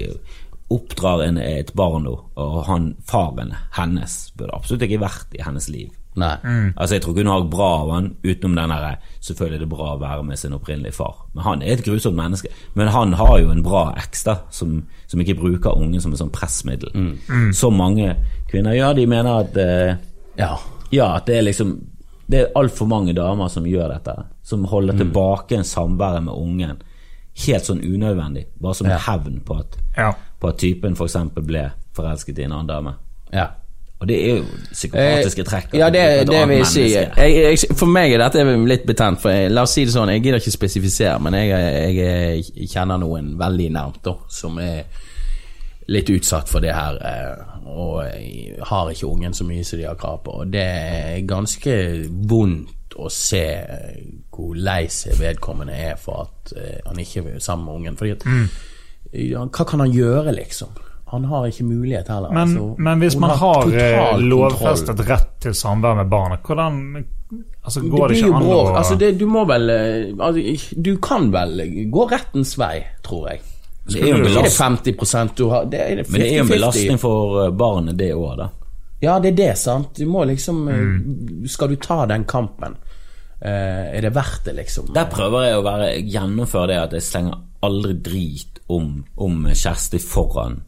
oppdrar 0.72 1.20
en, 1.26 1.36
et 1.36 1.74
barn 1.76 2.06
nå, 2.08 2.14
og 2.40 2.56
han, 2.68 2.94
faren 3.08 3.52
hennes 3.76 4.16
burde 4.40 4.56
absolutt 4.56 4.86
ikke 4.88 5.02
vært 5.04 5.36
i 5.36 5.44
hennes 5.44 5.68
liv. 5.68 5.92
Nei. 6.18 6.34
Altså 6.76 6.94
Jeg 6.96 7.02
tror 7.04 7.12
ikke 7.14 7.22
hun 7.24 7.32
har 7.32 7.44
bra 7.52 7.68
av 7.82 7.90
han 7.94 8.08
utenom 8.24 8.56
den 8.58 8.72
derre 8.74 8.96
Selvfølgelig 9.20 9.56
er 9.58 9.62
det 9.64 9.68
bra 9.72 9.88
å 9.94 10.00
være 10.00 10.22
med 10.24 10.38
sin 10.40 10.52
opprinnelige 10.56 10.94
far, 10.96 11.14
men 11.34 11.44
han 11.44 11.62
er 11.62 11.72
et 11.76 11.84
grusomt 11.84 12.16
menneske. 12.16 12.48
Men 12.74 12.88
han 12.94 13.12
har 13.18 13.38
jo 13.42 13.50
en 13.50 13.62
bra 13.62 13.82
eks, 13.98 14.22
da, 14.24 14.36
som, 14.50 14.82
som 15.06 15.20
ikke 15.20 15.36
bruker 15.40 15.76
ungen 15.78 16.00
som 16.00 16.12
et 16.14 16.18
sånn 16.22 16.30
pressmiddel. 16.32 16.90
Så 17.54 17.70
mange 17.74 18.14
kvinner 18.50 18.74
gjør. 18.78 18.94
De 18.98 19.06
mener 19.06 19.40
at 19.44 19.56
eh, 19.56 19.96
Ja. 20.38 20.54
ja, 20.90 21.14
at 21.18 21.26
det 21.26 21.36
er 21.38 21.42
liksom 21.50 21.76
Det 22.30 22.40
er 22.40 22.52
altfor 22.60 22.86
mange 22.88 23.12
damer 23.16 23.48
som 23.48 23.64
gjør 23.64 23.88
dette. 23.94 24.14
Som 24.44 24.64
holder 24.68 24.94
tilbake 25.00 25.56
en 25.56 25.64
samværet 25.64 26.22
med 26.24 26.34
ungen. 26.34 26.76
Helt 27.46 27.64
sånn 27.64 27.80
unødvendig. 27.80 28.46
Bare 28.60 28.74
som 28.74 28.86
hevn 28.86 29.40
på 29.44 29.58
at, 29.60 29.76
Ja. 29.96 30.12
på 30.40 30.48
at 30.48 30.58
typen 30.58 30.92
f.eks. 30.96 31.16
ble 31.34 31.70
forelsket 31.96 32.38
i 32.38 32.44
en 32.44 32.52
annen 32.52 32.66
dame. 32.66 32.94
ja. 33.32 33.48
Og 33.98 34.06
det 34.06 34.16
er 34.30 34.36
jo 34.36 34.44
psykopatiske 34.70 35.44
trekk. 35.48 35.72
Eh, 35.74 35.80
Ja, 35.80 35.88
det, 35.90 36.02
et 36.20 36.28
det 36.30 36.42
vil 36.48 36.60
jeg 36.60 36.66
si. 36.70 36.84
Jeg, 36.92 37.10
jeg, 37.18 37.58
for 37.74 37.90
meg 37.90 38.12
er 38.14 38.22
dette 38.22 38.44
litt 38.70 38.84
betent. 38.86 39.18
For 39.24 39.34
jeg, 39.34 39.50
la 39.50 39.64
oss 39.66 39.74
si 39.74 39.84
det 39.88 39.94
sånn, 39.96 40.12
jeg 40.14 40.22
gidder 40.22 40.38
ikke 40.38 40.54
spesifisere, 40.54 41.16
men 41.24 41.34
jeg, 41.34 41.50
jeg, 41.50 42.44
jeg 42.54 42.70
kjenner 42.70 43.00
noen 43.02 43.32
veldig 43.40 43.68
nærmt 43.74 43.98
da, 44.06 44.14
som 44.30 44.58
er 44.62 44.84
litt 45.88 46.10
utsatt 46.14 46.50
for 46.52 46.60
det 46.62 46.74
her, 46.76 46.98
eh, 47.00 47.44
og 47.68 48.02
har 48.70 48.90
ikke 48.92 49.08
ungen 49.08 49.34
så 49.34 49.44
mye 49.48 49.64
som 49.66 49.80
de 49.80 49.86
har 49.88 49.98
krav 49.98 50.20
på. 50.26 50.38
Og 50.44 50.50
det 50.52 50.62
er 50.62 51.20
ganske 51.26 51.74
vondt 52.30 52.94
å 52.98 53.10
se 53.12 53.44
eh, 53.58 54.02
hvor 54.30 54.54
lei 54.54 54.84
seg 54.92 55.18
vedkommende 55.18 55.74
er 55.74 55.96
for 55.98 56.28
at 56.28 56.52
han 56.86 57.00
ikke 57.02 57.24
er 57.34 57.40
sammen 57.42 57.66
med 57.66 57.80
ungen. 57.80 57.96
Fordi 57.98 58.14
at, 58.14 58.28
ja, 59.18 59.42
hva 59.42 59.66
kan 59.66 59.82
han 59.82 59.90
gjøre, 59.90 60.36
liksom? 60.38 60.70
Han 61.10 61.24
har 61.24 61.46
ikke 61.48 61.64
mulighet 61.64 62.08
heller. 62.12 62.32
Men, 62.34 62.42
altså. 62.42 62.74
men 62.78 63.04
hvis 63.04 63.16
man 63.16 63.30
har 63.30 63.70
har 63.72 64.18
lovfestet 64.20 64.96
kontroll. 64.96 65.08
rett 65.08 65.30
til 65.40 65.54
samvær 65.56 65.94
med 65.96 66.10
barnet, 66.12 66.42
hvordan 66.44 66.80
altså, 67.62 67.80
går 67.80 68.08
det, 68.08 68.14
det 68.14 68.18
ikke 68.18 68.36
an 68.36 68.48
å 68.48 68.58
Altså, 68.76 68.96
det, 69.00 69.12
du 69.20 69.26
må 69.30 69.44
vel 69.48 69.70
eh, 69.72 70.10
altså, 70.18 70.74
Du 70.76 70.96
kan 71.02 71.30
vel 71.32 71.62
gå 71.92 72.08
rettens 72.10 72.56
vei, 72.60 72.76
tror 73.04 73.30
jeg. 73.32 73.40
Det 73.88 74.02
er 74.02 74.10
jo 74.10 74.18
en 74.18 74.26
belastning, 74.26 75.30
du 75.36 75.46
har 75.48 75.64
det 75.64 75.80
er 75.80 76.02
50 76.04 76.12
men 76.12 76.20
det 76.20 76.28
er 76.28 76.34
jo 76.36 76.44
en 76.44 76.52
belastning 76.52 77.00
for 77.00 77.42
eh, 77.44 77.52
barnet, 77.56 77.96
det 77.96 78.12
òg, 78.12 78.34
da. 78.36 78.50
Ja, 79.00 79.16
det 79.22 79.32
er 79.32 79.38
det, 79.38 79.52
sant. 79.58 79.96
Du 79.96 80.06
må 80.10 80.26
liksom 80.28 80.68
eh, 80.68 80.76
Mm. 80.78 81.48
Skal 81.48 81.68
du 81.68 81.76
ta 81.76 82.04
den 82.06 82.24
kampen? 82.24 82.76
Eh, 83.40 83.96
er 83.96 84.02
det 84.02 84.10
verdt 84.10 84.44
det, 84.44 84.56
liksom? 84.58 84.92
Der 84.94 85.06
prøver 85.10 85.46
jeg 85.46 85.58
å 85.58 85.64
være, 85.64 85.90
gjennomføre 86.02 86.72
det 86.72 86.78
at 86.82 86.96
jeg 86.98 87.06
slenger 87.06 87.38
aldri 87.64 87.94
drit 87.94 88.58
om, 88.68 89.04
om 89.16 89.46
Kjersti 89.54 90.00
foran 90.02 90.58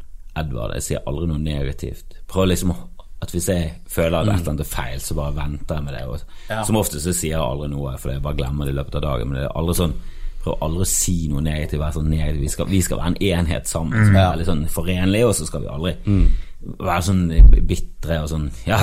Edvard. 0.40 0.74
Jeg 0.78 0.86
sier 0.88 1.04
aldri 1.10 1.28
noe 1.30 1.42
negativt. 1.42 2.18
Prøv 2.30 2.50
liksom 2.52 2.72
at 3.20 3.34
hvis 3.34 3.50
jeg 3.52 3.72
føler 3.92 4.16
at 4.16 4.28
et 4.30 4.38
eller 4.38 4.54
annet 4.54 4.62
er 4.64 4.70
feil, 4.70 5.00
så 5.04 5.14
bare 5.18 5.34
venter 5.36 5.76
jeg 5.76 5.84
med 5.84 5.92
det. 5.92 6.04
Og, 6.08 6.62
Som 6.66 6.78
oftest 6.80 7.04
så 7.04 7.12
sier 7.12 7.34
jeg 7.36 7.42
aldri 7.44 7.68
noe, 7.68 7.92
for 8.00 8.14
jeg 8.14 8.22
bare 8.24 8.38
glemmer 8.38 8.64
det 8.64 8.72
i 8.72 8.78
løpet 8.78 8.96
av 8.96 9.04
dagen. 9.04 9.28
Men 9.28 9.40
det 9.40 9.44
er 9.48 9.58
aldri 9.60 9.76
sånn 9.82 9.98
Prøv 10.40 10.54
aldri 10.64 10.86
å 10.86 10.88
si 10.88 11.14
noe 11.28 11.42
negativt. 11.44 11.82
Være 11.82 11.92
sånn 11.98 12.06
negativ. 12.08 12.38
Vi, 12.40 12.48
skal, 12.48 12.68
vi 12.70 12.78
skal 12.80 12.96
være 12.96 13.10
en 13.12 13.18
enhet 13.28 13.68
sammen 13.68 14.06
som 14.06 14.14
er 14.16 14.38
litt 14.40 14.48
sånn 14.48 14.62
forenlig, 14.72 15.20
og 15.28 15.34
så 15.36 15.44
skal 15.44 15.66
vi 15.66 15.68
aldri 15.68 15.92
være 16.80 17.02
sånn 17.04 17.20
bitre 17.68 18.22
og 18.22 18.30
sånn 18.32 18.46
Ja, 18.64 18.78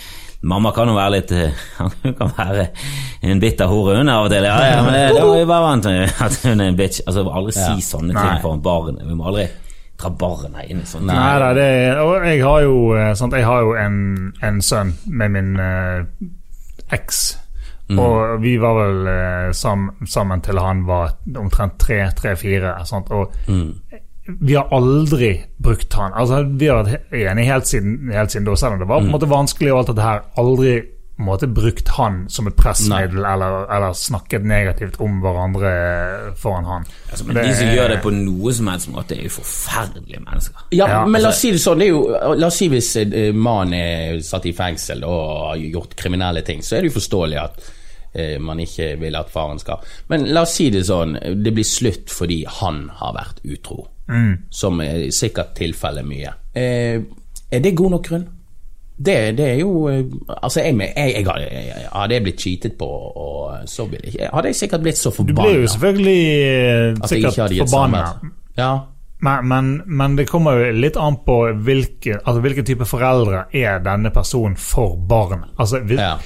mamma 0.52 0.72
kan 0.72 0.88
jo 0.88 0.96
være 0.96 1.14
litt 1.18 1.34
Hun 2.02 2.16
kan 2.16 2.32
være 2.36 2.66
en 3.28 3.40
bitter 3.44 3.68
hore, 3.70 3.98
hun 4.00 4.08
av 4.08 4.24
og 4.26 4.32
til. 4.32 4.48
Ja, 4.48 4.56
ja, 4.66 4.80
men 4.82 4.96
det, 4.96 5.02
det 5.14 5.20
er 5.20 5.34
vi 5.36 5.44
bare 5.52 5.66
vant 5.68 5.84
til 5.86 6.00
at 6.26 6.38
hun 6.46 6.64
er 6.64 6.72
en 6.72 6.80
bitch. 6.80 7.04
Altså, 7.06 7.26
aldri 7.28 7.54
si 7.58 7.84
sånne 7.86 8.16
ting 8.16 8.40
foran 8.42 8.64
barnet. 8.64 9.04
Vi 9.06 9.18
må 9.20 9.28
aldri 9.30 9.44
dra 10.02 10.10
barna 10.20 10.64
inn 10.66 10.82
i 10.82 10.86
sånt. 10.88 11.06
Nei 11.08 11.16
nei, 11.40 11.52
det 11.56 11.64
er 11.70 12.00
Og 12.02 12.26
jeg 12.26 12.42
har 12.44 12.62
jo, 12.66 12.76
eh, 12.98 13.12
sant, 13.18 13.32
jeg 13.38 13.46
har 13.48 13.60
jo 13.64 13.72
en, 13.78 14.32
en 14.42 14.60
sønn 14.62 14.92
med 15.06 15.30
min 15.38 15.54
eh, 15.60 16.04
eks. 16.92 17.38
Mm. 17.90 17.98
Og 17.98 18.38
vi 18.40 18.54
var 18.62 18.76
vel 18.78 19.08
eh, 19.10 19.50
sam, 19.56 19.88
sammen 20.08 20.40
til 20.44 20.60
han 20.62 20.84
var 20.88 21.16
omtrent 21.36 21.78
tre-tre-fire. 21.82 22.76
Og 23.10 23.32
Mm. 23.48 23.74
vi 24.40 24.54
har 24.54 24.68
aldri 24.72 25.32
brukt 25.60 25.92
han. 25.98 26.12
Altså, 26.14 26.44
vi 26.46 26.66
har 26.70 26.84
vært 26.84 27.12
enige 27.12 27.44
helt 27.50 27.66
siden, 27.66 28.10
helt 28.14 28.30
siden 28.30 28.46
da, 28.46 28.54
selv 28.56 28.74
om 28.74 28.78
det 28.78 28.88
var 28.88 29.00
på 29.00 29.06
Mm. 29.08 29.14
en 29.14 29.18
måte 29.20 29.28
vanskelig 29.28 29.72
og 29.72 29.78
alt 29.78 29.86
dette 29.88 30.02
her. 30.06 30.20
Aldri 30.38 30.82
måte 31.20 31.46
brukt 31.46 31.88
han 31.98 32.24
som 32.32 32.46
et 32.48 32.56
pressmiddel 32.56 33.24
eller, 33.28 33.66
eller 33.72 33.92
snakket 33.96 34.44
negativt 34.48 34.96
om 35.04 35.20
hverandre 35.22 35.72
foran 36.40 36.64
han. 36.64 36.86
Altså, 37.10 37.26
men 37.26 37.36
Det 37.36 37.44
de 37.44 37.52
som 37.58 37.68
gjør 37.76 37.92
det 37.92 37.98
på 38.02 38.12
noe 38.16 38.54
som 38.56 38.70
helst 38.72 38.88
måte, 38.92 39.18
er 39.18 39.28
jo 39.28 39.34
forferdelige 39.36 40.22
mennesker. 40.24 40.64
Ja, 40.72 40.88
Ja, 40.88 41.04
men 41.06 41.22
la 41.22 41.28
oss 41.28 41.36
altså- 41.36 41.40
si 41.40 41.50
det 41.52 41.60
sånn. 41.60 41.78
Det 41.78 41.86
er 41.86 41.92
jo, 41.92 42.34
la 42.34 42.46
oss 42.46 42.56
si 42.56 42.68
hvis 42.68 42.90
uh, 42.96 43.32
mannen 43.34 43.74
er 43.74 44.20
satt 44.24 44.46
i 44.46 44.52
fengsel 44.52 45.04
og 45.04 45.48
har 45.50 45.56
gjort 45.56 45.96
kriminelle 45.96 46.42
ting, 46.42 46.60
så 46.62 46.76
er 46.76 46.82
det 46.82 46.92
jo 46.92 46.98
forståelig 46.98 47.40
at 47.42 47.62
uh, 48.16 48.38
man 48.40 48.58
ikke 48.58 48.98
vil 49.00 49.16
at 49.16 49.30
faren 49.30 49.58
skal 49.58 49.84
Men 50.08 50.26
la 50.32 50.42
oss 50.42 50.56
si 50.56 50.70
det 50.70 50.86
sånn, 50.88 51.18
det 51.44 51.54
blir 51.54 51.64
slutt 51.64 52.10
fordi 52.10 52.44
han 52.60 52.88
har 53.00 53.14
vært 53.14 53.44
utro. 53.44 53.86
Som 54.50 54.80
er 54.80 55.10
sikkert 55.10 55.54
tilfellet 55.56 56.04
mye. 56.04 56.32
Uh, 56.56 57.04
er 57.52 57.60
det 57.60 57.76
god 57.76 57.90
nok 57.90 58.08
grunn? 58.08 58.28
Det, 58.96 59.36
det 59.38 59.46
er 59.46 59.58
jo 59.62 59.88
eh, 59.88 60.04
Altså, 60.42 60.60
jeg, 60.60 60.76
jeg, 60.76 61.14
jeg, 61.16 61.26
jeg, 61.26 61.86
hadde 61.92 62.14
jeg 62.14 62.22
blitt 62.22 62.40
cheatet 62.40 62.74
på, 62.78 62.86
og 62.86 63.68
så 63.68 63.86
Hadde 63.88 64.52
jeg 64.52 64.58
sikkert 64.58 64.84
blitt 64.84 65.00
så 65.00 65.12
Du 65.16 65.32
ble 65.34 65.48
jo 65.56 65.68
selvfølgelig 65.72 66.18
eh, 66.38 66.96
at 67.00 67.08
sikkert 67.10 67.56
ikke 67.56 67.66
forbanna. 67.66 68.04
Ja. 68.58 68.72
Men, 69.22 69.48
men, 69.48 69.72
men 69.86 70.16
det 70.18 70.26
kommer 70.28 70.58
jo 70.58 70.70
litt 70.74 70.96
an 70.98 71.20
på 71.26 71.38
hvilke, 71.64 72.18
altså 72.18 72.40
hvilken 72.42 72.66
type 72.66 72.86
foreldre 72.90 73.44
er 73.54 73.78
denne 73.84 74.10
personen 74.10 74.56
for 74.58 74.96
barnet. 75.08 75.52
Altså, 75.58 75.80
hvis, 75.86 76.00
Ja. 76.02 76.16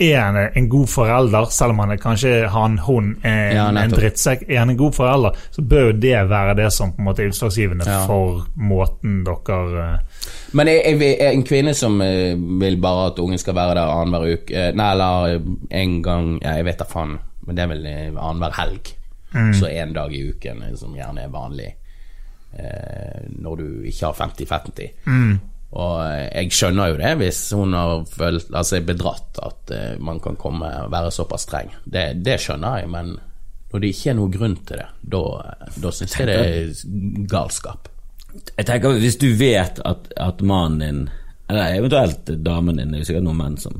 Er 0.00 0.20
han 0.20 0.36
en 0.56 0.68
god 0.72 0.86
forelder, 0.88 1.44
selv 1.52 1.74
om 1.74 1.78
han 1.82 1.90
er 1.92 1.98
kanskje 2.00 2.30
han, 2.48 2.78
hun 2.86 3.10
er 3.22 3.50
Ja, 3.52 3.66
en, 3.68 3.76
en 3.76 3.90
drittsekk? 3.92 4.46
Er 4.48 4.62
han 4.62 4.70
en 4.72 4.78
god 4.80 4.94
forelder, 4.96 5.34
så 5.52 5.62
bør 5.62 5.90
jo 5.90 5.96
det 6.00 6.14
være 6.30 6.54
det 6.56 6.70
som 6.72 6.94
på 6.96 7.02
en 7.02 7.08
måte 7.10 7.22
er 7.22 7.28
utslagsgivende 7.34 7.84
Ja. 7.84 7.98
for 8.08 8.46
måten 8.56 9.18
dere 9.26 9.58
eh, 9.82 10.22
Men 10.56 10.70
jeg, 10.72 10.94
jeg, 11.02 11.34
en 11.34 11.44
kvinne 11.44 11.74
som 11.76 12.00
eh, 12.00 12.32
vil 12.60 12.78
bare 12.80 13.10
at 13.10 13.18
ungen 13.20 13.38
skal 13.38 13.54
være 13.58 13.74
der 13.76 13.92
annenhver 13.92 14.38
uke 14.38 14.56
eh, 14.56 14.70
Nei, 14.72 14.88
eller 14.94 15.34
eh, 15.34 15.50
en 15.82 15.98
gang 16.02 16.30
ja, 16.42 16.54
Jeg 16.62 16.64
vet 16.70 16.78
da 16.80 16.88
faen, 16.88 17.18
men 17.44 17.56
det 17.60 17.66
er 17.66 17.70
vel 17.74 17.86
eh, 17.92 18.08
annenhver 18.16 18.56
helg. 18.62 18.94
Så 19.60 19.68
en 19.68 19.92
dag 19.92 20.14
i 20.16 20.22
uken, 20.30 20.62
eh, 20.64 20.74
som 20.80 20.96
gjerne 20.96 21.26
er 21.26 21.28
vanlig 21.36 21.68
eh, 22.56 23.20
når 23.36 23.56
du 23.60 23.66
ikke 23.92 24.06
har 24.08 24.16
50-50. 24.16 24.88
Og 25.72 25.94
eh, 26.00 26.28
jeg 26.42 26.52
skjønner 26.56 26.92
jo 26.94 26.96
det, 27.00 27.10
hvis 27.20 27.40
hun 27.52 27.74
har 27.76 28.04
følt 28.08 28.48
altså 28.56 28.80
bedratt, 28.88 29.38
at 29.44 29.70
eh, 29.74 29.98
man 30.00 30.20
kan 30.24 30.36
komme 30.40 30.70
og 30.86 30.90
være 30.94 31.10
såpass 31.12 31.44
streng. 31.48 31.72
Det, 31.84 32.06
det 32.24 32.38
skjønner 32.40 32.80
jeg, 32.82 32.88
men 32.94 33.16
når 33.72 33.80
det 33.84 33.90
ikke 33.92 34.10
er 34.10 34.16
noen 34.16 34.32
grunn 34.32 34.56
til 34.64 34.80
det, 34.80 34.86
da, 35.12 35.22
da 35.76 35.90
syns 35.92 36.14
jeg 36.16 36.26
det 36.30 36.38
er 36.40 36.70
galskap. 37.28 37.90
Jeg 38.56 38.64
tenker 38.68 38.96
Hvis 39.00 39.16
du 39.20 39.28
vet 39.40 39.80
at, 39.88 40.08
at 40.16 40.40
mannen 40.44 40.80
din, 40.80 41.02
eller 41.48 41.78
eventuelt 41.78 42.28
damen 42.44 42.76
din 42.76 42.90
Det 42.92 42.98
er 42.98 43.00
jo 43.02 43.06
sikkert 43.08 43.24
noen 43.24 43.38
menn 43.40 43.54
som 43.60 43.78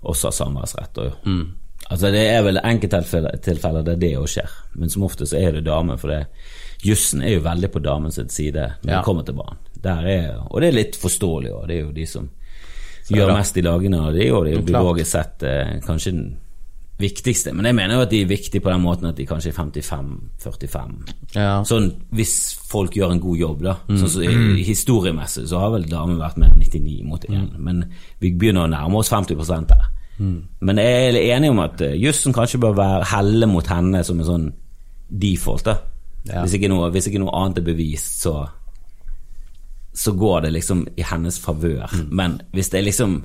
også 0.00 0.28
har 0.30 0.36
samværsrett. 0.36 0.98
Og, 1.04 1.18
Mm. 1.28 1.48
Altså 1.90 2.10
Det 2.12 2.20
er 2.30 2.42
vel 2.46 2.60
enkelttilfeller 2.62 3.40
tilfeller 3.42 3.82
der 3.82 3.96
det 3.98 4.12
òg 4.20 4.28
skjer, 4.30 4.50
men 4.78 4.92
som 4.92 5.02
oftest 5.02 5.34
er 5.34 5.56
det 5.56 5.64
damen. 5.66 5.98
For 5.98 6.12
det 6.12 6.20
jussen 6.86 7.22
er 7.24 7.32
jo 7.34 7.40
veldig 7.42 7.70
på 7.74 7.82
damens 7.82 8.20
side 8.30 8.66
når 8.84 8.90
Ja. 8.92 8.96
det 9.00 9.04
kommer 9.04 9.24
til 9.26 9.34
barn. 9.40 9.58
Der 9.82 10.06
er, 10.06 10.36
og 10.50 10.60
det 10.60 10.68
er 10.68 10.76
litt 10.76 10.96
forståelig, 11.00 11.50
òg. 11.56 11.66
det 11.68 11.76
er 11.76 11.82
jo 11.86 11.92
de 11.96 12.06
som 12.06 12.28
så, 13.04 13.14
gjør 13.16 13.28
da. 13.32 13.36
mest 13.38 13.56
i 13.56 13.62
dagene. 13.64 14.00
Og 14.06 14.12
det 14.14 14.22
er 14.26 14.28
jo 14.28 14.44
det 14.44 14.64
biologisk 14.66 15.10
sett 15.10 15.42
eh, 15.42 15.78
kanskje 15.86 16.12
den 16.12 16.36
viktigste. 17.00 17.54
Men 17.56 17.64
jeg 17.64 17.74
mener 17.78 17.94
jo 17.96 18.02
at 18.04 18.10
de 18.12 18.18
er 18.22 18.26
viktige 18.28 18.60
på 18.60 18.68
den 18.70 18.82
måten 18.84 19.08
at 19.08 19.16
de 19.16 19.24
kanskje 19.26 19.48
er 19.48 19.56
55-45. 19.56 21.12
Ja. 21.34 21.62
Sånn 21.66 21.88
hvis 22.16 22.34
folk 22.70 22.94
gjør 22.98 23.14
en 23.14 23.22
god 23.22 23.38
jobb, 23.40 23.62
da. 23.64 23.76
Sånn 23.88 24.10
så, 24.12 24.22
i- 24.26 24.62
Historiemessig 24.66 25.46
så 25.48 25.62
har 25.62 25.70
vel 25.74 25.86
damen 25.88 26.18
vært 26.20 26.36
med 26.36 26.52
99 26.60 27.04
mot 27.08 27.24
1, 27.24 27.56
men 27.58 27.84
vi 28.20 28.32
begynner 28.36 28.66
å 28.66 28.70
nærme 28.72 29.00
oss 29.00 29.08
50 29.12 29.66
der. 29.70 29.88
Men 30.20 30.76
jeg 30.76 31.14
er 31.14 31.36
enig 31.38 31.48
om 31.50 31.62
at 31.64 31.80
uh, 31.80 31.94
jussen 31.96 32.34
kanskje 32.36 32.58
bør 32.60 32.74
være 32.76 33.06
helle 33.14 33.46
mot 33.48 33.66
henne 33.66 34.02
som 34.04 34.18
en 34.20 34.26
sånn 34.28 34.52
default. 35.08 35.64
da 35.64 35.78
Ja. 36.28 36.42
hvis, 36.44 36.52
ikke 36.58 36.68
noe, 36.68 36.90
hvis 36.92 37.06
ikke 37.08 37.18
noe 37.22 37.32
annet 37.32 37.58
er 37.58 37.62
bevist, 37.64 38.20
så 38.20 38.34
så 40.00 40.14
går 40.16 40.46
det 40.46 40.54
liksom 40.54 40.86
i 40.96 41.04
hennes 41.04 41.36
favør. 41.42 41.92
Men 42.08 42.38
hvis 42.56 42.72
det 42.72 42.80
er 42.80 42.88
liksom 42.88 43.20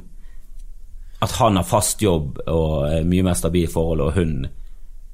at 1.24 1.32
han 1.40 1.56
har 1.56 1.64
fast 1.64 2.04
jobb 2.04 2.42
og 2.52 2.90
er 2.92 3.08
mye 3.08 3.24
mer 3.24 3.38
stabil 3.40 3.70
forhold, 3.72 4.04
og 4.04 4.18
hun 4.18 4.46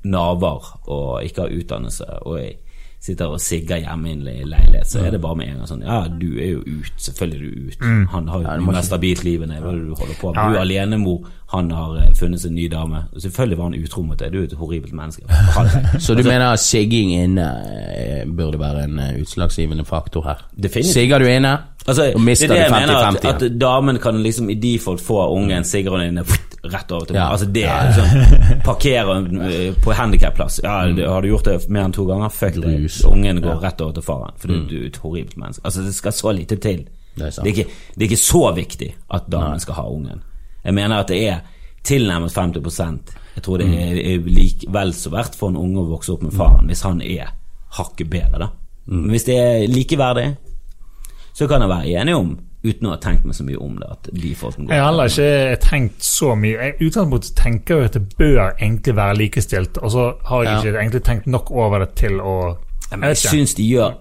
naver 0.04 0.72
og 0.90 1.22
ikke 1.24 1.46
har 1.46 1.54
utdannelse, 1.60 2.08
og 2.26 2.40
er 2.42 2.56
sitter 3.02 3.32
og 3.34 3.42
sigger 3.42 3.82
hjemme 3.82 4.10
i 4.10 4.14
en 4.14 4.26
leilighet, 4.26 4.86
så 4.86 5.00
er 5.02 5.16
det 5.16 5.22
bare 5.22 5.40
med 5.40 5.50
en 5.50 5.62
gang 5.62 5.70
sånn 5.72 5.82
Ja, 5.82 6.04
du 6.06 6.28
er 6.38 6.52
jo 6.52 6.60
ut. 6.62 6.92
Selvfølgelig 7.02 7.40
er 7.40 7.54
du 7.56 7.70
ut. 7.72 7.86
Han 8.14 8.28
har 8.30 8.44
jo 8.44 8.46
ja, 8.46 8.58
mye 8.62 8.76
mer 8.76 8.86
stabilt 8.86 9.24
liv 9.26 9.42
enn 9.42 9.54
det 9.56 9.62
du 9.64 9.96
holder 9.98 10.20
på 10.20 10.34
med? 10.36 10.38
Du 10.38 10.58
er 10.58 10.62
alenemor, 10.62 11.32
han 11.52 11.72
har 11.76 11.98
eh, 12.00 12.14
funnet 12.16 12.40
seg 12.40 12.54
en 12.54 12.56
ny 12.56 12.68
dame. 12.72 13.02
Og 13.12 13.22
selvfølgelig 13.22 13.58
var 13.60 13.68
han 13.68 13.74
utro 13.84 14.02
mot 14.08 14.20
deg. 14.20 14.32
Du 14.32 14.40
er 14.40 14.46
et 14.48 14.54
horribelt 14.56 14.94
menneske. 14.96 15.26
Så 16.06 16.16
du 16.16 16.24
mener 16.24 16.56
sigging 16.56 17.12
inne 17.18 17.48
eh, 17.92 18.22
burde 18.28 18.60
være 18.62 18.86
en 18.88 19.02
eh, 19.04 19.18
utslagsgivende 19.20 19.84
faktor 19.88 20.24
her? 20.30 20.46
Definitivt. 20.56 20.94
Sigger 20.94 21.20
du 21.20 21.28
inne, 21.28 21.58
Altså, 21.88 22.12
og 22.14 22.22
mister 22.22 22.48
det 22.48 22.60
er 22.60 22.60
det 22.60 22.70
du 22.70 22.76
jeg 22.76 22.88
mener, 22.88 22.96
at, 22.96 23.16
50-50. 23.26 23.46
at 23.50 23.62
damen 23.62 23.98
kan 23.98 24.20
liksom 24.22 24.50
i 24.54 24.56
default 24.62 25.02
få 25.02 25.24
ungen 25.34 25.64
sigger 25.66 25.96
hun 25.96 26.04
inne 26.06 26.24
rett 26.62 26.92
over 26.92 27.06
til 27.10 27.18
Ja. 27.18 27.32
Altså 27.34 27.48
det 27.50 27.64
er 27.66 27.90
sånn 27.96 28.36
Parkere 28.68 29.16
på 29.82 29.96
handikapplass. 29.98 30.60
Ja, 30.64 30.86
det, 30.94 31.08
har 31.10 31.26
du 31.26 31.32
gjort 31.32 31.50
det 31.50 31.58
mer 31.74 31.88
enn 31.90 31.96
to 31.98 32.06
ganger? 32.06 32.30
Fuck 32.30 32.62
det. 32.62 32.76
Ungen 33.10 33.42
går 33.42 33.64
rett 33.66 33.82
over 33.82 33.98
til 33.98 34.06
faren. 34.06 34.38
For 34.38 34.54
du, 34.54 34.60
du 34.70 34.78
er 34.84 34.90
et 34.92 35.02
horribelt 35.02 35.40
menneske. 35.42 35.66
Altså 35.66 35.82
Det 35.88 35.96
skal 35.98 36.14
så 36.14 36.36
lite 36.38 36.62
til. 36.62 36.86
Det 37.18 37.26
er. 37.28 37.34
Det 37.42 37.50
er 37.50 37.56
ikke, 37.56 37.80
det 37.96 38.06
er 38.06 38.12
ikke 38.12 38.24
så 38.30 38.44
viktig 38.56 38.92
at 39.18 39.32
damen 39.34 39.60
skal 39.60 39.82
ha 39.82 39.90
ungen. 39.90 40.22
Jeg 40.64 40.74
mener 40.78 41.00
at 41.02 41.08
det 41.10 41.20
er 41.30 41.40
tilnærmet 41.84 42.32
50% 42.32 43.16
Jeg 43.36 43.44
tror 43.44 43.58
det 43.58 43.68
er, 43.74 43.96
er 44.14 44.26
like, 44.28 44.68
vel 44.70 44.94
så 44.94 45.10
verdt 45.10 45.36
for 45.40 45.50
en 45.50 45.58
unge 45.58 45.80
å 45.82 45.90
vokse 45.90 46.12
opp 46.14 46.22
med 46.26 46.34
faren 46.38 46.68
hvis 46.70 46.84
han 46.86 47.02
er 47.02 47.32
hakket 47.78 48.10
bedre. 48.12 48.38
da 48.40 48.50
Men 48.86 49.10
hvis 49.14 49.24
det 49.30 49.38
er 49.40 49.68
likeverdig, 49.72 50.36
så 51.34 51.48
kan 51.48 51.62
jeg 51.64 51.70
være 51.72 51.94
enig 52.02 52.16
om, 52.16 52.34
uten 52.64 52.86
å 52.86 52.92
ha 52.94 52.98
tenkt 53.02 53.24
meg 53.26 53.34
så 53.34 53.46
mye 53.48 53.58
om 53.58 53.78
det, 53.80 53.88
at 53.90 54.10
de 54.14 54.34
folkene 54.38 54.68
går 54.68 54.76
Jeg 54.76 54.82
har 54.84 54.92
heller 54.92 55.10
ikke 55.10 55.62
tenkt 55.64 56.04
så 56.06 56.36
mye. 56.38 56.68
Jeg 56.68 56.76
utgangspunktet 56.90 57.36
tenker 57.40 57.80
jo 57.80 57.88
at 57.88 57.96
det 57.98 58.04
bør 58.20 58.42
egentlig 58.52 58.96
være 59.00 59.16
likestilt, 59.18 59.80
og 59.82 59.92
så 59.96 60.04
har 60.28 60.44
jeg 60.44 60.52
Ja. 60.54 60.60
ikke 60.60 60.80
egentlig 60.84 61.04
tenkt 61.08 61.28
nok 61.28 61.52
over 61.52 61.80
det 61.86 61.96
til 61.96 62.20
å 62.22 62.58
Jeg 62.92 63.00
jeg 63.02 63.18
syns 63.18 63.56
de 63.56 63.64
gjør 63.64 63.96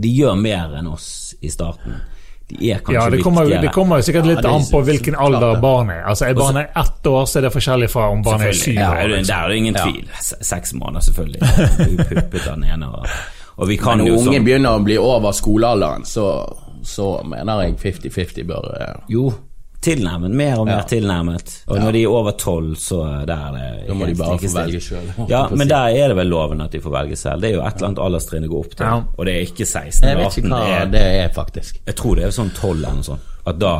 De 0.00 0.08
gjør 0.10 0.34
mer 0.34 0.72
enn 0.80 0.88
oss 0.90 1.34
i 1.42 1.48
starten. 1.48 2.00
De 2.48 2.70
er 2.70 2.78
kanskje 2.84 2.94
Ja, 2.94 3.10
det 3.10 3.22
kommer, 3.24 3.44
viktigere. 3.44 3.62
det 3.62 3.70
kommer 3.72 3.96
jo 3.96 4.02
sikkert 4.02 4.26
litt 4.28 4.42
Ja, 4.44 4.50
an 4.54 4.66
på 4.70 4.80
hvilken 4.84 5.14
alder 5.16 5.60
barnet 5.60 5.96
er. 5.96 6.02
Altså, 6.10 6.26
Er 6.28 6.34
barnet 6.34 6.66
ett 6.76 7.06
år, 7.06 7.24
så 7.26 7.38
er 7.38 7.42
det 7.46 7.52
forskjellig 7.54 7.88
fra 7.90 8.08
om 8.12 8.22
barnet 8.22 8.48
er 8.48 8.52
syv 8.52 8.74
Ja, 8.74 8.90
år. 8.90 9.08
liksom. 9.08 9.26
der 9.26 9.44
er 9.44 9.48
det 9.48 9.56
ingen 9.56 9.74
tvil. 9.74 10.10
Se- 10.20 10.36
Seks 10.44 10.74
måneder, 10.74 11.00
selvfølgelig. 11.00 11.40
Du 11.40 12.04
puppet 12.04 12.44
den 12.54 12.64
ene. 12.64 12.86
Og, 12.88 13.06
og 13.56 13.68
vi 13.68 13.76
kan 13.76 13.98
Når 13.98 14.06
jo 14.08 14.18
ungen 14.20 14.44
begynner 14.44 14.76
å 14.76 14.84
bli 14.84 14.98
over 14.98 15.32
skolealderen, 15.32 16.04
så, 16.04 16.26
så 16.82 17.22
mener 17.24 17.62
jeg 17.62 17.76
50-50 17.80 18.44
bør 18.46 18.70
eh, 18.80 18.94
Jo, 19.08 19.32
tilnærmet. 19.84 20.30
Mer 20.40 20.58
og 20.60 20.66
mer 20.66 20.80
Ja. 20.80 20.86
tilnærmet. 20.88 21.52
Og 21.68 21.78
når 21.80 21.92
de 21.92 22.02
er 22.02 22.08
over 22.08 22.32
tolv, 22.40 22.74
så 22.80 22.98
der 23.26 23.34
er 23.36 23.52
det 23.52 23.86
Da 23.88 23.94
må 23.94 24.06
de 24.08 24.14
bare 24.18 24.38
få 24.38 24.52
velge 24.54 24.80
selv. 24.80 25.28
Ja, 25.28 25.42
men 25.50 25.68
der 25.68 25.88
er 25.92 26.08
det 26.08 26.16
vel 26.16 26.26
loven 26.32 26.60
at 26.64 26.72
de 26.72 26.80
får 26.80 26.90
velge 26.96 27.16
selv. 27.16 27.40
Det 27.44 27.50
er 27.50 27.54
jo 27.58 27.62
et 27.66 27.74
eller 27.76 27.88
annet 27.88 27.98
alderstrinn 28.06 28.42
det 28.42 28.50
går 28.50 28.64
opp 28.64 28.74
til. 28.76 28.86
Ja. 28.86 29.02
Og 29.18 29.26
det 29.26 29.34
er 29.34 29.40
ikke 29.46 29.66
16 29.66 30.02
Jeg 30.08 30.10
eller 30.10 30.24
vet 30.24 30.32
18. 30.32 30.44
ikke 30.44 30.54
hva 30.54 30.64
det 30.64 30.78
er, 30.80 30.86
det 30.96 31.02
er, 31.24 31.28
faktisk. 31.34 31.80
jeg 31.86 31.94
tror 31.96 32.14
det 32.16 32.24
er 32.24 32.30
sånn 32.40 32.50
12 32.54 32.76
eller 32.78 32.94
noe 32.94 33.02
sånt. 33.10 33.20
At 33.46 33.58
da 33.58 33.74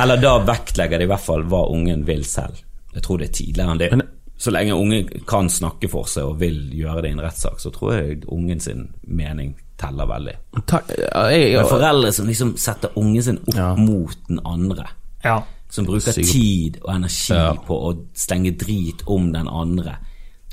Eller 0.00 0.16
da 0.16 0.38
vektlegger 0.48 0.98
de 0.98 1.04
i 1.04 1.06
hvert 1.10 1.20
fall 1.20 1.42
hva 1.44 1.66
ungen 1.70 2.04
vil 2.06 2.24
selv. 2.24 2.56
Jeg 2.94 3.02
tror 3.02 3.18
det 3.18 3.28
er 3.28 3.32
tidligere 3.44 3.70
enn 3.72 3.78
det. 3.78 3.90
Men- 3.90 4.08
så 4.38 4.50
lenge 4.50 4.72
ungen 4.74 5.08
kan 5.26 5.46
snakke 5.48 5.88
for 5.90 6.04
seg 6.04 6.24
og 6.24 6.38
vil 6.40 6.70
gjøre 6.74 7.02
det 7.02 7.10
i 7.10 7.12
en 7.12 7.20
rettssak, 7.20 7.60
så 7.60 7.70
tror 7.70 7.92
jeg 7.94 8.24
ungen 8.28 8.58
sin 8.60 8.88
mening 9.06 9.54
teller 9.78 10.06
veldig. 10.06 10.34
Takk, 10.66 10.88
ja, 10.98 11.28
jeg, 11.30 11.52
Men 11.56 11.66
foreldre 11.66 12.12
som 12.12 12.26
liksom 12.26 12.56
setter 12.56 12.88
ungen 12.96 13.22
sin 13.22 13.38
opp 13.46 13.54
Ja. 13.54 13.74
mot 13.76 14.16
den 14.28 14.40
andre, 14.44 14.86
Ja. 15.24 15.38
som 15.70 15.86
bruker 15.86 16.12
Sikkert. 16.12 16.32
tid 16.32 16.76
og 16.84 16.94
energi 16.96 17.32
Ja. 17.34 17.52
på 17.66 17.74
å 17.90 17.94
slenge 18.14 18.56
drit 18.58 19.02
om 19.06 19.32
den 19.32 19.48
andre 19.48 19.96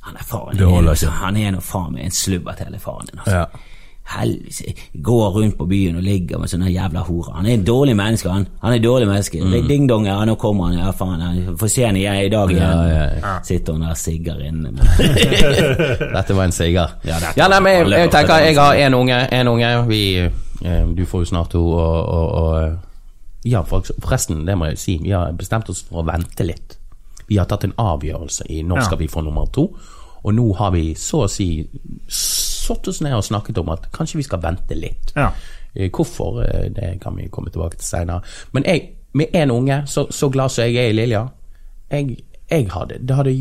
Han 0.02 0.16
er 0.16 0.24
faren 0.24 0.58
Det 0.58 0.66
din. 0.66 0.88
Altså. 0.88 1.10
Han 1.10 1.36
er 1.38 1.52
nå 1.52 1.60
faen 1.62 1.92
meg 1.94 2.06
en 2.06 2.12
slubbert, 2.12 2.60
hele 2.64 2.80
faren 2.80 3.06
din. 3.12 3.20
Altså. 3.20 3.36
Ja. 3.36 3.46
Helvete. 4.10 4.74
Går 5.04 5.30
rundt 5.36 5.58
på 5.58 5.66
byen 5.70 5.96
og 6.00 6.04
ligger 6.04 6.40
med 6.40 6.50
sånne 6.50 6.72
jævla 6.72 7.04
horer. 7.06 7.34
Han 7.36 7.46
er 7.46 7.54
en 7.54 7.64
dårlig 7.68 7.96
menneske, 7.96 8.30
han. 8.30 8.48
Han 8.62 8.72
er 8.72 8.76
en 8.80 8.84
dårlig 8.84 9.08
menneske. 9.08 9.42
Mm. 9.44 9.68
Ding 9.68 9.90
dong, 9.90 10.06
ja, 10.08 10.16
nå 10.26 10.36
kommer 10.36 10.66
han. 10.72 10.80
Ja, 10.80 10.92
faen. 10.92 11.22
Han 11.22 11.58
får 11.60 11.68
se 11.70 11.84
han 11.86 11.96
igjen 12.00 12.16
i 12.26 12.30
dag 12.30 12.50
igjen. 12.50 12.64
Ja, 12.64 12.88
ja, 12.88 13.04
ja. 13.22 13.40
Sitter 13.44 13.74
hun 13.74 13.82
der 13.82 13.90
og 13.94 13.98
sigger 13.98 14.40
inne. 14.48 14.72
Dette 16.16 16.34
var 16.36 16.44
en 16.44 16.52
sigger. 16.52 16.90
Ja, 17.06 17.20
Ja, 17.38 17.48
nei, 17.48 17.60
men 17.60 17.74
jeg, 17.74 17.90
jeg 18.00 18.12
tenker 18.12 18.38
jeg 18.44 18.56
har 18.58 18.74
en 18.74 18.94
unge. 18.94 19.20
En 19.34 19.48
unge 19.48 19.88
vi, 19.88 20.18
eh, 20.64 20.86
Du 20.98 21.06
får 21.06 21.20
jo 21.22 21.26
snart 21.26 21.50
to, 21.52 21.64
og, 21.72 22.06
og, 22.08 22.32
og 22.32 22.80
Ja, 23.44 23.62
for- 23.64 23.82
forresten, 24.02 24.46
det 24.46 24.58
må 24.58 24.66
jeg 24.66 24.78
si. 24.78 24.98
Vi 25.04 25.10
har 25.16 25.32
bestemt 25.32 25.70
oss 25.70 25.82
for 25.84 26.04
å 26.04 26.06
vente 26.06 26.44
litt. 26.46 26.78
Vi 27.28 27.38
har 27.38 27.46
tatt 27.46 27.64
en 27.64 27.74
avgjørelse 27.78 28.46
i 28.50 28.62
når 28.64 28.78
Ja. 28.78 28.84
skal 28.84 28.98
vi 28.98 29.08
få 29.08 29.22
nummer 29.24 29.46
to. 29.54 29.68
Og 30.24 30.34
nå 30.34 30.56
har 30.58 30.72
vi 30.72 30.94
så 30.96 31.24
å 31.24 31.30
si 31.30 31.68
satt 32.08 32.88
oss 32.88 33.02
ned 33.02 33.14
og 33.14 33.24
snakket 33.24 33.58
om 33.58 33.70
at 33.70 33.92
kanskje 33.92 34.16
vi 34.20 34.24
skal 34.24 34.42
vente 34.42 34.76
litt. 34.76 35.14
Ja. 35.16 35.32
Eh, 35.76 35.90
Hvorfor, 35.90 36.42
eh, 36.44 36.70
det 36.70 37.00
kan 37.02 37.16
vi 37.16 37.28
komme 37.30 37.50
tilbake 37.50 37.78
til 37.78 37.86
senere. 37.88 38.22
Men 38.52 38.64
jeg, 38.64 38.90
med 39.14 39.28
en 39.34 39.52
unge, 39.52 39.84
så, 39.88 40.08
så 40.12 40.30
glad 40.30 40.50
som 40.52 40.64
jeg 40.66 40.76
er 40.76 40.90
i 40.90 40.94
Lilja, 40.94 41.28
jeg, 41.92 42.18
jeg, 42.52 42.68
hadde, 42.70 43.00
det 43.08 43.16
hadde, 43.16 43.34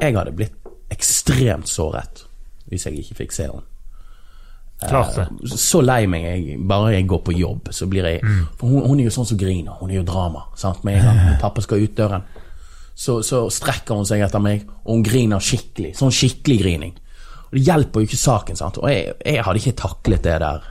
jeg 0.00 0.14
hadde 0.16 0.32
blitt 0.32 0.52
ekstremt 0.90 1.68
såret 1.68 2.24
hvis 2.68 2.84
jeg 2.86 2.98
ikke 2.98 3.14
fikk 3.14 3.32
se 3.32 3.42
henne. 3.42 3.62
Det. 5.16 5.58
Så 5.60 5.80
lei 5.84 6.06
meg 6.10 6.24
jeg, 6.26 6.58
bare 6.68 6.92
jeg 6.94 7.06
går 7.10 7.22
på 7.26 7.34
jobb, 7.36 7.70
så 7.74 7.86
blir 7.90 8.08
jeg 8.08 8.20
For 8.58 8.66
hun, 8.68 8.86
hun 8.88 9.00
er 9.00 9.08
jo 9.08 9.14
sånn 9.14 9.28
som 9.32 9.38
griner. 9.40 9.76
Hun 9.80 9.90
er 9.90 10.00
jo 10.00 10.06
drama. 10.08 10.46
Sant? 10.58 10.82
Med 10.84 10.98
en 11.00 11.06
gang 11.10 11.20
når 11.26 11.38
pappa 11.44 11.64
skal 11.64 11.82
ut 11.84 11.94
døren, 11.96 12.24
så, 12.94 13.20
så 13.24 13.46
strekker 13.50 13.96
hun 13.96 14.06
seg 14.08 14.20
etter 14.24 14.42
meg, 14.42 14.66
og 14.84 14.98
hun 14.98 15.06
griner 15.06 15.40
skikkelig. 15.42 15.94
Sånn 15.98 16.12
skikkelig 16.12 16.58
grining. 16.60 16.92
Og 17.48 17.56
Det 17.58 17.64
hjelper 17.66 18.00
jo 18.02 18.08
ikke 18.10 18.20
saken. 18.20 18.56
sant? 18.56 18.78
Og 18.82 18.88
jeg, 18.90 19.14
jeg 19.24 19.44
hadde 19.44 19.62
ikke 19.62 19.78
taklet 19.82 20.22
det 20.24 20.38
der. 20.44 20.68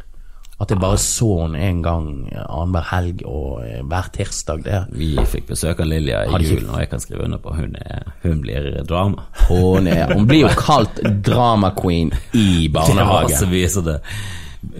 At 0.62 0.70
jeg 0.70 0.78
bare 0.82 0.98
så 1.02 1.28
henne 1.42 1.58
en 1.66 1.80
gang 1.82 2.10
annenhver 2.38 2.84
helg 2.92 3.24
og 3.26 3.64
eh, 3.66 3.80
hver 3.90 4.12
tirsdag. 4.14 4.62
Det. 4.68 4.82
Vi 4.94 5.16
fikk 5.32 5.48
besøk 5.50 5.80
av 5.82 5.90
Lilja 5.90 6.20
i 6.28 6.44
julen, 6.44 6.70
og 6.70 6.84
jeg 6.84 6.92
kan 6.92 7.02
skrive 7.02 7.26
under 7.26 7.42
på 7.42 7.56
hun, 7.58 7.74
er, 7.82 8.12
hun 8.22 8.44
blir 8.44 8.68
drama. 8.86 9.26
Hun, 9.48 9.90
er, 9.90 10.14
hun 10.14 10.28
blir 10.30 10.44
jo 10.46 10.52
kalt 10.60 11.02
drama 11.26 11.72
queen 11.78 12.14
i 12.38 12.68
Det 12.68 12.76
var 12.76 12.86
så 12.86 12.94
barnehagen. 13.00 13.50
mye 13.56 13.72
sånn 13.74 13.90
det 13.90 13.98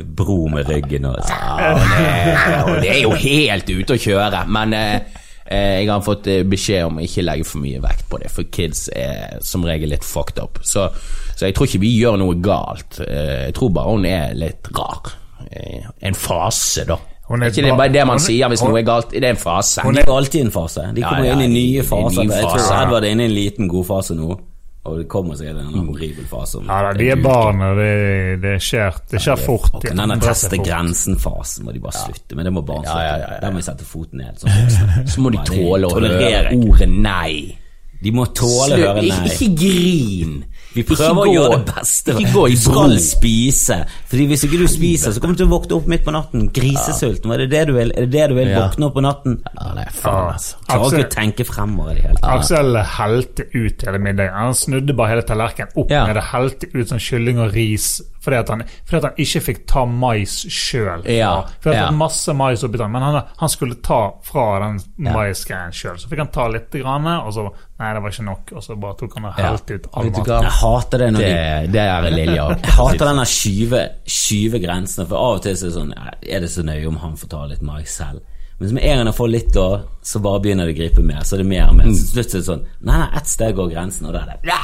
bro 0.06 0.44
med 0.54 0.68
ryggen 0.70 1.08
og 1.10 1.18
Ja, 1.26 1.72
det, 1.74 2.84
det 2.84 2.92
er 2.94 3.02
jo 3.02 3.16
helt 3.18 3.72
ute 3.72 3.96
å 3.98 4.02
kjøre. 4.04 4.44
Men 4.54 4.76
eh, 4.78 5.18
eh, 5.50 5.80
jeg 5.82 5.90
har 5.90 6.04
fått 6.06 6.30
eh, 6.30 6.44
beskjed 6.48 6.86
om 6.92 7.00
å 7.02 7.06
ikke 7.08 7.26
legge 7.26 7.48
for 7.50 7.64
mye 7.64 7.82
vekt 7.82 8.06
på 8.12 8.20
det, 8.22 8.30
for 8.30 8.46
kids 8.54 8.86
er 8.94 9.40
som 9.46 9.66
regel 9.66 9.90
litt 9.96 10.06
fucked 10.06 10.38
up. 10.44 10.62
Så, 10.62 10.86
så 11.34 11.50
jeg 11.50 11.58
tror 11.58 11.72
ikke 11.72 11.82
vi 11.82 11.96
gjør 11.98 12.22
noe 12.22 12.38
galt. 12.44 13.02
Jeg 13.02 13.58
tror 13.58 13.74
bare 13.74 13.96
hun 13.98 14.06
er 14.06 14.38
litt 14.38 14.70
rar. 14.78 15.16
Eh, 15.52 15.88
en 16.02 16.14
fase, 16.14 16.86
da. 16.86 16.98
Er 17.32 17.38
er 17.46 17.50
ikke 17.50 17.64
det 17.64 17.78
bare 17.78 17.90
det 17.94 18.06
man 18.08 18.16
er- 18.18 18.20
sier 18.20 18.50
hvis 18.52 18.60
hun- 18.60 18.70
noe 18.72 18.80
er 18.80 18.84
galt? 18.84 19.10
Det 19.12 19.24
er 19.24 19.30
en 19.30 19.38
fase. 19.38 19.82
Hun 19.84 19.98
er 19.98 20.04
alltid 20.12 20.36
i 20.36 20.46
en 20.46 20.52
fase. 20.52 20.82
De 20.94 21.02
kommer 21.02 21.24
ja, 21.26 21.34
inn 21.34 21.42
i 21.42 21.48
nye 21.48 21.80
i 21.80 21.82
faser. 21.82 22.24
nye 22.26 22.34
Jeg 22.36 22.44
tror. 22.44 22.82
Edvard 22.84 23.04
er 23.06 23.10
inne 23.16 23.22
i 23.24 23.26
en 23.26 23.32
liten 23.36 23.68
god 23.70 23.86
fase 23.88 24.16
nå, 24.16 24.40
og 24.84 24.98
det 24.98 25.08
kommer 25.08 25.36
seg 25.38 25.48
i 25.48 25.50
en 25.52 25.88
horribel 25.88 26.26
fase. 26.28 26.60
Ja, 26.68 26.82
da, 26.84 26.92
de 26.98 27.10
er 27.10 27.16
barn, 27.24 27.62
og 27.62 27.78
det, 27.78 28.42
det 28.42 28.60
skjer, 28.62 29.00
det 29.12 29.22
skjer 29.22 29.38
fort. 29.38 29.70
Okay, 29.76 29.96
denne 29.96 30.20
teste 30.20 30.58
grensen-fasen 30.58 31.64
må 31.64 31.72
de 31.74 31.80
bare 31.80 31.94
slutte 31.94 32.36
med. 32.36 32.46
Det 32.46 32.54
må 32.54 32.66
barn 32.66 32.84
Ja, 32.84 32.92
slutte 32.92 33.06
ja, 33.06 33.12
med. 33.12 33.22
ja, 33.22 33.34
ja. 33.34 33.40
Der 33.40 33.52
må 33.52 33.56
de 33.56 33.64
sette 33.64 33.86
foten 33.86 34.18
ned 34.18 34.36
voksne. 34.44 35.08
Så 35.14 35.22
må 35.22 35.32
de 35.32 35.38
tåle 35.38 35.88
å 35.88 35.94
høre 35.96 36.68
ordet 36.68 36.90
nei. 36.90 37.58
De 38.04 38.12
må 38.12 38.26
tåle 38.34 38.76
å 38.76 38.78
høre 38.78 39.08
nei. 39.08 39.30
ikke 39.30 39.56
grin. 39.56 40.44
Vi 40.76 40.84
prøver 40.88 41.12
prøver 41.12 41.28
å 41.28 41.34
gjøre 41.34 41.58
det 41.58 41.74
beste. 41.76 42.14
Ikke 42.16 42.34
gå 42.36 42.44
i 42.48 42.58
skal 42.60 42.94
spise. 43.04 43.78
Fordi 44.12 44.28
Hvis 44.32 44.46
ikke 44.48 44.60
du 44.62 44.68
spiser, 44.72 45.12
så 45.12 45.24
kommer 45.24 45.36
du 45.36 45.44
til 45.44 45.50
å 45.50 45.54
våkne 45.56 45.78
opp 45.78 45.90
midt 45.92 46.06
på 46.06 46.14
natten 46.16 46.48
grisesulten. 46.56 47.34
Er 47.36 47.44
det 47.44 47.50
det 47.52 47.64
du 47.68 47.74
vil? 47.76 47.92
Er 47.96 48.08
det 48.08 48.12
det 48.16 48.30
du 48.32 48.36
vil? 48.38 48.52
Ja. 48.54 48.68
Våkne 48.68 48.88
opp 48.88 48.96
på 48.96 49.04
natten? 49.06 49.38
Ja, 49.58 49.74
det 49.78 49.88
er 49.88 49.98
faen, 49.98 50.30
altså. 50.36 50.62
Klarer 50.70 50.98
ikke 51.02 51.10
å 51.10 51.16
tenke 51.18 51.48
fremover 51.48 51.92
i 51.92 52.00
det 52.00 52.08
hele 52.08 52.22
tatt. 52.22 52.38
Aksel 52.38 52.82
helte 52.98 53.48
ut 53.54 53.86
hele 53.88 54.04
middagen. 54.08 54.38
Han 54.38 54.58
snudde 54.58 54.96
bare 54.98 55.16
hele 55.16 55.28
tallerkenen 55.28 55.76
opp 55.76 55.92
Ja. 55.92 56.06
ned 56.08 56.22
og 56.22 56.30
helte 56.32 56.72
ut 56.74 56.88
sånn 56.88 57.04
kylling 57.04 57.44
og 57.44 57.54
ris 57.56 58.02
fordi 58.22 58.38
at 58.38 58.50
han, 58.54 58.62
fordi 58.86 58.98
at 59.00 59.06
han 59.10 59.22
ikke 59.24 59.42
fikk 59.42 59.62
ta 59.70 59.82
mais 59.90 60.36
sjøl. 60.54 61.02
Ja, 61.10 61.32
Fordi 61.62 61.74
at 61.74 61.80
ja. 61.80 61.88
det 61.90 61.98
masse 61.98 62.36
mais 62.38 62.62
oppi 62.68 62.78
den, 62.78 62.92
men 62.94 63.02
han, 63.02 63.24
han 63.40 63.50
skulle 63.50 63.80
ta 63.82 63.98
fra 64.28 64.44
den 64.62 64.78
maisgreien 65.08 65.74
sjøl. 65.74 65.98
Så 65.98 66.12
fikk 66.12 66.22
han 66.22 66.30
ta 66.34 66.46
litt, 66.54 66.70
grann, 66.72 67.08
og 67.26 67.34
så 67.34 67.48
Nei, 67.82 67.94
det 67.98 68.02
var 68.04 68.14
ikke 68.14 68.26
nok. 68.28 68.52
Og 68.56 68.64
så 68.66 68.76
bare 68.78 68.98
tok 69.00 69.16
han 69.18 69.26
og 69.26 69.40
Ja. 69.42 69.52
ut 69.58 69.88
all 69.98 70.12
maten. 70.12 70.44
Jeg 70.46 70.52
hater 70.62 70.98
det 71.02 71.08
når 71.14 71.20
de 71.20 71.30
Det, 71.32 71.72
det 71.74 71.82
er 71.82 72.10
Lilja. 72.14 72.44
Jeg 72.62 72.76
hater 72.78 73.06
denne 73.10 73.26
skyve, 73.26 73.80
skyve 74.06 74.62
grensene, 74.62 75.08
for 75.10 75.18
av 75.18 75.40
og 75.40 75.42
til 75.48 75.56
så 75.58 75.66
er 75.66 75.72
det 75.72 75.78
sånn 75.80 75.94
Er 76.22 76.40
det 76.46 76.50
så 76.54 76.64
nøye 76.68 76.88
om 76.88 76.98
han 77.02 77.18
får 77.18 77.32
ta 77.34 77.46
litt 77.50 77.62
mais 77.66 77.96
selv? 77.98 78.22
Men 78.62 78.70
så 78.70 78.76
med 78.78 78.84
en 78.86 79.00
gang 79.02 79.08
jeg 79.10 79.18
får 79.18 79.30
litt 79.34 79.48
da, 79.56 79.64
så 80.06 80.20
bare 80.22 80.40
begynner 80.44 80.68
det 80.70 80.74
å 80.76 80.78
gripe 80.78 81.02
mer. 81.06 81.24
Så 81.26 81.34
er 81.34 81.42
det 81.42 81.48
mer 81.50 81.64
og 81.72 81.76
mer. 81.80 81.88
Så 81.98 82.04
til 82.06 82.12
slutt 82.22 82.34
er 82.36 82.42
det 82.44 82.46
sånn 82.46 82.60
Nei, 82.86 82.98
nei, 83.02 83.08
ett 83.18 83.30
sted 83.32 83.56
går 83.58 83.72
grensen, 83.74 84.06
og 84.06 84.14
da 84.14 84.20
er 84.22 84.30
det 84.30 84.52
Ja, 84.52 84.60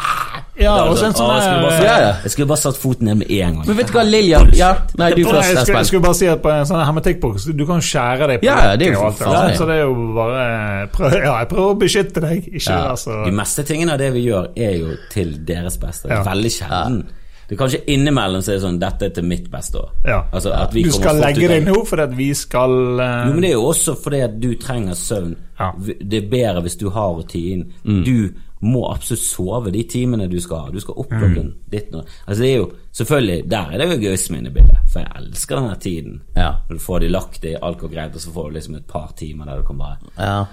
Da 0.58 0.86
er 0.86 0.90
det 0.90 1.00
sånn, 1.00 1.10
en 1.10 1.14
«Å, 1.14 1.18
sånn 1.18 1.34
jeg, 1.34 1.42
skulle 1.48 1.64
bare, 1.66 1.82
Ja, 1.82 1.98
ja. 1.98 2.12
satt- 2.14 2.24
jeg 2.28 2.32
skulle 2.36 2.48
bare 2.52 2.62
satt 2.62 2.78
foten 2.82 3.06
ned 3.10 3.18
med 3.24 3.32
en 3.32 3.58
gang. 3.58 3.66
Men 3.68 3.78
vet 3.78 3.88
du 3.90 3.94
hva, 3.98 4.04
Lillian 4.06 4.50
Ja, 4.58 4.70
nei, 5.02 5.10
du 5.18 5.24
først, 5.26 5.50
jeg, 5.54 5.76
jeg 5.76 5.86
skulle 5.90 6.06
bare 6.08 6.18
si 6.22 6.28
at 6.30 6.42
på 6.46 6.50
en 6.54 6.66
sånn 6.70 6.82
hermetikkboks 6.86 7.46
Du 7.58 7.66
kan 7.70 7.82
skjære 7.90 8.28
deg 8.32 8.40
på 8.42 8.50
Ja, 8.50 8.76
det 8.78 8.88
er 8.88 8.94
jo 8.94 9.04
alt. 9.10 9.22
Så 9.58 9.66
det 9.70 9.76
er 9.78 9.84
jo 9.84 9.94
bare 10.18 10.88
prøv, 10.94 11.14
Ja, 11.26 11.36
jeg 11.42 11.50
prøver 11.54 11.70
å 11.74 11.78
beskytte 11.82 12.22
deg. 12.22 12.48
Ikke 12.54 12.70
Ja. 12.70 12.80
altså 12.94 13.24
De 13.26 13.32
meste 13.32 13.66
tingene 13.66 13.94
av 13.94 13.98
det 14.02 14.14
vi 14.14 14.26
gjør, 14.30 14.50
er 14.58 14.74
jo 14.78 14.96
til 15.14 15.38
deres 15.46 15.78
beste. 15.82 16.10
Veldig 16.10 16.52
sjelden 16.54 17.02
Det 17.48 17.56
er 17.56 17.60
kanskje 17.62 17.80
innimellom 17.88 18.42
så 18.44 18.52
er 18.52 18.58
det 18.58 18.64
sånn 18.66 18.80
Dette 18.82 19.06
er 19.08 19.14
til 19.16 19.24
mitt 19.24 19.46
beste 19.52 19.80
år. 19.80 19.92
Ja. 20.06 20.18
Altså, 20.36 20.52
at 20.52 20.74
vi 20.76 20.82
Du 20.84 20.92
skal 20.92 21.16
legge 21.22 21.48
deg 21.48 21.64
nå 21.64 21.78
fordi 21.88 22.04
at 22.04 22.18
vi 22.18 22.26
skal 22.36 22.74
uh... 23.00 23.28
Jo, 23.30 23.34
men 23.38 23.42
det 23.46 23.50
er 23.50 23.56
jo 23.56 23.70
også 23.70 23.96
fordi 24.04 24.20
at 24.26 24.36
du 24.42 24.50
trenger 24.60 24.94
søvn. 25.00 25.32
Ja. 25.60 25.70
Det 25.80 26.20
er 26.24 26.28
bedre 26.32 26.62
hvis 26.66 26.76
du 26.76 26.90
har 26.92 27.14
rutinen. 27.16 27.70
Mm. 27.86 28.04
Du 28.04 28.68
må 28.68 28.84
absolutt 28.92 29.22
sove 29.24 29.72
de 29.72 29.84
timene 29.88 30.28
du 30.28 30.40
skal 30.42 30.66
ha. 30.66 30.72
Du 30.74 30.80
skal 30.84 30.98
opp 30.98 31.12
Mm. 31.14 31.54
ditt 31.72 31.92
nå. 31.94 32.02
Altså 32.28 32.42
det 32.44 32.52
er 32.52 32.58
jo 32.58 32.68
Selvfølgelig, 32.98 33.44
der 33.52 33.72
er 33.72 33.78
det 33.78 33.86
jo 33.88 33.94
egoisme 34.00 34.38
inne 34.40 34.50
i 34.50 34.54
bildet, 34.54 34.78
for 34.92 35.00
jeg 35.00 35.12
elsker 35.20 35.56
denne 35.60 35.76
tiden. 35.80 36.22
Ja. 36.36 36.52
Når 36.68 36.80
du 36.80 36.82
får 36.82 37.00
de 37.00 37.08
lagt 37.14 37.44
i 37.46 37.52
alt 37.62 37.78
går 37.78 37.92
greit, 37.94 38.16
og 38.16 38.22
så 38.22 38.32
får 38.34 38.48
du 38.48 38.56
liksom 38.56 38.76
et 38.76 38.88
par 38.90 39.12
timer 39.18 39.46
der 39.46 39.58
du 39.58 39.64
kan 39.64 39.78
bare 39.78 39.98
Ja. 40.18 40.46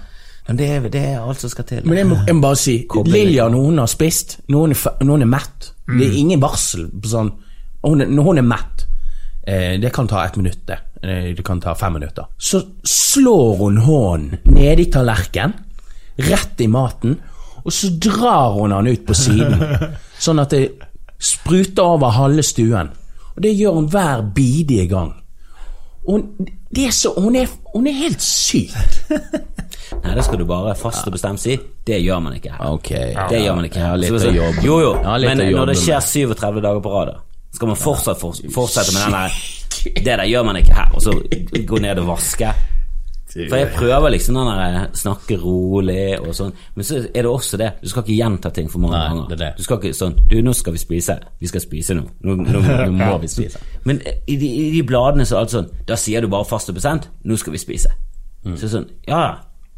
Men 0.47 0.57
det 0.57 0.67
er, 0.69 0.79
det 0.89 1.01
er 1.01 1.19
alt 1.25 1.41
som 1.41 1.49
skal 1.49 1.63
til. 1.65 1.81
Men 1.87 1.97
jeg 1.97 2.07
må, 2.07 2.15
jeg 2.27 2.35
må 2.35 2.41
bare 2.41 2.55
si 2.55 2.75
Lilja, 3.05 3.45
og 3.45 3.51
noen 3.51 3.77
har 3.81 3.87
spist, 3.89 4.39
noen 4.47 4.71
er, 4.71 5.03
noen 5.03 5.21
er 5.25 5.25
mett 5.25 5.71
Det 5.85 6.05
er 6.07 6.17
ingen 6.17 6.41
varsel 6.41 6.87
på 6.89 7.09
sånn 7.11 7.29
hun 7.85 8.01
Når 8.01 8.25
hun 8.25 8.41
er 8.41 8.47
mett 8.47 8.85
eh, 9.45 9.75
Det 9.77 9.91
kan 9.93 10.07
ta 10.09 10.23
ett 10.25 10.39
minutt, 10.39 10.63
det. 10.65 10.79
Eh, 11.03 11.35
det 11.37 11.43
kan 11.45 11.61
ta 11.61 11.75
fem 11.77 11.93
minutter. 11.93 12.25
Så 12.37 12.63
slår 12.83 13.57
hun 13.59 13.77
hånden 13.85 14.39
ned 14.55 14.81
i 14.81 14.87
tallerkenen, 14.91 15.53
rett 16.15 16.61
i 16.61 16.67
maten, 16.67 17.19
og 17.61 17.73
så 17.73 17.91
drar 18.01 18.55
hun 18.57 18.73
den 18.73 18.87
ut 18.87 19.05
på 19.05 19.13
siden, 19.13 19.61
sånn 20.25 20.41
at 20.41 20.53
det 20.55 20.63
spruter 21.21 21.95
over 21.95 22.15
halve 22.15 22.43
stuen. 22.45 22.89
Og 23.35 23.43
det 23.43 23.53
gjør 23.53 23.77
hun 23.77 23.89
hver 23.91 24.25
bidige 24.35 24.87
gang. 24.89 25.13
Og 26.07 26.17
hun, 26.17 26.49
det 26.75 26.87
er 26.87 26.95
så, 26.95 27.13
hun, 27.17 27.35
er, 27.35 27.51
hun 27.73 27.87
er 27.87 27.97
helt 27.99 28.21
syk. 28.23 28.73
Nei, 30.03 30.15
det 30.17 30.25
skal 30.25 30.41
du 30.41 30.45
bare 30.49 30.75
fast 30.79 31.07
og 31.07 31.15
bestemt 31.15 31.41
si. 31.41 31.57
Det 31.85 31.99
gjør 32.01 32.23
man 32.25 32.37
ikke 32.37 32.55
her. 32.55 32.65
Ok. 32.73 32.91
Det 33.29 33.41
gjør 33.43 33.57
man 33.59 33.69
ikke 33.69 33.83
her. 33.83 33.97
litt 34.01 34.17
å 34.17 34.35
jobbe. 34.39 34.65
Jo, 34.65 34.79
jo, 34.81 34.93
men 35.25 35.43
når 35.55 35.73
det 35.73 35.79
skjer 35.81 36.01
37 36.01 36.61
dager 36.61 36.81
på 36.83 36.93
rad, 36.93 37.15
skal 37.55 37.71
man 37.71 37.79
fortsatt 37.79 38.19
for, 38.19 38.35
fortsette 38.51 38.95
med 38.95 39.05
den 39.05 39.19
der 39.19 39.43
Det 40.05 40.05
der 40.17 40.23
gjør 40.25 40.47
man 40.47 40.57
ikke 40.57 40.73
her. 40.73 40.95
Og 40.97 41.03
så 41.03 41.13
gå 41.67 41.79
ned 41.83 41.99
og 42.01 42.07
vaske. 42.15 42.49
For 43.35 43.57
jeg 43.59 43.71
prøver 43.75 44.09
liksom 44.13 44.37
den 44.37 44.47
der 44.47 44.85
snakke 44.95 45.35
rolig 45.41 46.15
og 46.21 46.29
sånn, 46.37 46.53
men 46.75 46.87
så 46.87 47.01
er 47.03 47.25
det 47.25 47.27
også 47.27 47.57
det. 47.59 47.67
Du 47.81 47.89
skal 47.91 48.05
ikke 48.05 48.15
gjenta 48.15 48.51
ting 48.55 48.69
for 48.71 48.79
mange 48.79 48.95
Nei, 48.95 49.07
ganger. 49.09 49.25
det 49.33 49.39
det. 49.41 49.49
Du 49.57 49.65
skal 49.65 49.81
ikke 49.81 49.97
sånn 49.97 50.15
Du, 50.31 50.37
nå 50.45 50.53
skal 50.55 50.75
vi 50.77 50.79
spise. 50.79 51.17
Vi 51.41 51.49
skal 51.51 51.63
spise 51.65 51.97
nå. 51.97 52.05
Nå, 52.23 52.37
nå, 52.39 52.61
nå 52.63 52.93
må 53.01 53.17
vi 53.25 53.31
spise. 53.33 53.59
Men 53.83 53.99
i 54.05 54.37
de, 54.39 54.47
i 54.47 54.69
de 54.77 54.83
bladene 54.87 55.27
så 55.27 55.35
er 55.35 55.43
alt 55.43 55.55
sånn 55.57 55.67
Da 55.89 55.97
sier 55.99 56.23
du 56.23 56.31
bare 56.31 56.47
fast 56.47 56.71
og 56.71 56.79
bestemt. 56.79 57.09
Nå 57.27 57.35
skal 57.41 57.57
vi 57.57 57.61
spise. 57.65 57.91
Mm. 58.45 58.55
Så 58.61 58.71
sånn 58.71 58.87
ja, 59.09 59.25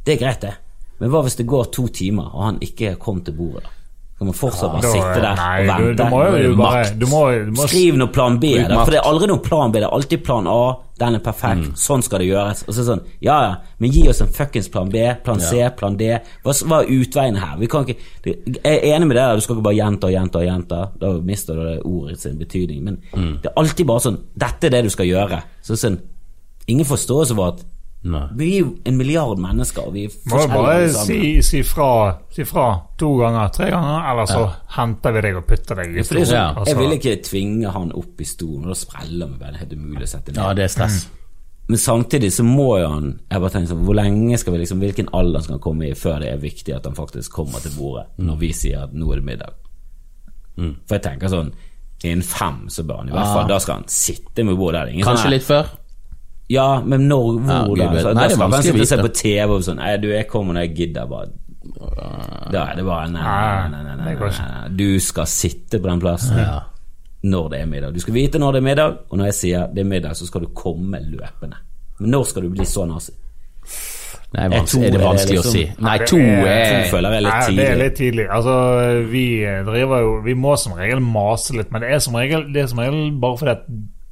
det 0.08 0.16
er 0.16 0.22
greit, 0.26 0.42
det. 0.48 0.54
Men 1.02 1.12
hva 1.14 1.22
hvis 1.28 1.36
det 1.38 1.46
går 1.48 1.68
to 1.76 1.88
timer, 1.94 2.32
og 2.34 2.46
han 2.48 2.62
ikke 2.64 2.96
kom 3.00 3.20
til 3.28 3.36
bordet? 3.38 3.64
da? 3.68 3.74
Skal 4.18 4.26
man 4.26 4.34
fortsatt 4.34 4.72
bare 4.74 4.82
ja, 4.82 4.92
sitte 4.96 5.20
der 5.22 5.36
nei, 5.38 5.58
og 5.62 5.68
vente? 5.70 5.98
du 5.98 6.10
må 6.10 6.20
jo- 6.42 6.56
bare- 6.58 6.94
du 6.98 7.06
må- 7.06 7.46
du 7.46 7.52
må- 7.54 7.68
Skriv 7.70 7.98
noe 8.02 8.08
plan 8.10 8.40
B, 8.42 8.50
da, 8.68 8.80
for 8.84 8.90
det 8.96 8.98
er 8.98 9.06
aldri 9.06 9.28
noe 9.30 9.38
plan 9.46 9.70
B. 9.72 9.78
Det 9.78 9.84
er 9.86 9.94
alltid 9.94 10.24
plan 10.26 10.48
A. 10.50 10.74
Den 10.98 11.14
er 11.14 11.20
perfekt. 11.20 11.62
Mm. 11.68 11.76
Sånn 11.78 12.02
skal 12.02 12.18
det 12.24 12.30
gjøres. 12.32 12.64
Og 12.68 12.74
så 12.74 12.84
sånn, 12.88 13.04
ja 13.22 13.36
ja, 13.44 13.56
men 13.78 13.92
gi 13.92 14.08
oss 14.10 14.22
en 14.22 14.28
fuckings 14.34 14.72
plan 14.74 14.90
B, 14.90 15.04
plan 15.24 15.40
C, 15.40 15.70
plan 15.78 15.96
D. 15.96 16.08
Hva, 16.44 16.52
hva 16.66 16.80
er 16.82 16.88
utveiene 16.90 17.38
her? 17.38 17.58
Vi 17.60 17.68
kan 17.68 17.86
ikke 17.86 17.98
Jeg 18.26 18.58
er 18.66 18.96
enig 18.98 19.08
med 19.08 19.18
deg, 19.18 19.36
du 19.38 19.42
skal 19.42 19.56
ikke 19.56 19.64
bare 19.70 19.76
gjenta 19.78 20.04
og 20.10 20.14
gjenta 20.18 20.36
og 20.42 20.48
gjenta. 20.50 20.90
Da 21.00 21.12
mister 21.22 21.54
du 21.54 21.62
det 21.76 21.84
ordet 21.86 22.20
sin 22.20 22.40
betydning. 22.40 22.82
Men 22.84 22.98
Mm. 23.14 23.42
det 23.44 23.52
er 23.52 23.62
alltid 23.62 23.86
bare 23.86 24.00
sånn 24.00 24.18
Dette 24.36 24.64
er 24.66 24.70
det 24.72 24.84
du 24.86 24.90
skal 24.90 25.06
gjøre. 25.06 25.44
Så 25.62 25.74
sånn 25.78 26.00
Ingen 26.68 26.86
forståelse 26.86 27.36
for 27.36 27.48
at 27.50 27.64
Nei. 28.04 28.28
vi 28.38 28.46
er 28.56 28.60
jo 28.62 28.68
en 28.86 28.96
milliard 28.96 29.40
mennesker, 29.42 29.88
og 29.90 29.94
vi 29.94 30.06
er 30.06 30.12
Må 30.30 30.42
jo 30.44 30.48
bare 30.52 30.90
si, 30.94 31.42
si, 31.44 31.64
fra, 31.66 32.20
si 32.32 32.46
fra 32.48 32.68
to 32.98 33.10
ganger, 33.20 33.50
tre 33.52 33.72
ganger, 33.74 34.12
eller 34.12 34.30
så 34.30 34.44
henter 34.78 35.12
vi 35.18 35.22
deg 35.26 35.40
og 35.42 35.48
putter 35.50 35.76
deg 35.82 35.98
i 35.98 36.04
stolen. 36.06 36.26
sånn, 36.30 36.58
Altså, 36.62 36.72
Jeg 36.72 36.78
vil 36.78 36.98
ikke 37.00 37.16
tvinge 37.26 37.72
han 37.74 37.92
opp 37.92 38.22
i 38.22 38.28
stolen, 38.30 38.64
og 38.64 38.70
da 38.72 38.78
spreller 38.80 39.28
vi 39.28 39.40
bare. 39.42 39.52
Det 39.52 39.58
er 39.58 39.64
helt 39.66 39.74
umulig 39.82 40.04
å 40.06 40.12
sette 40.14 40.32
ned. 40.32 40.44
Ja, 40.44 40.54
det 40.54 40.64
er 40.64 40.68
stress. 40.68 41.08
Men 41.68 41.78
samtidig 41.84 42.32
så 42.32 42.44
må 42.48 42.80
jo 42.80 42.88
han 42.88 43.20
Jeg 43.30 43.42
bare 43.42 43.52
tenker 43.52 43.74
sånn, 43.74 43.84
Hvor 43.84 43.96
lenge 43.98 44.38
skal 44.40 44.54
vi 44.54 44.60
liksom 44.62 44.80
Hvilken 44.80 45.10
alder 45.12 45.42
skal 45.44 45.58
han 45.58 45.64
komme 45.66 45.90
i 45.90 45.96
før 46.00 46.22
det 46.24 46.30
er 46.32 46.38
viktig 46.40 46.72
at 46.78 46.86
han 46.88 46.96
faktisk 46.96 47.34
kommer 47.34 47.60
til 47.60 47.74
bordet 47.76 48.06
når 48.24 48.38
vi 48.40 48.54
sier 48.56 48.86
at 48.86 48.94
nå 48.96 49.10
er 49.12 49.20
det 49.20 49.26
middag? 49.28 49.58
For 50.56 50.96
jeg 50.96 51.04
tenker 51.04 51.28
sånn 51.28 51.52
Innen 52.06 52.24
fem 52.24 52.70
så 52.70 52.86
bør 52.88 53.02
han 53.02 53.10
i 53.10 53.12
hvert 53.18 53.34
fall 53.34 53.48
Da 53.52 53.58
skal 53.60 53.82
han 53.82 53.88
sitte 53.92 54.46
med 54.46 54.56
bordet. 54.56 54.80
Det 54.86 54.88
er 54.88 54.94
ingen 54.96 55.08
Kanskje 55.10 55.26
sånn 55.28 55.36
litt 55.36 55.48
før? 55.48 55.74
Ja, 56.50 56.82
men 56.86 57.08
når, 57.10 57.42
hvor 57.44 57.78
ja, 57.78 57.90
da? 57.92 58.00
Så, 58.02 58.14
Nei, 58.16 58.24
da 58.24 58.28
det 58.28 58.38
er 58.38 58.40
vanskelig 58.40 58.82
å 58.82 58.86
sitte 58.86 58.86
og 58.86 58.88
se 58.88 58.98
på 59.04 59.14
TV 59.20 59.52
og 59.58 59.64
sånn 59.68 59.82
Nei, 59.82 59.98
du, 60.00 60.08
jeg 60.14 60.28
kommer 60.32 60.56
når 60.56 60.62
jeg 60.70 60.76
gidder, 60.78 61.10
bare 61.12 61.28
Da 62.54 62.62
er 62.72 62.78
det 62.80 62.86
bare 62.88 63.10
Nei, 63.12 63.20
nei, 63.22 63.68
nei, 63.74 63.82
nei, 63.84 63.96
nei, 63.98 64.16
nei, 64.16 64.40
nei. 64.40 64.70
Du 64.80 64.86
skal 65.04 65.28
sitte 65.28 65.82
på 65.84 65.90
den 65.92 66.00
plassen 66.00 66.40
Ja. 66.40 66.62
når 67.28 67.50
det 67.52 67.60
er 67.60 67.66
middag. 67.68 67.94
Du 67.94 68.00
skal 68.00 68.14
vite 68.16 68.40
når 68.40 68.56
det 68.56 68.60
er 68.62 68.68
middag, 68.70 68.98
og 69.10 69.18
når 69.20 69.26
jeg 69.32 69.36
sier 69.42 69.68
det 69.74 69.82
er 69.84 69.90
middag, 69.90 70.16
så 70.16 70.28
skal 70.30 70.46
du 70.46 70.52
komme 70.56 71.00
løpende. 71.04 71.58
Men 72.00 72.12
når 72.14 72.28
skal 72.30 72.46
du 72.46 72.50
bli 72.54 72.64
så 72.70 72.86
nazi? 72.88 73.12
Nei, 74.36 74.44
Jeg 74.44 74.52
er 74.54 74.66
det 74.68 74.92
det 74.92 75.00
er 75.02 75.04
vanskelig 75.08 75.40
å 75.40 75.44
liksom- 75.44 75.52
si. 75.56 75.84
Nei, 75.84 75.98
to 76.06 76.18
er- 76.18 76.48
er 76.48 76.84
To 76.84 76.90
føler 76.96 77.10
jeg 77.12 77.18
er 77.18 77.26
litt 77.26 77.34
Nei, 77.34 77.56
det 77.56 77.68
er 77.72 77.76
litt 77.82 77.96
tidlig. 77.96 78.28
Altså, 78.30 79.10
vi 79.10 79.26
driver 79.66 80.00
jo 80.04 80.22
Vi 80.24 80.34
må 80.34 80.58
som 80.58 80.74
regel 80.74 81.00
mase 81.02 81.54
litt, 81.58 81.72
men 81.72 81.82
det 81.82 81.92
er 81.92 82.00
som 82.00 82.14
regel, 82.16 82.54
det 82.54 82.64
er 82.64 82.68
som 82.68 82.80
regel 82.80 83.12
bare 83.20 83.38
fordi 83.38 83.52
at 83.52 83.64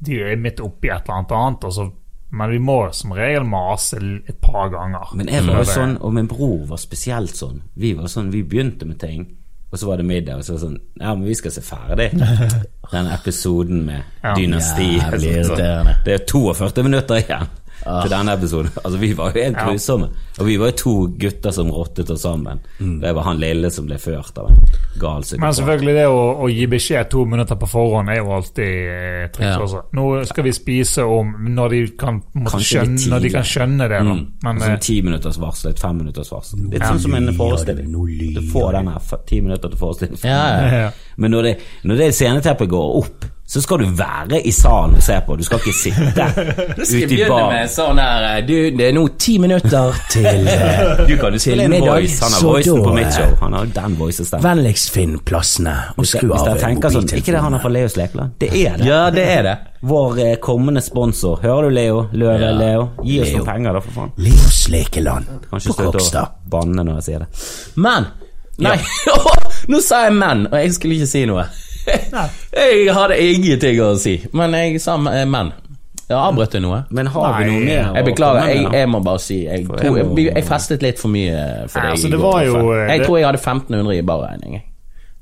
de 0.01 0.21
er 0.21 0.35
midt 0.37 0.59
oppi 0.59 0.89
et 0.89 1.03
eller 1.03 1.15
annet 1.19 1.31
annet. 1.31 1.63
Og 1.63 1.71
så, 1.71 1.91
men 2.35 2.51
vi 2.51 2.59
må 2.59 2.77
som 2.95 3.13
regel 3.15 3.45
mase 3.47 3.97
et 4.27 4.37
par 4.43 4.69
ganger. 4.73 5.15
Men 5.15 5.31
jeg 5.31 5.45
var 5.47 5.61
jo 5.63 5.69
sånn, 5.71 5.97
og 6.03 6.13
min 6.17 6.27
bror 6.27 6.65
var 6.69 6.81
spesielt 6.81 7.35
sånn. 7.39 7.61
Vi 7.79 7.93
var 7.95 8.11
sånn, 8.11 8.31
vi 8.33 8.43
begynte 8.43 8.87
med 8.89 8.99
ting, 8.99 9.25
og 9.71 9.79
så 9.79 9.87
var 9.89 9.99
det 9.99 10.05
middag, 10.07 10.39
og 10.39 10.45
så 10.47 10.53
var 10.53 10.59
det 10.59 10.65
sånn 10.67 10.81
Ja, 11.01 11.13
men 11.15 11.25
vi 11.27 11.35
skal 11.35 11.51
se 11.55 11.63
ferdig 11.65 12.09
den 12.93 13.07
episoden 13.11 13.85
med 13.87 14.03
Ja. 14.23 14.35
Dynasti. 14.37 14.89
Ja, 14.99 15.09
det, 15.15 15.31
irriterende. 15.31 15.95
Det 16.05 16.13
er 16.19 16.25
42 16.31 16.83
minutter 16.85 17.23
igjen 17.23 17.47
til 17.85 18.11
denne 18.11 18.33
episoden. 18.33 18.71
Altså, 18.85 18.97
vi 19.01 19.13
var 19.17 19.31
jo 19.31 19.41
helt 19.41 19.55
Ja. 19.55 19.97
Og 20.39 20.45
vi 20.49 20.57
var 20.59 20.71
jo 20.71 20.75
to 20.77 20.93
gutter 21.19 21.51
som 21.55 21.69
rottet 21.71 22.09
oss 22.11 22.21
sammen. 22.25 22.59
Mm. 22.79 22.99
Det 23.01 23.13
var 23.15 23.23
han 23.23 23.39
lille 23.39 23.69
som 23.71 23.85
ble 23.87 23.97
ført 24.01 24.37
av 24.41 24.49
en 24.51 24.57
gal 24.99 25.23
Men 25.39 25.53
selvfølgelig, 25.55 25.93
det 25.95 26.05
å, 26.11 26.23
å 26.43 26.49
gi 26.51 26.65
beskjed 26.67 27.09
to 27.11 27.25
minutter 27.29 27.55
på 27.59 27.69
forhånd 27.71 28.11
er 28.11 28.19
jo 28.19 28.33
alltid 28.35 28.89
eh, 28.91 29.27
triks 29.35 29.45
Ja. 29.45 29.59
også. 29.63 29.83
Nå 29.95 30.07
skal 30.27 30.47
vi 30.47 30.53
spise 30.57 31.05
om 31.07 31.31
når 31.55 31.75
de 31.75 31.81
kan, 31.99 32.19
skjønne, 32.35 32.63
skjønne, 32.65 33.11
når 33.13 33.25
de 33.25 33.31
kan 33.37 33.47
skjønne 33.47 33.89
det. 33.93 34.01
Mm. 34.09 34.23
Men 34.43 34.61
eh, 34.67 34.75
ti 34.83 34.97
minutters 35.05 35.39
varsel, 35.41 35.71
et 35.71 35.79
fem 35.79 36.01
minutters 36.01 36.31
varsel. 36.33 36.65
Litt 36.65 36.81
Ja. 36.81 36.91
sånn 36.91 37.03
som 37.05 37.15
en 37.15 37.31
forestilling. 37.37 37.93
Du 38.35 38.41
får 38.51 38.71
den 38.79 38.91
her 38.91 39.23
ti 39.29 39.41
minutter 39.41 39.69
til 39.71 39.79
forestilling. 39.79 40.19
Ja, 40.23 40.43
ja. 40.59 40.83
ja. 40.85 40.91
Men 41.21 41.31
når 41.31 41.49
det, 41.49 41.55
når 41.87 42.03
det 42.03 42.11
sceneteppet 42.15 42.69
går 42.69 42.97
opp, 42.99 43.25
så 43.47 43.61
skal 43.61 43.77
du 43.83 43.91
være 43.93 44.39
i 44.41 44.51
salen 44.51 44.95
og 44.97 45.03
se 45.05 45.19
på. 45.27 45.35
Du 45.37 45.43
skal 45.45 45.59
ikke 45.61 45.73
sitte 45.77 46.25
ute 46.81 47.13
i 47.13 47.19
baren. 47.29 47.51
med 47.53 47.69
sånn 47.69 47.99
her 48.01 48.41
Du, 48.47 48.53
det 48.73 48.87
er 48.87 48.95
nå 48.97 49.03
ti 49.21 49.35
minutter 49.37 49.93
til 50.09 50.25
middag 50.25 51.03
Du 51.09 51.13
kan 51.21 51.35
jo 51.37 51.41
spille 51.43 51.67
en 51.67 51.75
middag, 51.75 51.91
voice. 51.93 52.17
Han 52.23 52.33
har 52.33 52.47
voicen 52.47 52.81
på 52.87 52.93
mitt 52.95 53.05
eh, 53.05 53.19
show. 53.19 53.35
Han 53.43 53.53
har 53.59 53.69
den 53.77 53.97
voicestemmen. 53.99 54.43
Vennligst 54.47 54.89
finn 54.95 55.19
plassene 55.29 55.75
og 55.93 56.09
skru 56.09 56.25
av 56.25 56.41
mobiltelefonen. 56.41 56.63
tenker 56.65 56.95
sånn 56.97 57.13
Ikke 57.21 57.35
det 57.35 57.43
han 57.45 57.53
har 57.57 57.61
fra. 57.67 57.71
Leos 57.75 57.97
Lekeland? 58.01 58.33
Det 58.41 58.49
er 58.63 58.79
det. 58.81 58.89
Ja, 58.89 59.03
det 59.13 59.27
er 59.35 59.45
det. 59.45 59.55
Vår 59.85 60.19
eh, 60.25 60.33
kommende 60.41 60.81
sponsor. 60.81 61.37
Hører 61.45 61.69
du, 61.69 61.75
Leo? 61.77 62.01
Løve 62.17 62.41
Ja. 62.41 62.51
Leo? 62.57 62.87
Gi 63.05 63.19
oss 63.21 63.29
Leo. 63.29 63.43
noen 63.43 63.49
penger, 63.51 63.77
da, 63.77 63.83
for 63.85 63.99
faen. 63.99 64.15
Leos 64.25 64.61
lekeland 64.73 65.29
på 65.51 65.91
å 65.93 66.25
banne 66.49 66.81
når 66.81 66.97
jeg 66.97 67.07
sier 67.11 67.27
det. 67.27 67.29
Men 67.77 68.09
Nei, 68.63 68.77
nå 69.71 69.81
sa 69.83 70.05
jeg 70.05 70.13
men, 70.15 70.45
og 70.47 70.53
jeg 70.55 70.73
skulle 70.77 70.95
ikke 70.95 71.09
si 71.11 71.25
noe. 71.27 71.43
jeg 72.55 72.95
hadde 72.95 73.19
ingenting 73.21 73.81
å 73.83 73.93
si, 74.01 74.17
men 74.33 74.57
jeg 74.57 74.81
sa 74.83 74.97
eh, 75.11 75.25
men. 75.29 75.53
Jeg 76.05 76.17
avbrøt 76.21 76.53
jeg 76.53 76.61
noe. 76.61 76.83
Men 76.93 77.07
har 77.09 77.31
vi 77.39 77.47
noe 77.49 77.61
mer? 77.65 77.87
Jeg 77.97 78.05
beklager, 78.05 78.51
jeg, 78.51 78.65
jeg 78.77 78.89
må 78.93 78.99
bare 79.01 79.21
si 79.23 79.39
Jeg, 79.41 79.63
tror, 79.65 79.97
jeg 79.97 80.05
jeg, 80.05 80.25
jeg 80.35 80.45
festet 80.45 80.85
litt 80.85 81.01
for 81.01 81.09
mye 81.09 81.39
for 81.65 81.81
deg. 81.81 81.95
altså, 81.95 82.11
det 82.13 82.19
var 82.21 82.43
jo, 82.45 82.59
eh, 82.75 82.91
Jeg 82.91 83.07
tror 83.07 83.17
jeg 83.17 83.25
hadde 83.25 83.41
1500 83.41 83.95
i 83.97 84.03
barregning. 84.05 84.59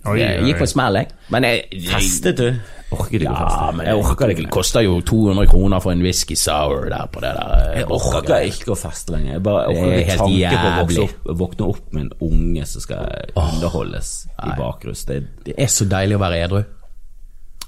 Oi, 0.06 0.20
Jeg 0.20 0.44
gikk 0.44 0.58
på 0.58 0.66
en 0.68 0.72
smell, 0.74 0.94
jeg. 1.00 1.08
Men 1.30 1.44
jeg, 1.48 1.84
Festet 1.90 2.38
du? 2.38 2.48
Orker 2.94 3.18
du 3.20 3.24
ikke 3.26 3.34
å 3.34 3.40
Ja, 3.40 3.46
feste? 3.50 3.76
men 3.78 3.86
jeg 3.88 3.96
orker 3.98 4.28
det 4.28 4.34
ikke 4.36 4.44
Det 4.46 4.52
koster 4.54 4.82
jo 4.86 5.00
200 5.02 5.48
kroner 5.50 5.80
for 5.82 5.92
en 5.96 6.02
whisky 6.06 6.36
sour 6.38 6.90
der 6.90 7.08
på 7.10 7.22
det 7.24 7.32
der. 7.34 7.54
eh, 7.72 7.80
Jeg 7.80 7.88
orker 7.90 8.44
ikke 8.52 8.72
å 8.76 8.78
feste 8.78 9.16
lenger. 9.16 9.32
Jeg 9.34 9.44
bare 9.44 9.64
er 9.64 9.70
orker 9.74 9.98
ikke 10.04 10.18
tanke 10.18 10.60
på 10.62 10.68
å 10.68 10.76
vokse 10.84 11.02
opp, 11.08 11.38
våkne 11.42 11.68
opp 11.72 11.94
med 11.94 12.02
en 12.04 12.12
unge 12.30 12.66
som 12.70 12.82
skal 12.82 13.10
underholdes 13.36 14.28
i 14.46 14.54
bakrus. 14.60 15.06
Det, 15.06 15.24
Det 15.46 15.56
er 15.58 15.68
så 15.68 15.86
deilig 15.90 16.16
å 16.16 16.20
være 16.20 16.44
edru. 16.46 16.64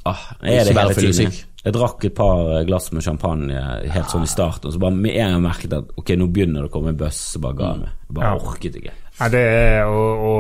ah, 0.06 0.20
jeg 0.44 0.60
er 0.60 0.64
det 0.66 0.76
hele 0.78 0.94
tiden. 0.94 1.14
fyllesyk. 1.14 1.46
Jeg 1.66 1.74
drakk 1.74 2.04
et 2.06 2.14
par 2.14 2.64
glass 2.68 2.92
med 2.94 3.02
champagne 3.02 3.58
helt 3.90 4.12
sånn 4.12 4.22
i 4.22 4.30
starten, 4.30 4.68
og 4.70 4.74
så 4.76 4.80
bare 4.84 4.94
med 4.94 5.16
en 5.18 5.32
gang 5.34 5.42
merket 5.48 5.74
at 5.74 5.88
ok, 5.98 6.12
nå 6.22 6.28
begynner 6.30 6.62
det 6.62 6.70
å 6.70 6.74
komme 6.76 6.92
en 6.94 7.00
bøss, 7.00 7.18
så 7.34 7.42
bare 7.42 7.58
ga 7.58 7.72
jeg 7.72 7.80
meg. 7.82 7.90
Jeg 8.06 8.14
bare 8.20 8.26
Ja. 8.30 8.38
orket 8.52 8.76
ikke. 8.78 8.94
Nei, 9.18 9.30
det 9.32 9.40
er 9.48 9.86
å, 9.88 10.00
å, 10.28 10.32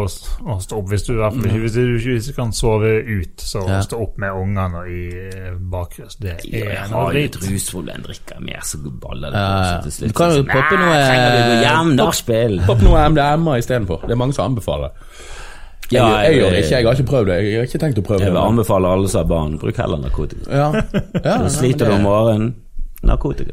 å 0.51 0.55
stå 0.59 0.77
opp 0.81 0.89
hvis 0.91 1.05
du, 1.07 1.13
hvis 1.15 1.73
du 1.73 1.79
ikke 1.95 2.11
hvis 2.17 2.27
du 2.27 2.33
kan 2.35 2.51
sove 2.53 2.91
ut, 3.07 3.37
så 3.41 3.63
Ja. 3.67 3.79
stå 3.81 4.01
opp 4.03 4.17
med 4.21 4.35
ungene 4.35 4.81
i 4.91 5.01
eh, 5.31 5.53
bakrus. 5.57 6.17
Det 6.19 6.35
Jeg 6.45 6.61
er 6.67 6.75
har 6.83 6.89
noe 6.91 7.13
jo 7.15 7.23
et 7.25 7.37
rusproblem, 7.41 8.03
drikker 8.03 8.35
jeg 8.35 8.43
mer, 8.45 8.59
så 8.61 8.77
baller 8.83 9.31
det 9.31 9.39
på. 9.41 9.63
seg 9.65 9.81
til 9.87 9.91
slutt 9.97 10.07
Du 10.09 10.13
kan 10.19 10.29
jo 10.35 10.43
poppe 10.43 10.77
noe- 10.77 11.07
Poppe 11.07 11.55
hjem, 11.63 11.95
Popp- 11.95 12.05
nachspiel? 12.05 12.59
Popp 12.67 12.81
noe 12.85 13.09
MDMA 13.09 13.57
istedenfor. 13.63 14.01
Det 14.05 14.11
er 14.11 14.15
mange 14.21 14.33
som 14.35 14.51
anbefaler. 14.51 14.91
Jeg, 15.91 15.99
Ja, 15.99 16.21
jeg, 16.23 16.33
gjør 16.39 16.49
det 16.49 16.53
jeg- 16.55 16.63
ikke, 16.65 16.75
jeg 16.77 16.85
har 16.85 16.93
ikke 16.95 17.09
prøvd 17.11 17.25
det. 17.27 17.35
Jeg 17.45 17.57
har 17.59 17.65
ikke 17.69 17.79
tenkt 17.85 17.97
å 17.99 18.05
prøve 18.07 18.19
Jeg 18.25 18.31
vil 18.31 18.41
anbefale 18.41 18.87
alle 18.87 19.07
som 19.09 19.19
har 19.21 19.27
barn, 19.29 19.57
bruk 19.61 19.77
heller 19.77 19.97
narkotika. 19.97 20.49
Ja. 20.49 20.71
Ja, 21.23 21.35
Så 21.49 21.59
sliter 21.59 21.85
du 21.85 21.91
om 21.99 22.01
morgenen, 22.01 22.55
narkotika. 23.03 23.51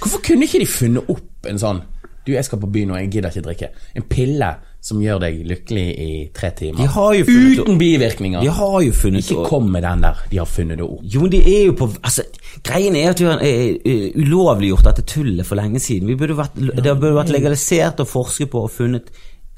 Hvorfor 0.00 0.20
kunne 0.24 0.44
ikke 0.48 0.60
de 0.60 0.66
funnet 0.66 1.08
opp 1.08 1.46
en 1.48 1.58
sånn 1.58 1.80
Du, 2.26 2.32
jeg 2.34 2.44
skal 2.44 2.58
på 2.60 2.68
byen 2.70 2.90
og 2.92 2.98
jeg 3.00 3.10
gidder 3.14 3.30
ikke 3.32 3.42
drikke. 3.46 3.68
En 3.96 4.02
pille 4.02 4.48
som 4.84 4.98
gjør 5.00 5.20
deg 5.20 5.38
lykkelig 5.48 5.84
i 5.98 6.30
tre 6.36 6.50
timer. 6.56 6.84
De 6.84 7.24
Uten 7.24 7.78
bivirkninger. 7.80 8.40
De 8.44 8.48
har 8.48 8.80
jo 8.84 8.92
funnet 8.92 9.24
Ikke 9.24 9.46
kom 9.48 9.70
med 9.72 9.82
den 9.82 10.02
der. 10.02 10.16
De 10.30 10.36
har 10.36 10.46
funnet 10.46 10.76
det 10.76 10.84
opp. 10.84 11.00
Jo, 11.02 11.20
men 11.24 11.30
det 11.30 11.40
er 11.48 11.64
jo 11.66 11.72
på 11.72 11.88
Altså, 12.04 12.22
greien 12.62 12.94
er 12.96 13.10
at 13.10 13.20
vi 13.20 13.24
har 13.26 13.40
ulovliggjort 14.20 14.84
dette 14.84 15.02
tullet 15.08 15.46
for 15.46 15.56
lenge 15.56 15.80
siden. 15.80 16.12
Vært, 16.18 16.54
det 16.60 16.94
burde 17.00 17.14
vært 17.16 17.32
legalisert 17.32 18.00
og 18.04 18.08
forsket 18.10 18.50
på 18.52 18.64
og 18.66 18.70
funnet 18.74 19.10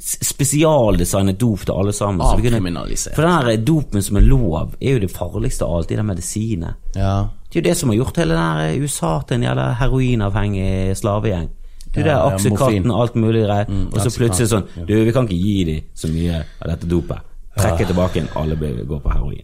spesialdesignet 0.03 1.39
dop 1.39 1.61
til 1.67 1.75
alle 1.79 1.93
sammen. 1.93 2.21
så 2.27 2.37
vi 2.37 2.43
kunne- 2.43 2.57
Avkriminalisert. 2.59 3.15
For 3.15 3.23
den 3.23 3.31
her 3.47 3.57
dopen 3.57 4.03
som 4.03 4.17
er 4.17 4.21
lov, 4.21 4.75
er 4.81 4.93
jo 4.93 4.99
det 4.99 5.11
farligste 5.11 5.63
av 5.65 5.77
alt, 5.77 5.91
i 5.91 5.97
den 5.97 6.07
medisinen. 6.07 6.75
Ja. 6.97 7.29
Det 7.51 7.57
er 7.57 7.63
jo 7.63 7.71
det 7.71 7.77
som 7.77 7.89
har 7.91 7.97
gjort 7.97 8.17
hele 8.17 8.35
den 8.35 8.57
der 8.59 8.83
USA 8.83 9.21
til 9.27 9.35
en 9.35 9.43
jævla 9.43 9.75
heroinavhengig 9.75 10.97
slavegjeng. 10.97 11.49
Det 11.95 12.07
er 12.07 12.07
jo 12.07 12.11
Ja, 12.11 12.29
det 12.31 12.35
Oxycontin 12.35 12.83
morfin. 12.83 12.91
og 12.91 13.01
alt 13.03 13.15
mulig 13.17 13.43
greier. 13.47 13.67
og 13.93 14.01
så 14.01 14.19
plutselig 14.19 14.49
sånn 14.49 14.87
Du, 14.87 15.05
vi 15.05 15.13
kan 15.13 15.29
ikke 15.29 15.43
gi 15.43 15.65
dem 15.65 15.81
så 15.95 16.09
mye 16.09 16.45
av 16.63 16.69
dette 16.71 16.89
dopet. 16.89 17.19
Trekke 17.59 17.87
tilbake 17.87 18.17
igjen. 18.17 18.29
Alle 18.37 18.57
går 18.57 19.01
på 19.03 19.13
heroin. 19.13 19.43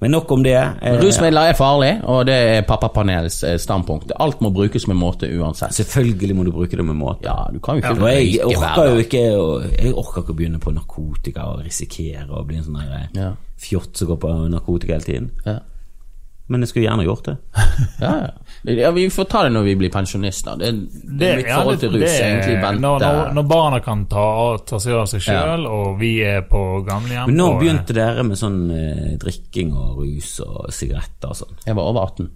Men 0.00 0.12
nok 0.14 0.30
om 0.32 0.42
det. 0.46 0.54
Eh, 0.54 0.94
Rusmidler 1.02 1.50
er 1.50 1.56
farlig, 1.58 1.88
og 2.06 2.26
det 2.28 2.34
er 2.34 2.60
pappapanelets 2.68 3.40
eh, 3.44 3.56
standpunkt. 3.58 4.12
Alt 4.22 4.40
må 4.44 4.52
brukes 4.54 4.86
med 4.86 4.96
måte 4.96 5.26
uansett. 5.26 5.74
Selvfølgelig 5.74 6.36
må 6.38 6.44
du 6.46 6.52
bruke 6.54 6.78
det 6.78 6.84
med 6.86 6.94
måte. 7.00 7.26
Ja, 7.26 7.48
du 7.50 7.58
kan 7.58 7.80
jo 7.80 7.82
ikke 7.82 8.04
Og 8.04 8.12
jeg 8.12 8.28
jeg 8.36 8.44
orker 8.54 8.92
jo 8.92 9.00
ikke 9.02 9.22
Jeg 9.82 9.94
orker 9.94 10.22
ikke 10.22 10.36
å 10.36 10.38
begynne 10.38 10.60
på 10.62 10.74
narkotika 10.76 11.48
og 11.50 11.64
risikere 11.66 12.28
å 12.30 12.44
bli 12.46 12.60
en 12.60 12.68
sånn 12.68 12.78
der 12.78 13.08
Ja. 13.18 13.32
fjott 13.58 13.96
som 13.98 14.08
går 14.12 14.20
på 14.22 14.32
narkotika 14.54 14.92
hele 14.94 15.04
tiden. 15.08 15.30
Ja. 15.46 15.58
Men 16.48 16.64
jeg 16.64 16.70
skulle 16.70 16.86
gjerne 16.86 17.04
gjort 17.04 17.26
det. 17.28 17.36
Ja, 17.98 18.12
ja. 18.22 18.72
ja, 18.78 18.90
vi 18.94 19.04
får 19.10 19.26
ta 19.30 19.42
det 19.46 19.50
når 19.54 19.64
vi 19.66 19.74
blir 19.78 19.90
pensjonister. 19.90 20.56
Det, 20.58 20.68
det 21.18 21.28
er 21.28 21.40
mitt 21.40 21.48
ja, 21.50 21.58
forhold 21.60 21.80
til 21.82 21.92
rus. 21.92 22.00
det 22.04 22.12
egentlig 22.14 22.56
vente 22.62 22.82
når, 22.82 23.04
når, 23.04 23.32
når 23.36 23.46
barna 23.50 23.80
kan 23.84 24.04
ta, 24.10 24.26
ta 24.66 24.80
seg 24.82 24.96
av 24.98 25.08
seg 25.10 25.24
sjøl, 25.26 25.66
og 25.66 25.98
vi 26.00 26.12
er 26.26 26.44
på 26.48 26.62
gamlehjem 26.86 27.30
Men 27.30 27.40
når 27.42 27.58
begynte 27.62 27.96
dere 27.96 28.24
med 28.26 28.38
sånn 28.40 28.60
eh, 28.74 29.10
drikking 29.20 29.74
og 29.78 30.02
rus 30.02 30.36
og 30.46 30.70
sigaretter 30.74 31.34
og 31.34 31.40
sånn? 31.42 31.58
Jeg 31.66 31.78
var 31.78 31.90
over 31.90 32.06
18. 32.06 32.30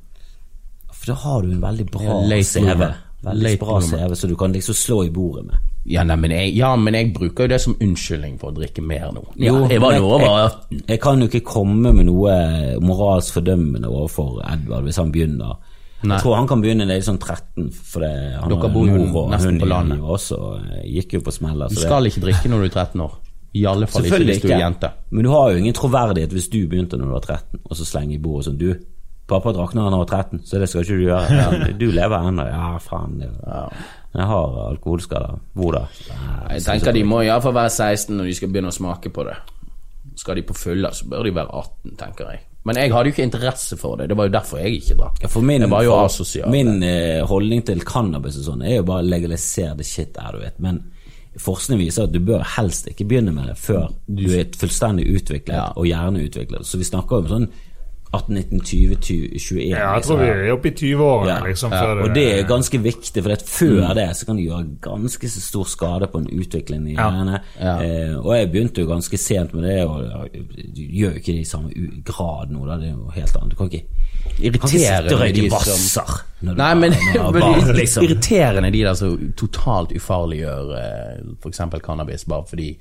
For 0.92 1.12
da 1.12 1.18
har 1.24 1.42
du 1.42 1.54
en 1.54 1.64
veldig 1.64 1.88
bra 1.94 2.20
CV. 2.26 2.86
Veldig 3.22 3.58
bra. 3.60 3.80
CV, 3.80 4.14
så 4.18 4.28
du 4.28 4.34
kan 4.36 4.52
liksom 4.52 4.74
slå 4.74 5.04
i 5.06 5.10
bordet 5.14 5.44
med. 5.46 5.56
Ja, 5.86 6.02
nei, 6.06 6.16
men 6.16 6.30
jeg, 6.30 6.54
ja, 6.56 6.76
men 6.78 6.94
jeg 6.94 7.12
bruker 7.14 7.44
jo 7.46 7.50
det 7.52 7.60
som 7.62 7.74
unnskyldning 7.80 8.36
for 8.38 8.50
å 8.52 8.56
drikke 8.56 8.82
mer 8.86 9.10
nå. 9.14 9.22
Jo, 9.38 9.60
jeg 9.70 9.80
jeg, 9.82 10.82
jeg 10.88 11.00
kan 11.02 11.22
jo 11.22 11.26
ikke 11.30 11.44
komme 11.46 11.92
med 11.94 12.06
noe 12.06 12.34
moralsk 12.82 13.38
fordømmende 13.38 13.90
overfor 13.90 14.42
Edvard 14.46 14.86
hvis 14.86 14.98
han 15.02 15.10
begynner. 15.14 15.56
Nei. 16.02 16.16
Jeg 16.16 16.24
tror 16.24 16.34
han 16.34 16.48
kan 16.50 16.62
begynne 16.62 16.86
litt 16.86 17.04
i 17.04 17.06
sånn 17.06 17.18
13, 17.22 17.68
for 17.72 18.02
det, 18.02 18.12
han 18.40 18.50
Dere 18.50 18.64
har 18.64 18.72
bor 18.74 18.88
jo 18.90 19.26
nesten 19.30 19.52
hund 19.52 19.62
på 19.62 19.68
landet. 19.70 20.00
også 20.02 20.38
eh, 20.58 20.86
gikk 20.96 21.14
jo 21.18 21.20
på 21.22 21.34
smeller. 21.34 21.70
Du 21.70 21.78
skal 21.78 22.02
det- 22.02 22.10
ikke 22.12 22.24
drikke 22.26 22.50
når 22.50 22.58
du 22.58 22.64
er 22.66 22.74
13 22.74 23.00
år. 23.06 23.12
I 23.54 23.66
alle 23.68 23.86
fall 23.86 24.06
ikke 24.08 24.24
hvis 24.24 24.40
du 24.42 24.48
er 24.48 24.62
jente. 24.64 24.90
Men 25.10 25.24
du 25.24 25.30
har 25.30 25.50
jo 25.52 25.58
ingen 25.60 25.74
troverdighet 25.76 26.32
hvis 26.32 26.48
du 26.50 26.66
begynte 26.66 26.96
når 26.98 27.06
du 27.06 27.12
var 27.12 27.20
13, 27.20 27.60
og 27.68 27.76
så 27.76 27.84
slenger 27.84 28.14
i 28.16 28.18
bordet 28.18 28.44
som 28.46 28.56
Du, 28.56 28.74
pappa 29.32 29.52
drakk 29.56 29.74
når 29.76 29.88
han 29.88 29.98
var 30.02 30.06
13, 30.12 30.42
så 30.46 30.60
det 30.62 30.68
skal 30.70 30.84
ikke 30.84 30.98
du 31.00 31.06
gjøre. 31.08 31.40
Ja, 31.40 31.72
du 31.80 31.86
lever 31.90 32.28
ennå. 32.28 32.46
Ja, 32.52 32.70
faen. 32.84 33.18
Det, 33.22 33.30
Jeg 34.12 34.26
har 34.28 34.56
alkoholskader. 34.68 35.38
Hvor 35.56 35.72
da? 35.72 35.86
Jeg 36.52 36.62
tenker 36.66 36.92
de 36.92 37.02
må 37.08 37.22
iallfall 37.24 37.54
være 37.56 37.72
16 37.72 38.16
når 38.18 38.28
de 38.28 38.34
skal 38.36 38.52
begynne 38.52 38.72
å 38.72 38.76
smake 38.76 39.12
på 39.14 39.24
det. 39.28 39.36
Skal 40.20 40.36
de 40.36 40.42
på 40.44 40.54
fylla, 40.58 40.90
så 40.92 41.06
bør 41.08 41.24
de 41.24 41.32
være 41.38 41.48
18, 41.62 41.94
tenker 42.00 42.28
jeg. 42.34 42.42
Men 42.68 42.76
jeg 42.78 42.92
hadde 42.92 43.08
jo 43.08 43.14
ikke 43.16 43.24
interesse 43.26 43.76
for 43.80 43.96
det. 43.98 44.04
Det 44.12 44.16
var 44.20 44.28
jo 44.28 44.34
derfor 44.36 44.60
jeg 44.60 44.76
ikke 44.82 44.94
drakk. 45.00 45.16
Ja, 45.24 45.30
for 45.32 45.42
min, 45.42 45.64
jeg 45.64 45.70
var 45.72 45.82
jo 45.82 45.94
for- 45.96 46.04
asosial. 46.10 46.50
Min 46.52 46.82
eh, 46.86 47.22
holdning 47.26 47.64
til 47.66 47.80
cannabis 47.88 48.36
og 48.38 48.44
sånn 48.52 48.62
er 48.68 48.76
jo 48.76 48.84
bare 48.86 49.02
legalisert 49.08 49.80
det 49.80 49.86
shit 49.88 50.12
der, 50.14 50.36
du 50.36 50.44
vet. 50.44 50.60
Men 50.62 50.78
forskning 51.42 51.80
viser 51.80 52.04
at 52.06 52.12
du 52.12 52.20
bør 52.22 52.44
helst 52.58 52.86
ikke 52.92 53.08
begynne 53.08 53.32
med 53.34 53.48
det 53.50 53.56
før 53.58 53.88
du 54.06 54.22
er 54.36 54.52
fullstendig 54.60 55.08
utviklet 55.16 55.56
Ja. 55.56 55.64
og 55.74 55.88
hjerneutviklet. 55.88 56.68
Så 56.68 56.78
vi 56.78 56.84
snakker 56.86 57.22
om 57.24 57.30
sånn 57.32 57.48
18, 58.14 58.34
19, 58.34 58.60
20, 58.60 58.96
20 59.00 59.28
21 59.38 59.68
Ja, 59.70 59.94
jeg 59.94 60.02
tror 60.04 60.16
vi 60.20 60.26
er 60.28 60.52
oppe 60.52 60.68
i 60.68 60.74
20-årene, 60.76 61.28
Ja, 61.38 61.46
liksom. 61.46 61.72
ja, 61.72 61.84
og 62.04 62.14
det 62.14 62.24
er 62.38 62.42
ganske 62.48 62.78
viktig, 62.82 63.22
for 63.22 63.30
at 63.32 63.42
før 63.46 63.88
Mm. 63.88 63.94
det 63.94 64.16
så 64.16 64.26
kan 64.26 64.36
det 64.36 64.44
gjøre 64.46 64.66
ganske 64.80 65.28
så 65.28 65.40
stor 65.40 65.64
skade 65.64 66.06
på 66.12 66.18
en 66.18 66.28
utvikling 66.40 66.88
i 66.90 66.92
Ja. 66.94 67.10
hjernen. 67.10 67.38
Ja. 67.60 67.76
Eh, 67.82 68.16
og 68.18 68.36
jeg 68.36 68.50
begynte 68.52 68.80
jo 68.82 68.86
ganske 68.86 69.16
sent 69.16 69.54
med 69.54 69.62
det, 69.64 69.84
og 69.86 70.28
du 70.76 70.82
gjør 70.82 71.10
jo 71.10 71.18
ikke 71.18 71.32
det 71.32 71.40
i 71.40 71.44
samme 71.44 71.70
grad 72.04 72.50
nå, 72.50 72.66
da. 72.66 72.76
Det 72.76 72.88
er 72.88 72.92
jo 72.96 73.10
helt 73.14 73.36
annet. 73.36 73.50
Du 73.50 73.56
kan 73.56 73.70
ikke 73.70 73.84
Irriterende 74.42 75.32
de 75.34 75.48
som 75.48 75.56
vasser 75.56 76.18
Nei, 76.42 76.72
men, 76.74 76.94
når 77.14 77.32
men 77.36 77.76
liksom. 77.76 78.04
irriterende 78.06 78.70
de 78.74 78.80
der 78.82 78.96
som 78.98 79.14
totalt 79.38 79.92
ufarliggjør 79.94 80.72
f.eks. 80.74 81.36
for 81.42 81.52
eksempel 81.52 81.82
cannabis 81.84 82.26
bare 82.26 82.48
fordi 82.48 82.72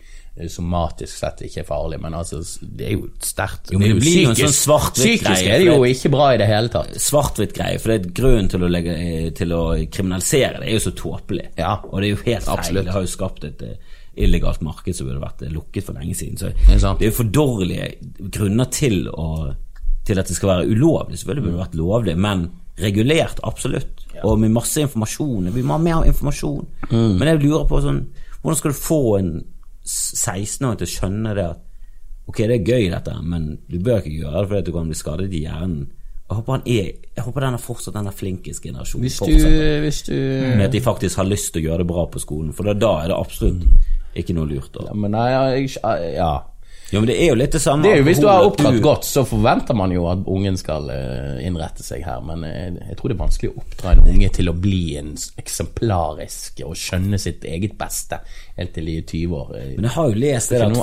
somatisk 0.50 1.12
sett 1.12 1.42
ikke 1.46 1.62
er 1.62 1.68
farlig, 1.68 2.00
men 2.02 2.16
altså, 2.16 2.40
det 2.62 2.88
er 2.88 2.94
jo 2.96 3.08
sterkt. 3.24 3.72
Jo, 3.74 3.80
men 3.82 3.92
det 3.92 4.00
blir 4.00 4.20
jo 4.22 4.30
en 4.32 4.38
sånn 4.40 4.54
svart-hvitt 4.56 5.04
Psykisk 5.04 5.28
greie, 5.28 5.50
er 5.52 5.60
det 5.60 5.68
jo 5.68 5.88
ikke 5.92 6.12
bra 6.14 6.28
i 6.32 6.38
det 6.40 6.48
hele 6.50 6.72
tatt. 6.72 6.94
Svart-hvitt 7.04 7.56
greie, 7.58 7.80
for 7.84 7.94
det 7.94 8.14
grunnen 8.16 8.48
til 8.52 8.64
å, 8.64 8.70
legge, 8.72 8.96
eh, 8.96 9.28
til 9.38 9.52
å 9.56 9.64
kriminalisere 9.92 10.62
det 10.62 10.70
er 10.70 10.78
jo 10.78 10.86
så 10.88 10.94
tåpelig. 10.98 11.50
Ja. 11.60 11.74
Og 11.90 11.98
det 12.00 12.08
er 12.08 12.14
jo 12.14 12.22
helt 12.30 12.48
feil. 12.48 12.80
Det 12.80 12.96
har 12.96 13.04
jo 13.04 13.12
skapt 13.12 13.50
et 13.50 13.66
eh, 13.68 13.98
illegalt 14.24 14.64
marked 14.66 14.96
som 14.96 15.10
burde 15.10 15.24
vært 15.24 15.44
eh, 15.46 15.52
lukket 15.52 15.90
for 15.90 16.00
lenge 16.00 16.16
siden. 16.18 16.40
Så 16.40 16.54
det 16.56 16.80
er 16.80 17.12
jo 17.12 17.18
for 17.20 17.36
dårlige 17.42 17.92
grunner 18.32 18.72
til, 18.72 19.04
å, 19.12 19.52
til 20.12 20.22
at 20.22 20.30
det 20.30 20.38
skal 20.38 20.52
være 20.54 20.68
ulovlig. 20.72 21.20
Selvfølgelig 21.20 21.46
burde 21.46 21.56
det 21.56 21.64
vært 21.64 21.80
lovlig, 21.80 22.18
men 22.28 22.46
regulert, 22.82 23.42
absolutt. 23.48 24.06
Og 24.24 24.38
med 24.40 24.54
masse 24.54 24.82
informasjon. 24.84 25.50
Vi 25.56 25.64
må 25.64 25.78
ha 25.78 25.82
mer 25.82 26.06
informasjon. 26.10 26.68
Mm. 26.92 27.18
Men 27.18 27.28
jeg 27.32 27.42
lurer 27.46 27.66
på 27.70 27.82
sånn 27.84 28.04
Hvordan 28.42 28.58
skal 28.58 28.74
du 28.74 28.78
få 28.78 29.02
en 29.20 29.34
16-åring 29.86 30.80
til 30.80 30.88
å 30.88 30.94
skjønne 30.96 31.34
det 31.38 31.46
at 31.46 31.68
Ok, 32.30 32.38
det 32.48 32.62
er 32.62 32.68
gøy 32.70 32.86
dette, 32.94 33.16
men 33.28 33.48
du 33.68 33.80
bør 33.82 33.98
ikke 34.00 34.22
gjøre 34.22 34.44
det 34.44 34.50
fordi 34.52 34.66
du 34.68 34.76
kan 34.76 34.92
bli 34.92 34.98
skadet 34.98 35.34
i 35.36 35.42
hjernen. 35.42 35.88
Jeg 36.30 36.38
håper 36.38 36.54
han 36.54 36.62
er 36.70 36.86
Jeg 37.18 37.24
håper 37.26 37.44
den 37.44 37.58
er 37.58 37.64
fortsatt 37.64 37.98
den 37.98 38.12
flinkeste 38.16 38.70
generasjonen. 38.70 39.04
Hvis 39.04 39.18
du, 39.20 39.34
hvis 39.84 40.02
du 40.08 40.16
Med 40.56 40.68
at 40.70 40.72
de 40.72 40.82
faktisk 40.82 41.20
har 41.20 41.28
lyst 41.28 41.52
til 41.52 41.64
å 41.64 41.66
gjøre 41.66 41.84
det 41.84 41.90
bra 41.90 42.06
på 42.08 42.22
skolen, 42.24 42.54
for 42.56 42.70
da, 42.70 42.78
da 42.78 42.92
er 43.02 43.12
det 43.12 43.18
absolutt 43.18 43.66
ikke 44.16 44.36
noe 44.38 44.48
lurt. 44.48 44.72
Da. 44.76 44.94
Men 44.96 45.14
nei, 45.16 45.28
jeg, 45.32 45.76
ja. 46.16 46.32
Jo, 46.92 47.00
men 47.00 47.08
det 47.08 47.16
er 47.24 47.30
jo 47.32 47.38
litt 47.40 47.54
det 47.56 47.62
samme 47.64 47.86
Det 47.86 47.92
er 47.94 48.02
jo 48.02 48.06
Hvis 48.10 48.20
du 48.20 48.28
har 48.28 48.44
oppdratt 48.44 48.76
du... 48.76 48.82
godt, 48.84 49.06
så 49.08 49.24
forventer 49.28 49.78
man 49.78 49.94
jo 49.96 50.04
at 50.12 50.26
ungen 50.28 50.58
skal 50.60 50.90
eh, 50.92 51.40
innrette 51.48 51.86
seg 51.86 52.04
her, 52.04 52.20
men 52.28 52.44
jeg, 52.48 52.74
jeg 52.90 52.98
tror 53.00 53.12
det 53.12 53.16
er 53.16 53.22
vanskelig 53.22 53.52
å 53.54 53.64
oppdra 53.64 53.94
en 53.96 54.04
unge 54.12 54.30
til 54.36 54.52
å 54.52 54.56
bli 54.66 54.82
en 55.00 55.14
eksemplarisk 55.40 56.62
og 56.68 56.76
skjønne 56.80 57.20
sitt 57.22 57.48
eget 57.48 57.78
beste 57.80 58.20
helt 58.58 58.76
til 58.76 58.92
de 58.92 58.98
er 59.00 59.08
20 59.08 59.38
år. 59.40 59.56
Eh, 59.56 59.74
Men 59.78 59.88
jeg 59.88 59.96
har 59.96 60.12
jo 60.12 60.22
lest 60.26 60.52
det, 60.52 60.60
Det 60.60 60.68
at 60.68 60.76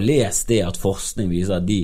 jo 0.00 0.06
lest 0.10 0.50
det 0.50 0.60
at 0.66 0.82
forskning 0.82 1.30
viser 1.30 1.60
at 1.60 1.68
de, 1.70 1.80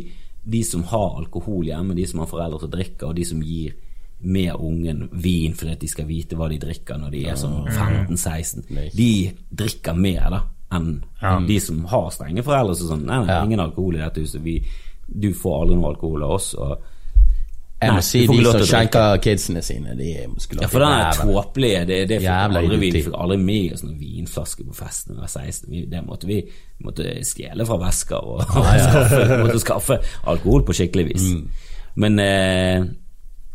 de 0.56 0.64
som 0.66 0.82
har 0.90 1.20
alkohol 1.22 1.70
hjemme, 1.70 1.94
de 1.94 2.06
som 2.10 2.24
har 2.24 2.30
foreldre 2.30 2.64
som 2.64 2.74
drikker, 2.74 3.12
og 3.12 3.18
de 3.20 3.28
som 3.28 3.42
gir 3.42 3.78
med 4.26 4.54
ungen 4.56 5.06
vin 5.12 5.54
fordi 5.54 5.76
de 5.82 5.88
skal 5.92 6.06
vite 6.08 6.36
hva 6.38 6.48
de 6.48 6.58
drikker 6.58 6.98
når 6.98 7.10
de 7.12 7.24
er 7.28 7.36
sånn 7.38 7.66
15-16, 7.68 8.64
de 8.96 9.10
drikker 9.52 9.94
mer 9.94 10.30
da 10.32 10.40
enn 10.72 11.02
enn 11.22 11.46
de 11.46 11.60
som 11.60 11.84
har 11.86 12.10
strenge 12.10 12.42
foreldre 12.42 12.74
som 12.76 12.88
sånn 12.88 13.04
Nei, 13.06 13.18
nei, 13.24 13.34
Ja. 13.34 13.44
ingen 13.44 13.60
alkohol 13.60 13.94
i 13.96 13.98
dette 14.02 14.20
huset. 14.20 14.42
Vi, 14.42 14.58
du 15.08 15.32
får 15.34 15.62
aldri 15.62 15.76
noe 15.76 15.92
alkohol 15.94 16.22
av 16.26 16.30
oss. 16.30 16.54
Og, 16.54 16.78
Jeg 17.82 17.92
må 17.92 18.00
si 18.02 18.26
de 18.26 18.42
som 18.42 18.60
skjenker 18.64 19.18
kidsene 19.22 19.62
sine, 19.62 19.94
de 19.98 20.26
skulle 20.40 20.62
Ja, 20.62 20.68
for 20.72 20.80
den 20.80 21.12
tåpelige. 21.12 21.86
Det, 21.86 21.98
det 22.08 22.20
fikk 22.22 22.56
aldri 22.56 22.76
vi. 22.80 22.90
fikk 22.96 23.14
aldri 23.14 23.36
med 23.38 23.72
oss 23.74 23.82
noen 23.84 23.98
vinflasker 24.00 24.64
på 24.64 24.74
festen 24.74 25.14
da 25.14 25.20
vi 25.20 25.26
var 25.26 25.28
16. 25.28 25.90
Det 25.92 26.02
måtte 26.06 26.26
vi 26.26 26.38
måtte 26.82 27.04
stjele 27.24 27.66
fra 27.68 27.76
vesker 27.84 28.16
og, 28.16 28.40
og 28.40 28.70
skaffe, 28.88 29.40
måtte 29.44 29.60
skaffe 29.60 29.98
alkohol 30.26 30.64
på 30.64 30.72
skikkelig 30.80 31.06
vis. 31.12 31.28
Mm. 31.30 31.48
Men, 31.96 32.18
eh, 32.18 32.84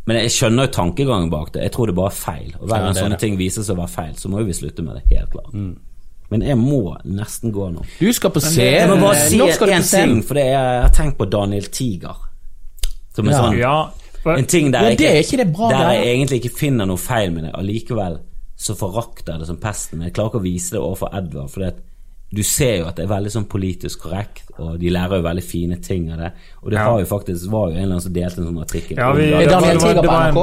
men 0.06 0.16
jeg 0.22 0.30
skjønner 0.34 0.66
jo 0.66 0.72
tankegangen 0.74 1.28
bak 1.30 1.52
det. 1.54 1.62
Jeg 1.68 1.72
tror 1.76 1.86
det 1.90 1.94
bare 1.98 2.10
er 2.14 2.20
feil. 2.22 2.54
Og 2.60 2.66
hver 2.68 2.76
Ja, 2.78 2.82
gang 2.86 2.96
er 2.96 3.00
sånne 3.02 3.18
det. 3.18 3.20
ting 3.26 3.36
viser 3.38 3.62
seg 3.66 3.76
å 3.76 3.82
være 3.82 3.92
feil, 4.00 4.14
så 4.18 4.30
må 4.30 4.38
jo 4.40 4.48
vi 4.48 4.52
slutte 4.56 4.82
med 4.86 4.96
det. 4.98 5.04
Helt 5.18 5.30
klart. 5.34 5.52
Men 6.32 6.42
jeg 6.46 6.56
må 6.58 6.96
nesten 7.04 7.52
gå 7.52 7.68
nå. 7.74 7.82
Du 8.00 8.08
skal 8.16 8.32
på 8.32 8.40
Jeg 8.56 8.88
må 8.88 8.96
bare 9.02 9.28
si 9.28 9.38
én 9.38 9.74
en 9.76 9.82
ting, 9.88 10.22
for 10.24 10.38
det 10.40 10.46
er, 10.48 10.68
jeg 10.78 10.82
har 10.86 10.94
tenkt 10.96 11.18
på 11.20 11.28
Daniel 11.28 11.68
Tiger. 11.68 12.16
Som 13.14 13.28
er 13.28 13.32
Ja. 13.32 13.42
sånn 13.42 13.58
Ja, 13.58 13.90
for, 14.22 14.38
en 14.38 14.46
ting 14.48 14.70
der, 14.72 14.82
Ja, 14.86 14.88
jeg 14.94 14.98
det 14.98 15.08
er 15.10 15.20
ikke 15.22 15.36
det 15.44 15.52
bra 15.52 15.68
der 15.68 15.92
jeg 15.92 16.06
egentlig 16.16 16.40
ikke 16.44 16.56
finner 16.58 16.86
noe 16.88 16.96
feil 16.96 17.32
med 17.34 17.44
det, 17.44 17.52
allikevel 17.58 18.18
så 18.56 18.76
forakter 18.78 19.32
jeg 19.34 19.40
det 19.42 19.46
som 19.50 19.56
pesten. 19.58 19.98
Men 19.98 20.08
jeg 20.08 20.14
klarer 20.14 20.30
ikke 20.30 20.40
å 20.40 20.46
vise 20.46 20.70
det 20.76 20.80
overfor 20.80 21.10
Edvard, 21.18 21.50
for 21.50 21.60
det, 21.66 21.74
du 22.32 22.42
ser 22.42 22.78
jo 22.78 22.86
at 22.86 22.96
det 22.96 23.04
er 23.04 23.12
veldig 23.12 23.32
sånn 23.34 23.48
politisk 23.50 24.04
korrekt, 24.06 24.52
og 24.58 24.78
de 24.80 24.88
lærer 24.94 25.18
jo 25.18 25.22
veldig 25.28 25.42
fine 25.44 25.76
ting 25.82 26.10
av 26.12 26.18
det. 26.18 26.32
Og 26.62 26.70
det 26.70 26.78
Ja. 26.78 26.84
har 26.88 27.00
jo 27.00 27.04
faktisk 27.06 27.50
var 27.50 27.68
jo 27.68 27.74
en 27.76 27.82
eller 27.82 27.96
annen 27.96 28.00
som 28.02 28.12
delte 28.12 28.38
en 28.38 28.46
sånn 28.46 28.62
artikkel. 28.64 28.96
Ja, 28.96 29.12
vi- 29.12 29.26
det. 29.26 29.32
Er 29.34 29.38
det 29.38 29.50
var- 29.50 29.60
Daniel 29.60 29.74
det 29.78 29.82
var- 29.82 29.88
Tiger 29.88 30.02
det 30.02 30.08
på 30.08 30.12
var 30.12 30.28
en- 30.28 30.34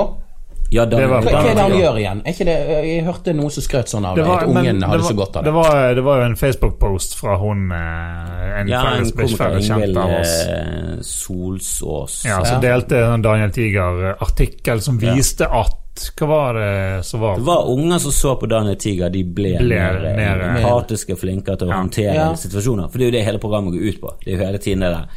Ja, 0.72 0.86
Det 0.86 0.95
var- 1.09 1.22
Hva, 1.24 1.32
hva 1.32 1.49
er 1.49 1.55
det 1.55 1.61
han 1.63 1.72
gjør 1.72 1.95
igjen? 1.97 2.20
Er 2.26 2.32
ikke 2.32 2.45
det, 2.45 2.57
jeg 2.86 3.03
hørte 3.05 3.34
noen 3.34 3.49
som 3.51 3.63
skrøt 3.63 3.88
sånn 3.89 4.05
av 4.05 4.15
det, 4.15 4.24
at 4.28 4.47
men 4.47 4.57
ungen 4.57 4.82
hadde 4.84 4.97
det 4.97 5.01
var- 5.01 5.11
så 5.11 5.15
godt 5.17 5.36
av 5.38 5.43
det 5.43 5.49
det. 5.49 5.53
var, 5.53 5.93
det 5.95 6.03
var 6.03 6.17
jo 6.20 6.26
en 6.26 6.36
Facebook-post 6.36 7.15
fra 7.15 7.38
hun 7.39 7.72
eh, 7.72 8.59
En 8.61 8.67
Ja, 8.67 8.82
en 8.93 9.05
felles 9.05 9.13
komiker, 9.38 9.57
Ingvild 9.57 9.97
av 9.97 10.09
oss. 10.22 10.45
eh, 10.47 10.99
Solsås. 11.01 12.26
Ja, 12.26 12.43
så 12.45 12.53
Ja. 12.53 12.59
delte 12.59 12.97
en 13.13 13.22
Daniel 13.22 13.51
Tiger 13.51 14.15
artikkel 14.22 14.82
som 14.82 14.97
viste 14.99 15.45
at 15.49 15.76
Hva 16.15 16.28
var 16.28 16.53
det 16.53 17.03
som 17.05 17.20
var 17.20 17.36
Det 17.36 17.43
var 17.43 17.65
unger 17.70 17.99
som 17.99 18.11
så 18.11 18.36
på 18.39 18.47
Daniel 18.47 18.76
Tiger, 18.78 19.09
de 19.09 19.24
ble, 19.24 19.57
Ble 19.59 19.76
mer 20.15 20.41
eh, 20.41 20.63
empatiske 20.63 21.11
og 21.11 21.20
flinkere 21.20 21.57
til 21.57 21.67
å 21.67 21.72
Ja. 21.72 21.82
håndtere 21.82 22.13
Ja. 22.15 22.34
situasjoner. 22.36 22.89
For 22.91 22.97
det 22.99 23.07
er 23.07 23.11
jo 23.11 23.17
det 23.17 23.26
hele 23.26 23.39
programmet 23.39 23.74
går 23.74 23.89
ut 23.89 24.01
på. 24.01 24.13
Det 24.24 24.34
er 24.34 24.38
jo 24.38 24.45
hele 24.45 24.57
tiden 24.59 24.80
det 24.80 24.91
der 24.93 25.07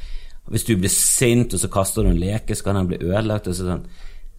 Hvis 0.51 0.65
du 0.67 0.77
blir 0.77 0.89
sint, 0.91 1.55
og 1.55 1.61
så 1.61 1.69
kaster 1.71 2.03
du 2.03 2.09
en 2.11 2.17
leke, 2.19 2.49
så 2.57 2.65
kan 2.65 2.75
den 2.75 2.89
bli 2.89 2.99
ødelagt. 2.99 3.47
Og 3.47 3.55
så 3.55 3.63
sånn 3.65 3.85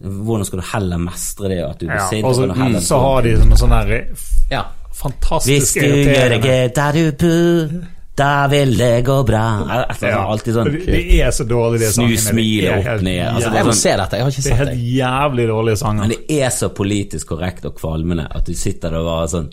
Hvordan 0.00 0.44
skal 0.44 0.60
du 0.60 0.66
heller 0.72 0.98
mestre 1.00 1.48
det 1.48 1.60
at 1.64 1.78
du 1.80 1.86
blir 1.86 2.00
ja, 2.00 2.08
sint? 2.10 2.26
Og 2.26 2.34
så, 2.36 2.48
kan 2.54 2.80
så 2.82 2.98
har 3.00 3.22
de 3.22 3.36
sånne 3.40 3.58
sånne 3.60 3.82
her, 3.82 4.06
Ja. 4.50 4.64
Hvis 4.94 5.72
du 5.74 5.80
gjør 5.80 5.94
irriterende 5.96 6.42
det 6.44 6.74
der 6.76 6.92
du 6.98 7.06
bor, 7.18 7.72
da 8.14 8.46
vil 8.46 8.76
det 8.78 9.04
gå 9.06 9.16
bra. 9.26 9.44
Altså, 9.88 10.06
ja. 10.06 10.20
Alltid 10.30 10.54
sånn 10.54 10.70
Det 10.70 10.84
det 10.86 11.18
er 11.18 11.32
så 11.34 11.46
dårlig, 11.50 11.80
de 11.82 11.88
Snu 11.90 12.04
sangene. 12.04 12.14
Det 12.14 12.22
smilet 12.22 12.70
er 12.70 12.78
opp 12.94 13.02
ned, 13.02 13.20
altså, 13.26 13.50
Jeg 13.50 13.66
må 13.66 13.72
sånn- 13.72 13.80
se 13.82 13.96
dette, 13.98 14.16
jeg 14.16 14.24
har 14.24 14.30
ikke 14.30 14.42
Det 14.42 14.52
er 14.52 14.60
helt 14.62 14.84
jævlig 14.94 15.46
dårlige 15.48 15.76
sanger. 15.76 16.00
Men 16.00 16.10
det 16.10 16.40
er 16.42 16.50
så 16.50 16.68
politisk 16.68 17.26
korrekt 17.26 17.64
og 17.64 17.74
kvalmende 17.74 18.26
at 18.30 18.46
du 18.46 18.54
sitter 18.54 18.90
der 18.90 18.98
og 18.98 19.06
bare 19.06 19.28
sånn 19.28 19.48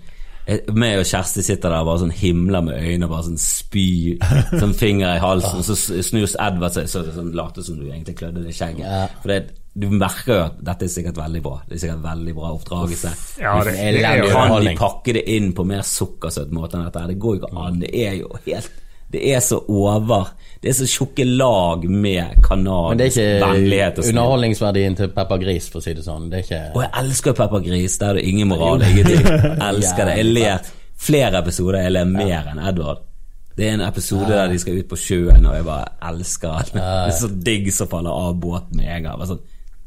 eh, 0.47 0.59
meg 0.73 0.99
og 0.99 1.05
Kjersti 1.05 1.41
sitter 1.43 1.69
der 1.69 1.79
og 1.79 1.85
bare 1.89 2.03
sånn 2.03 2.13
himler 2.13 2.61
med 2.61 2.77
øynene 2.77 3.05
og 3.05 3.09
bare 3.15 3.27
sånn 3.31 3.41
spy 3.41 4.19
Sånn 4.59 4.75
finger 4.77 5.15
i 5.15 5.19
halsen, 5.19 5.57
og 5.57 5.65
så 5.65 6.03
snus 6.03 6.35
Edvard 6.37 6.73
seg, 6.73 6.85
så 6.85 7.01
er 7.01 7.17
sånn 7.17 7.33
later 7.33 7.65
som 7.65 7.79
du 7.79 7.89
egentlig 7.89 8.15
klødde 8.17 8.43
det 8.43 8.53
i 8.53 8.57
skjegget. 8.57 9.09
For 9.23 9.33
det, 9.33 9.41
du 9.73 9.87
merker 9.87 10.33
jo 10.33 10.41
at 10.49 10.57
dette 10.67 10.83
er 10.83 10.91
sikkert 10.91 11.19
veldig 11.21 11.41
bra. 11.45 11.53
Det 11.67 11.77
er 11.77 11.81
sikkert 11.85 12.03
veldig 12.03 12.33
bra 12.35 12.49
oppdragelse. 12.57 13.11
Ja, 13.39 13.53
det, 13.63 13.71
det 13.71 13.79
er 13.79 13.99
Elendig 14.01 14.31
Kan 14.33 14.55
de 14.65 14.73
pakke 14.79 15.13
det 15.15 15.23
inn 15.31 15.51
på 15.55 15.63
mer 15.67 15.83
sukkersøt 15.87 16.51
måte 16.55 16.75
enn 16.75 16.87
dette? 16.89 17.03
her? 17.03 17.11
Det 17.13 17.19
går 17.23 17.37
jo 17.37 17.41
ikke 17.41 17.65
an. 17.65 17.77
Det 17.79 17.91
er 17.95 18.17
jo 18.19 18.31
helt 18.49 18.79
Det 19.11 19.21
er 19.31 19.39
så 19.43 19.61
over. 19.71 20.33
Det 20.61 20.69
er 20.71 20.75
så 20.75 20.87
tjukke 20.87 21.23
lag 21.27 21.85
med 21.87 22.35
Men 22.49 22.99
det 22.99 23.07
er 23.17 23.31
ikke 23.47 24.03
underholdningsverdien 24.11 24.95
til 24.99 25.09
Pepper 25.15 25.39
Gris, 25.41 25.69
for 25.71 25.79
å 25.79 25.85
si 25.85 25.95
det 25.95 26.03
sånn. 26.05 26.27
Det 26.31 26.41
er 26.41 26.45
ikke 26.45 26.61
Og 26.75 26.83
jeg 26.83 26.91
elsker 27.03 27.37
Pepper 27.39 27.63
Gris. 27.65 27.97
Der 27.99 28.11
er 28.11 28.19
det 28.19 28.25
ingen 28.27 28.51
moral, 28.51 28.83
ingenting. 28.87 29.23
elsker 29.71 30.11
det. 30.11 30.17
Jeg 30.19 30.33
ler 30.35 30.73
flere 30.99 31.39
episoder. 31.39 31.79
Jeg 31.87 31.95
ler 31.95 32.11
mer 32.11 32.51
enn 32.51 32.59
Edward. 32.71 33.07
Det 33.55 33.67
er 33.67 33.73
en 33.75 33.83
episode 33.87 34.29
der 34.31 34.51
de 34.51 34.59
skal 34.59 34.77
ut 34.79 34.87
på 34.91 34.99
sjøen, 34.99 35.45
og 35.45 35.55
jeg 35.57 35.65
bare 35.67 35.89
elsker 36.11 36.69
det. 36.71 36.75
Det 36.75 36.83
er 36.83 37.17
så 37.19 37.31
digg 37.47 37.71
som 37.75 37.89
faller 37.91 38.15
av 38.27 38.37
båten 38.39 38.79
med 38.79 38.87
en 38.95 39.09
gang. 39.09 39.25
Sånn, 39.27 39.41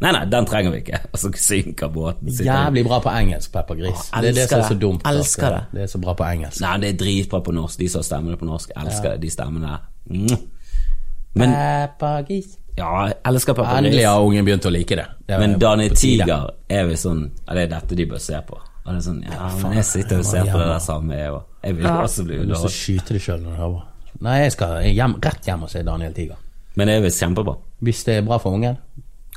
Nei, 0.05 0.11
nei, 0.13 0.25
den 0.29 0.45
trenger 0.49 0.73
vi 0.75 0.81
ikke. 0.83 0.99
Og 1.15 1.21
så 1.23 1.31
synker 1.41 1.89
båten. 1.95 2.29
sitter- 2.31 2.51
jævlig 2.51 2.83
bra 2.87 2.99
på 3.01 3.13
engelsk, 3.17 3.53
Pepper 3.55 3.75
Gris. 3.79 4.03
Åh, 4.13 4.21
Det 4.21 4.29
er 4.31 4.33
det 4.41 4.49
som 4.51 4.61
er 4.61 4.69
så 4.69 4.79
dumt. 4.83 5.03
Elsker 5.09 5.51
det. 5.55 5.63
Det 5.73 5.83
er 5.83 5.87
så 5.95 6.01
bra 6.03 6.15
på 6.19 6.25
engelsk. 6.29 6.61
Nei, 6.61 6.75
det 6.83 6.91
er 6.93 6.99
dritbra 7.05 7.41
på 7.47 7.55
norsk. 7.57 7.79
De 7.79 7.89
som 7.89 8.03
har 8.03 8.05
stemmene 8.11 8.37
på 8.37 8.45
norsk, 8.51 8.71
elsker 8.77 9.15
det. 9.15 9.21
De 9.25 9.31
stemmene 9.31 9.71
der. 9.73 10.37
Men 11.35 11.51
Pepper 11.55 12.23
Gris. 12.29 12.59
ja, 12.77 12.91
jeg 13.07 13.15
elsker 13.25 13.55
Pepper 13.55 13.71
Gris. 13.71 13.79
Endelig 13.89 14.05
har 14.07 14.21
ungen 14.23 14.45
begynt 14.47 14.67
å 14.69 14.73
like 14.73 14.97
det. 15.01 15.07
det 15.27 15.39
Men 15.41 15.59
Daniel. 15.59 15.95
Tiger 15.97 16.51
er 16.71 16.85
vel 16.87 16.97
sånn 17.01 17.25
Ja, 17.49 17.55
det 17.55 17.63
er 17.65 17.81
dette 17.81 17.97
de 17.97 18.07
bør 18.07 18.21
se 18.21 18.41
på. 18.47 18.61
Og 18.85 18.93
det 18.93 18.99
er 19.01 19.05
sånn, 19.11 19.23
ja, 19.25 19.49
men 19.63 19.73
jeg 19.79 19.85
sitter 19.89 20.19
og 20.21 20.25
ser 20.29 20.45
på 20.45 20.59
det 20.61 20.67
der 20.69 20.79
samme, 20.85 21.17
jeg 21.17 21.31
òg. 21.33 21.43
Jeg 21.65 21.77
vil 21.79 21.87
også 21.87 22.25
bli 22.27 22.37
Du 22.45 22.53
har 22.55 22.69
skyte 22.69 23.15
deg 23.17 23.23
sjøl 23.25 23.41
når 23.41 23.51
du 23.57 23.57
hører. 23.63 23.83
Nei, 24.21 24.35
jeg 24.43 24.53
skal 24.53 24.83
hjem, 24.85 25.15
rett 25.25 25.47
hjem 25.49 25.63
og 25.63 25.71
se 25.71 25.83
Daniel 25.83 26.13
Tiger. 26.13 26.37
Men 26.77 26.87
det 26.89 26.97
er 26.99 27.03
visst 27.07 27.23
kjempebra. 27.23 27.57
Hvis 27.83 28.05
det 28.05 28.17
er 28.19 28.23
bra 28.23 28.39
for 28.39 28.53
ungen. 28.53 28.77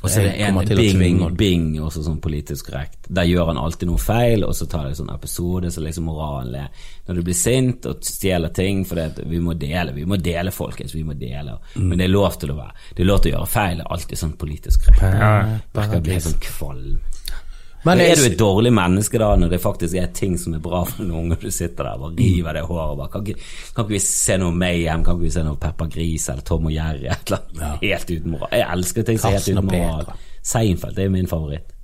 Og 0.02 0.10
så 0.10 0.20
er 0.20 0.28
det 0.28 0.46
en 0.46 0.58
tvinge 0.62 1.00
Bing. 1.02 1.36
Bing 1.36 1.64
også 1.82 2.04
sånn 2.06 2.20
politisk 2.22 2.68
korrekt. 2.70 3.08
Der 3.10 3.26
gjør 3.26 3.50
han 3.50 3.58
alltid 3.58 3.90
noe 3.90 3.98
feil, 3.98 4.44
og 4.46 4.54
så 4.54 4.68
tar 4.70 4.86
det 4.86 4.92
en 4.92 5.00
sånn 5.00 5.10
episode 5.10 5.72
så 5.74 5.82
liksom 5.82 6.06
moralen 6.06 6.54
er 6.54 6.68
Når 7.08 7.18
du 7.18 7.22
blir 7.26 7.34
sint 7.34 7.88
og 7.90 8.04
stjeler 8.06 8.52
ting 8.54 8.84
fordi 8.86 9.08
det, 9.16 9.26
vi 9.26 9.40
må 9.42 9.56
dele, 9.58 9.92
vi 9.96 10.06
må 10.06 10.20
dele, 10.22 10.54
folkens, 10.54 10.94
vi 10.94 11.02
må 11.02 11.18
dele. 11.18 11.56
Mm. 11.74 11.88
Men 11.88 11.98
det 11.98 12.06
er 12.06 12.14
lov 12.14 12.38
til 12.38 12.54
å 12.54 12.60
være 12.60 12.94
Det 12.94 13.02
er 13.02 13.10
lov 13.10 13.22
til 13.24 13.32
å 13.32 13.36
gjøre 13.36 13.52
feil. 13.56 13.80
Det 13.80 13.86
er 13.86 13.96
alltid 13.96 14.22
sånn 14.22 14.36
politisk 14.38 14.86
korrekt. 14.86 15.68
Merker 15.74 15.98
å 15.98 16.06
bli 16.06 16.18
helt 16.18 16.28
sånn 16.28 16.42
kvalm. 16.46 16.98
Men 17.88 18.02
er 18.04 18.18
du 18.18 18.24
et 18.28 18.38
dårlig 18.38 18.72
menneske 18.74 19.20
da 19.20 19.30
når 19.40 19.52
det 19.54 19.60
faktisk 19.62 19.98
er 20.00 20.10
ting 20.16 20.36
som 20.40 20.54
er 20.56 20.62
bra 20.64 20.82
for 20.88 21.02
noen 21.02 21.24
unger 21.24 21.40
og 21.40 21.46
du 21.48 21.54
sitter 21.54 21.88
der 21.88 22.04
og 22.08 22.20
river 22.20 22.58
det 22.58 22.64
håret 22.68 23.00
bare 23.00 23.12
kan 23.12 23.24
ikke, 23.26 23.48
kan 23.74 23.86
ikke 23.86 23.96
vi 23.96 24.02
se 24.04 24.38
noe 24.42 24.56
Mayhem, 24.64 25.06
kan 25.06 25.16
ikke 25.18 25.26
vi 25.28 25.32
se 25.38 25.46
noe 25.46 25.60
Peppa 25.62 25.88
Gris 25.92 26.28
eller 26.32 26.46
Tom 26.48 26.68
og 26.68 26.74
Jerry 26.74 27.08
eller 27.08 27.40
annet? 27.40 27.82
Helt 27.86 28.12
uten 28.12 28.34
moral. 28.34 28.54
Jeg 28.54 28.68
elsker 28.76 29.08
ting 29.08 29.20
som 29.20 29.32
er 29.32 29.40
helt 29.40 29.50
uten 29.52 29.72
moral. 29.72 30.12
Seinfeld 30.52 30.96
det 30.96 31.08
er 31.08 31.12
min 31.12 31.30
favoritt. 31.30 31.74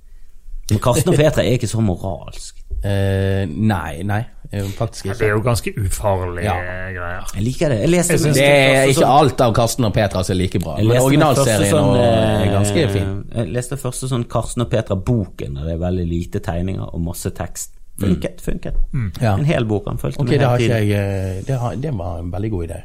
Men 0.71 0.81
Karsten 0.81 1.13
og 1.13 1.19
Petra 1.19 1.43
er 1.43 1.59
ikke 1.59 1.69
så 1.69 1.83
moralsk. 1.85 2.63
Uh, 2.81 3.43
nei, 3.73 4.01
nei. 4.05 4.23
Eh, 4.55 4.69
ikke. 4.71 5.17
Det 5.19 5.27
er 5.27 5.33
jo 5.33 5.41
ganske 5.45 5.73
ufarlige 5.77 6.43
Ja. 6.45 6.55
greier. 6.95 7.29
Jeg 7.35 7.43
liker 7.43 7.69
det. 7.69 7.79
Jeg 7.81 7.89
leste 7.89 8.13
Jeg 8.13 8.19
synes 8.19 8.35
Det 8.37 8.45
er 8.47 8.87
ikke 8.87 9.01
sånn- 9.01 9.19
alt 9.19 9.41
av 9.41 9.53
Karsten 9.53 9.85
og 9.85 9.93
Petra 9.93 10.23
som 10.23 10.33
er 10.33 10.37
like 10.41 10.59
bra. 10.59 10.75
Men 10.77 10.97
originalserien 11.01 11.71
sånn, 11.71 11.95
er 11.97 12.45
eh, 12.45 12.51
ganske 12.53 12.89
fin. 12.91 13.23
Jeg 13.35 13.53
leste 13.53 13.77
første 13.77 14.07
sånn 14.09 14.27
Karsten 14.29 14.61
og 14.61 14.69
Petra-boken, 14.71 15.55
der 15.55 15.63
det 15.63 15.73
er 15.73 15.77
veldig 15.85 16.07
lite 16.09 16.39
tegninger 16.39 16.93
og 16.93 17.01
masse 17.01 17.29
tekst. 17.31 17.71
Funket, 17.99 18.41
funket. 18.41 18.75
Ja. 19.21 19.37
En 19.37 19.45
hel 19.45 19.63
bok. 19.63 19.85
Han 19.87 19.97
fulgte 19.97 20.19
okay, 20.19 20.31
med 20.31 20.39
det, 20.39 20.47
har 20.47 20.57
hele 20.57 20.73
ikke 20.73 20.79
tiden. 20.81 20.89
jeg, 20.89 21.37
eh, 21.37 21.43
det, 21.47 21.59
har, 21.59 21.75
det 21.75 21.93
var 21.97 22.19
en 22.19 22.31
veldig 22.31 22.51
god 22.51 22.67
idé. 22.67 22.81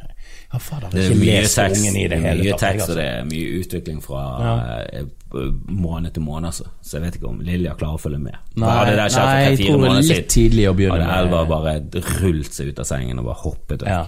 Ja, 0.53 0.59
fader, 0.59 0.89
Det 0.91 1.05
er 1.05 1.11
ikke 1.11 1.21
mye 1.21 1.43
tekst, 1.47 1.59
ungen 1.79 1.97
i 1.97 2.03
det 2.03 2.11
det 2.11 2.17
er 2.19 2.23
hele 2.27 2.43
mye 2.43 2.57
tekst 2.59 2.89
og 2.89 2.89
altså. 2.89 2.95
det 2.99 3.05
er 3.07 3.25
mye 3.31 3.51
utvikling 3.61 4.01
fra 4.03 4.23
eh, 4.91 5.05
måned 5.71 6.11
til 6.17 6.23
måned, 6.27 6.47
altså. 6.51 6.65
Så 6.83 6.97
jeg 6.99 7.03
vet 7.05 7.19
ikke 7.21 7.29
om 7.31 7.41
Lilja 7.47 7.75
klarer 7.79 8.01
å 8.01 8.03
følge 8.03 8.19
med. 8.19 8.35
Nei, 8.59 8.67
nei, 8.67 8.95
jeg 9.07 9.61
tror 9.69 9.85
det 9.85 9.93
er 9.93 10.09
litt 10.09 10.33
tidlig 10.35 10.65
å 10.67 10.75
begynne 10.75 10.99
hadde 10.99 11.07
med- 11.07 11.19
Elva 11.21 11.45
bare 11.47 11.77
rullet 12.23 12.53
seg 12.57 12.73
ut 12.73 12.81
av 12.83 12.89
sengen 12.91 13.19
og 13.23 13.31
bare 13.31 13.43
hoppet 13.45 13.85
vekk. 13.87 13.89
Ja. 13.89 14.07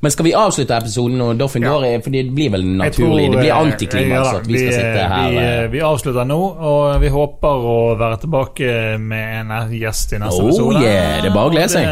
Men 0.00 0.12
skal 0.14 0.28
vi 0.28 0.32
avslutte 0.38 0.76
episoden 0.76 1.18
nå? 1.18 1.32
Ja. 1.34 2.00
for 2.04 2.10
det 2.14 2.20
blir 2.34 2.50
vel 2.54 2.62
naturlig? 2.62 3.26
tror, 3.26 3.32
det 3.32 3.40
blir 3.40 3.52
antiklima 3.52 3.72
antiklimaks 3.72 4.14
ja 4.14 4.32
da, 4.32 4.38
at 4.38 4.46
vi 4.46 4.58
skal 4.58 4.72
sitte 4.72 5.08
her. 5.10 5.30
Vi, 5.30 5.36
eh, 5.42 5.68
vi 5.72 5.80
avslutter 5.80 6.24
nå, 6.28 6.38
og 6.70 7.00
vi 7.02 7.08
håper 7.08 7.66
å 7.72 7.98
være 7.98 8.20
tilbake 8.22 8.98
med 9.00 9.40
en 9.40 9.72
gjest 9.74 10.12
i 10.14 10.20
neste 10.22 10.38
Oh 10.38 10.46
episode. 10.52 10.82
yeah, 10.84 11.18
det 11.22 11.32
er 11.32 11.34
bare 11.34 11.50
å 11.50 11.50
glede 11.50 11.68
seg. 11.74 11.82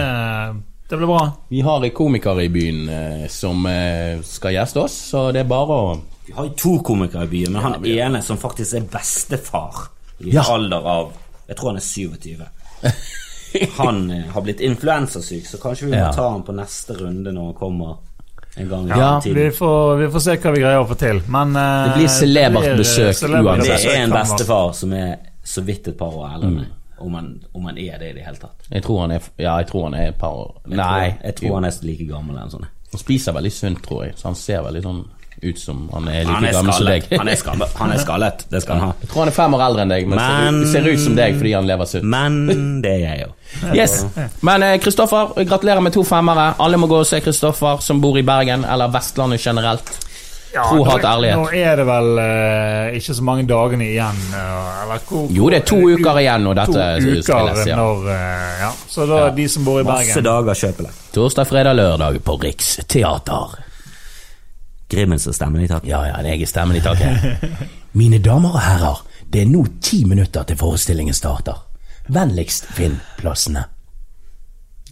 Det, 0.88 0.96
blir 0.96 1.06
bra. 1.06 1.32
Vi 1.48 1.60
har 1.66 1.88
komikere 1.90 2.44
i 2.44 2.48
byen 2.48 2.88
eh, 2.88 3.26
som 3.28 3.66
eh, 3.66 4.20
skal 4.22 4.52
gjeste 4.54 4.80
oss, 4.84 4.92
så 5.10 5.32
det 5.32 5.40
er 5.40 5.48
bare 5.50 5.66
å 5.80 6.00
Vi 6.26 6.32
har 6.36 6.44
jo 6.48 6.52
to 6.58 6.76
komikere 6.82 7.24
i 7.24 7.30
byen, 7.32 7.52
men 7.52 7.62
han 7.62 7.84
ene 7.86 8.22
som 8.22 8.38
faktisk 8.38 8.74
er 8.74 8.86
bestefar 8.92 9.88
i 10.20 10.30
Ja. 10.34 10.42
alder 10.48 10.86
av 10.86 11.12
Jeg 11.48 11.56
tror 11.56 11.68
han 11.70 11.76
er 11.76 11.80
27. 11.80 12.46
Han 13.78 14.10
eh, 14.10 14.24
har 14.34 14.42
blitt 14.42 14.60
influensasyk, 14.60 15.46
så 15.46 15.58
kanskje 15.62 15.86
vi 15.86 15.92
må 15.92 15.98
Ja. 15.98 16.12
ta 16.12 16.28
han 16.30 16.42
på 16.42 16.52
neste 16.52 16.92
runde 16.98 17.32
når 17.32 17.44
han 17.44 17.54
kommer 17.54 17.96
en 18.56 18.68
gang 18.68 18.86
i 18.88 18.90
Ja, 18.98 19.20
Vi 19.24 19.30
tiden. 19.34 19.52
får, 19.52 19.96
vi 19.96 20.08
får 20.12 20.20
se 20.20 20.34
hva 20.36 20.52
vi 20.52 20.60
greier 20.60 20.82
å 20.82 20.88
få 20.88 20.96
til. 20.98 21.22
Men 21.28 21.56
eh, 21.56 21.84
Det 21.88 21.94
blir 21.96 22.08
celebert 22.08 22.60
blir, 22.60 22.72
eh, 22.72 22.76
besøk 22.76 23.22
uansett. 23.30 23.82
Det 23.86 23.94
er 23.94 24.02
en 24.02 24.10
bestefar 24.10 24.72
som 24.74 24.92
er 24.92 25.16
så 25.44 25.62
vidt 25.64 25.88
et 25.88 25.98
par 25.98 26.10
år 26.12 26.34
eldre 26.34 26.48
enn 26.48 26.54
Mm. 26.56 26.60
meg. 26.64 26.75
Om 26.98 27.14
han, 27.14 27.26
om 27.52 27.64
han 27.68 27.76
er 27.78 27.98
det 27.98 28.10
i 28.10 28.14
det 28.16 28.24
hele 28.24 28.36
tatt. 28.40 28.68
Jeg 28.70 28.82
tror 28.86 29.00
han 29.02 29.10
er 29.12 29.20
Ja, 29.36 29.56
jeg 29.60 29.66
tror 29.68 29.84
han 29.90 29.94
er 29.94 30.08
et 30.08 30.18
par 30.18 30.32
år 30.32 30.54
Nei, 30.66 31.10
tror, 31.10 31.26
jeg 31.26 31.34
tror 31.42 31.54
han 31.58 31.64
er 31.68 31.72
like 31.82 32.06
gammel 32.08 32.38
enn 32.40 32.50
sånn. 32.54 32.64
han 32.92 32.98
spiser 33.02 33.32
veldig 33.36 33.52
sunt, 33.52 33.82
tror 33.84 34.04
jeg, 34.06 34.14
så 34.16 34.30
han 34.30 34.34
ser 34.40 34.62
veldig 34.64 34.82
sånn 34.86 35.04
ut 35.42 35.58
som 35.60 35.82
han 35.92 36.06
er 36.08 36.22
like 36.24 36.32
Han 36.32 36.44
er 36.48 36.52
gammel 36.56 36.72
som 36.72 36.86
deg. 36.88 37.08
Han 37.18 37.28
er 37.28 37.36
skallet. 37.36 37.72
Han 37.76 37.90
er 37.92 37.98
skallet. 38.00 38.44
Det 38.48 38.62
skal 38.64 38.78
han 38.78 38.86
ha. 38.88 38.94
Jeg 39.02 39.10
tror 39.10 39.20
han 39.20 39.28
er 39.28 39.36
fem 39.36 39.54
år 39.58 39.64
eldre 39.66 39.82
enn 39.84 39.92
deg, 39.92 40.06
men, 40.08 40.16
Men- 40.18 40.62
ser, 40.66 40.80
ser 40.80 40.88
ut 40.94 41.00
som 41.04 41.18
deg 41.18 41.36
fordi 41.36 41.52
han 41.52 41.66
lever 41.68 41.84
sunt. 41.90 42.04
Men 42.08 42.80
det 42.80 42.94
er 42.94 43.04
jeg 43.04 43.26
jo. 43.26 43.32
Yes. 43.76 43.98
Men 44.40 44.62
eh, 44.62 44.78
Kristoffer, 44.80 45.34
gratulerer 45.44 45.84
med 45.84 45.92
to 45.92 46.02
femmere. 46.08 46.54
Alle 46.58 46.80
må 46.80 46.88
gå 46.88 47.02
og 47.02 47.06
se 47.06 47.20
Kristoffer 47.20 47.84
som 47.84 48.00
bor 48.00 48.16
i 48.16 48.24
Bergen, 48.24 48.64
eller 48.64 48.88
Vestlandet 48.88 49.44
generelt. 49.44 49.92
Ja, 50.56 50.62
Tro, 50.70 50.78
nå- 50.80 50.84
hat, 50.88 51.02
ærlighet. 51.04 51.36
Nå 51.36 51.48
er 51.52 51.76
det 51.76 51.84
vel 51.84 52.06
uh, 52.16 52.96
ikke 52.96 53.14
så 53.18 53.24
mange 53.28 53.42
dagene 53.50 53.84
igjen. 53.90 54.20
Uh, 54.32 54.82
eller 54.86 55.02
hvor, 55.10 55.26
Jo, 55.36 55.50
det 55.52 55.58
er 55.58 55.66
to 55.68 55.76
u- 55.82 55.90
uker 55.98 56.20
igjen 56.22 56.46
når 56.48 56.56
dette 56.62 56.72
to 56.72 57.02
spilles, 57.02 57.28
uker 57.28 57.68
ja. 57.68 57.76
når 57.76 58.06
uh, 58.08 58.62
Ja, 58.62 58.70
så 58.94 59.06
da 59.10 59.18
de 59.36 59.46
som 59.52 59.66
bor 59.68 59.82
i 59.82 59.84
Masse 59.84 60.14
Bergen 60.16 60.24
dager 60.30 60.60
kjøpele. 60.62 60.94
Torsdag, 61.12 61.50
fredag, 61.50 61.76
lørdag 61.76 62.18
på 62.24 62.38
Riksteater. 62.46 63.58
Grimmen 64.88 65.18
som 65.20 65.34
stemmer 65.36 65.60
i 65.60 65.68
taket. 65.68 65.90
Ja, 65.90 66.00
ja, 66.08 66.16
det 66.22 66.32
er 66.32 66.40
jeg 66.40 66.48
stemmen 66.48 66.78
i 66.78 66.82
taket. 66.84 67.46
Mine 68.00 68.18
damer 68.22 68.54
og 68.56 68.60
herrer, 68.62 69.00
det 69.32 69.42
er 69.44 69.48
nå 69.50 69.64
ti 69.82 70.04
minutter 70.08 70.46
til 70.46 70.56
forestillingen 70.60 71.16
starter. 71.16 71.58
Vennligst 72.08 72.68
finn 72.76 73.00
plassene. 73.18 73.64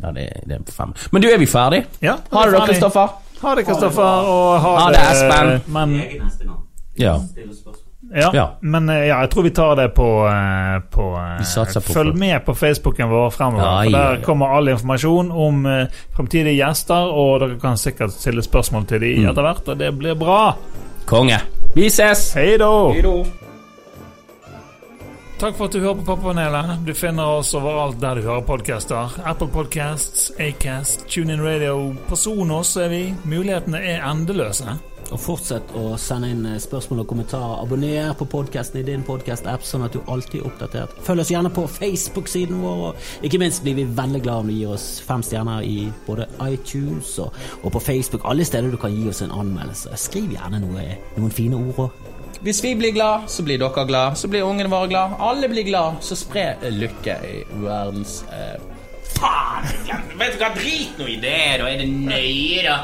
Ja, 0.03 0.11
det, 0.11 0.25
det 0.51 0.57
er 0.59 0.73
fem. 0.75 0.91
Men 1.15 1.23
du, 1.23 1.29
er 1.31 1.39
vi 1.39 1.47
ferdig? 1.47 1.85
Ja, 2.03 2.17
Ha 2.33 2.45
det 2.45 2.53
da, 2.57 2.59
ferdig. 2.59 2.73
Kristoffer. 2.75 3.13
Ha 3.45 3.55
det, 3.55 3.65
Kristoffer. 3.69 4.29
Og 4.31 4.61
ha, 4.65 4.75
Ha 4.81 4.91
det, 4.95 5.01
Espen. 5.13 5.73
Men, 5.73 5.95
Ja. 6.97 7.19
ja, 8.15 8.31
Ja. 8.35 8.45
men 8.61 8.89
eh, 8.89 9.07
ja, 9.09 9.21
jeg 9.25 9.31
tror 9.31 9.43
vi 9.43 9.51
tar 9.51 9.75
det 9.77 9.89
på, 9.95 10.07
eh, 10.29 10.81
på, 10.91 11.07
eh, 11.19 11.39
Vi 11.39 11.81
på 11.81 11.93
Følg 11.93 12.15
med 12.19 12.45
på 12.47 12.55
Facebooken 12.55 13.09
vår 13.11 13.31
fremover. 13.31 13.65
Ja, 13.65 13.83
for 13.85 13.91
Der 13.91 14.15
ja. 14.15 14.25
kommer 14.25 14.47
all 14.57 14.69
informasjon 14.69 15.33
om 15.33 15.67
uh, 15.67 15.87
fremtidige 16.17 16.57
gjester, 16.61 17.11
og 17.13 17.41
dere 17.41 17.59
kan 17.61 17.77
sikkert 17.77 18.13
stille 18.15 18.43
spørsmål 18.43 18.87
til 18.87 19.01
dem 19.01 19.25
Mm. 19.25 19.31
etter 19.31 19.43
hvert, 19.43 19.69
og 19.69 19.79
det 19.79 19.99
blir 19.99 20.15
bra. 20.15 20.55
Konge. 21.07 21.41
Vi 21.75 21.89
ses! 21.91 22.33
Hei 22.35 22.57
da! 22.57 22.71
Takk 25.45 25.59
for 25.59 25.69
at 25.69 25.75
du 25.77 25.83
hører 25.83 25.99
på 25.99 26.05
Pappapanelet. 26.09 26.87
Du 26.87 26.95
finner 26.97 27.35
oss 27.37 27.51
overalt 27.53 27.99
der 28.01 28.17
du 28.17 28.25
hører 28.25 28.47
podkaster. 28.49 29.13
Apple 29.29 29.51
Podcasts, 29.53 30.31
Acast, 30.41 31.05
TuneIn 31.05 31.43
Radio. 31.45 31.91
På 32.09 32.17
Sonos 32.17 32.71
er 32.81 32.89
vi. 32.89 33.01
Mulighetene 33.29 33.83
er 33.85 34.07
endeløse. 34.09 34.79
Og 35.11 35.21
fortsett 35.21 35.75
å 35.77 35.99
sende 36.01 36.31
inn 36.33 36.47
eh, 36.49 36.57
spørsmål 36.65 37.03
og 37.03 37.11
kommentarer. 37.11 37.59
Abonner 37.61 38.17
på 38.17 38.25
podkasten 38.39 38.81
i 38.81 38.87
din 38.89 39.05
podkast-app, 39.05 39.69
sånn 39.69 39.85
at 39.85 39.93
du 39.93 40.01
alltid 40.09 40.41
er 40.41 40.49
oppdatert. 40.49 40.97
Følg 41.05 41.27
oss 41.27 41.35
gjerne 41.35 41.53
på 41.53 41.67
Facebook-siden 41.77 42.65
vår, 42.65 42.81
og 42.89 43.29
ikke 43.29 43.43
minst 43.45 43.61
blir 43.69 43.77
vi 43.83 43.85
veldig 44.01 44.25
glad 44.25 44.47
om 44.47 44.49
du 44.49 44.57
gir 44.57 44.73
oss 44.79 44.89
fem 45.05 45.21
stjerner 45.29 45.69
i 45.69 45.91
både 46.09 46.25
iTunes 46.49 47.19
og, 47.21 47.37
og 47.61 47.77
på 47.77 47.85
Facebook. 47.91 48.25
Alle 48.33 48.49
steder 48.49 48.73
du 48.73 48.81
kan 48.81 48.97
gi 48.97 49.13
oss 49.13 49.21
en 49.21 49.37
anmeldelse. 49.45 49.93
Skriv 50.09 50.33
gjerne 50.39 50.65
noe, 50.65 50.89
noen 51.19 51.41
fine 51.43 51.61
ord 51.61 51.85
òg. 51.91 52.14
Hvis 52.45 52.65
vi 52.65 52.75
blir 52.77 52.91
glad, 52.93 53.21
så 53.27 53.43
blir 53.43 53.59
dere 53.59 53.87
glad, 53.89 54.19
så 54.21 54.29
blir 54.29 54.45
ungene 54.45 54.69
våre 54.69 54.89
glad. 54.89 55.15
Alle 55.19 55.49
blir 55.49 55.65
glad, 55.65 55.93
så 56.05 56.17
spre 56.17 56.53
lykke 56.69 57.17
i 57.25 57.39
verdens 57.63 58.19
eh... 58.29 58.61
Faen! 59.15 59.65
Vet 60.21 60.37
du 60.37 60.43
hva, 60.43 60.51
drit 60.53 61.01
nå 61.01 61.09
i 61.09 61.17
det, 61.23 61.41
da 61.63 61.71
er 61.71 61.81
det 61.81 61.89
nøye, 61.89 62.61
da. 62.69 62.77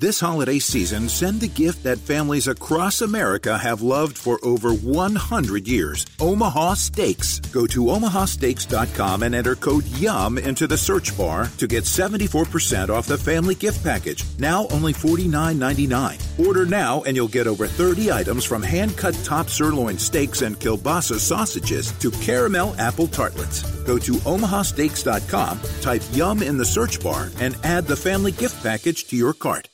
This 0.03 0.19
holiday 0.19 0.59
season, 0.59 1.09
send 1.09 1.41
the 1.41 1.47
gift 1.47 1.85
that 1.85 1.97
families 1.97 2.49
across 2.49 3.03
America 3.03 3.57
have 3.57 3.83
loved 3.83 4.19
for 4.19 4.41
over 4.45 4.75
100 4.75 5.69
years. 5.69 6.07
Omaha 6.19 6.75
Steaks. 6.75 7.39
Go 7.39 7.69
to 7.69 7.85
omahasteaks.com 7.85 9.23
and 9.23 9.33
enter 9.33 9.55
code 9.55 9.87
YUM 10.01 10.39
into 10.39 10.67
the 10.67 10.77
search 10.77 11.17
bar 11.17 11.49
to 11.57 11.69
get 11.69 11.85
74% 11.85 12.89
off 12.89 13.07
the 13.07 13.17
family 13.17 13.55
gift 13.55 13.85
package. 13.85 14.25
Now 14.41 14.67
only 14.73 14.93
$49.99. 14.93 16.47
Order 16.49 16.67
now 16.67 17.05
and 17.05 17.15
you'll 17.15 17.29
get 17.29 17.47
over 17.47 17.69
30 17.69 18.11
items 18.11 18.45
from 18.45 18.65
hand 18.65 18.97
cut 18.97 19.15
top 19.23 19.49
sirloin 19.51 19.99
steaks 19.99 20.43
and 20.43 20.59
kielbasa 20.59 21.21
sausages 21.21 21.93
to 22.01 22.11
caramel 22.11 22.75
apple 22.77 23.07
tartlets. 23.07 23.63
Go 23.85 23.99
to 23.99 24.15
omahasteaks.com, 24.15 25.61
type 25.81 26.03
YUM 26.11 26.43
in 26.43 26.59
the 26.59 26.65
search 26.65 27.01
bar, 27.01 27.31
and 27.39 27.57
add 27.63 27.87
the 27.87 27.97
family 27.97 28.33
gift 28.33 28.61
package 28.65 29.05
to 29.07 29.15
your 29.15 29.33
cart. 29.33 29.69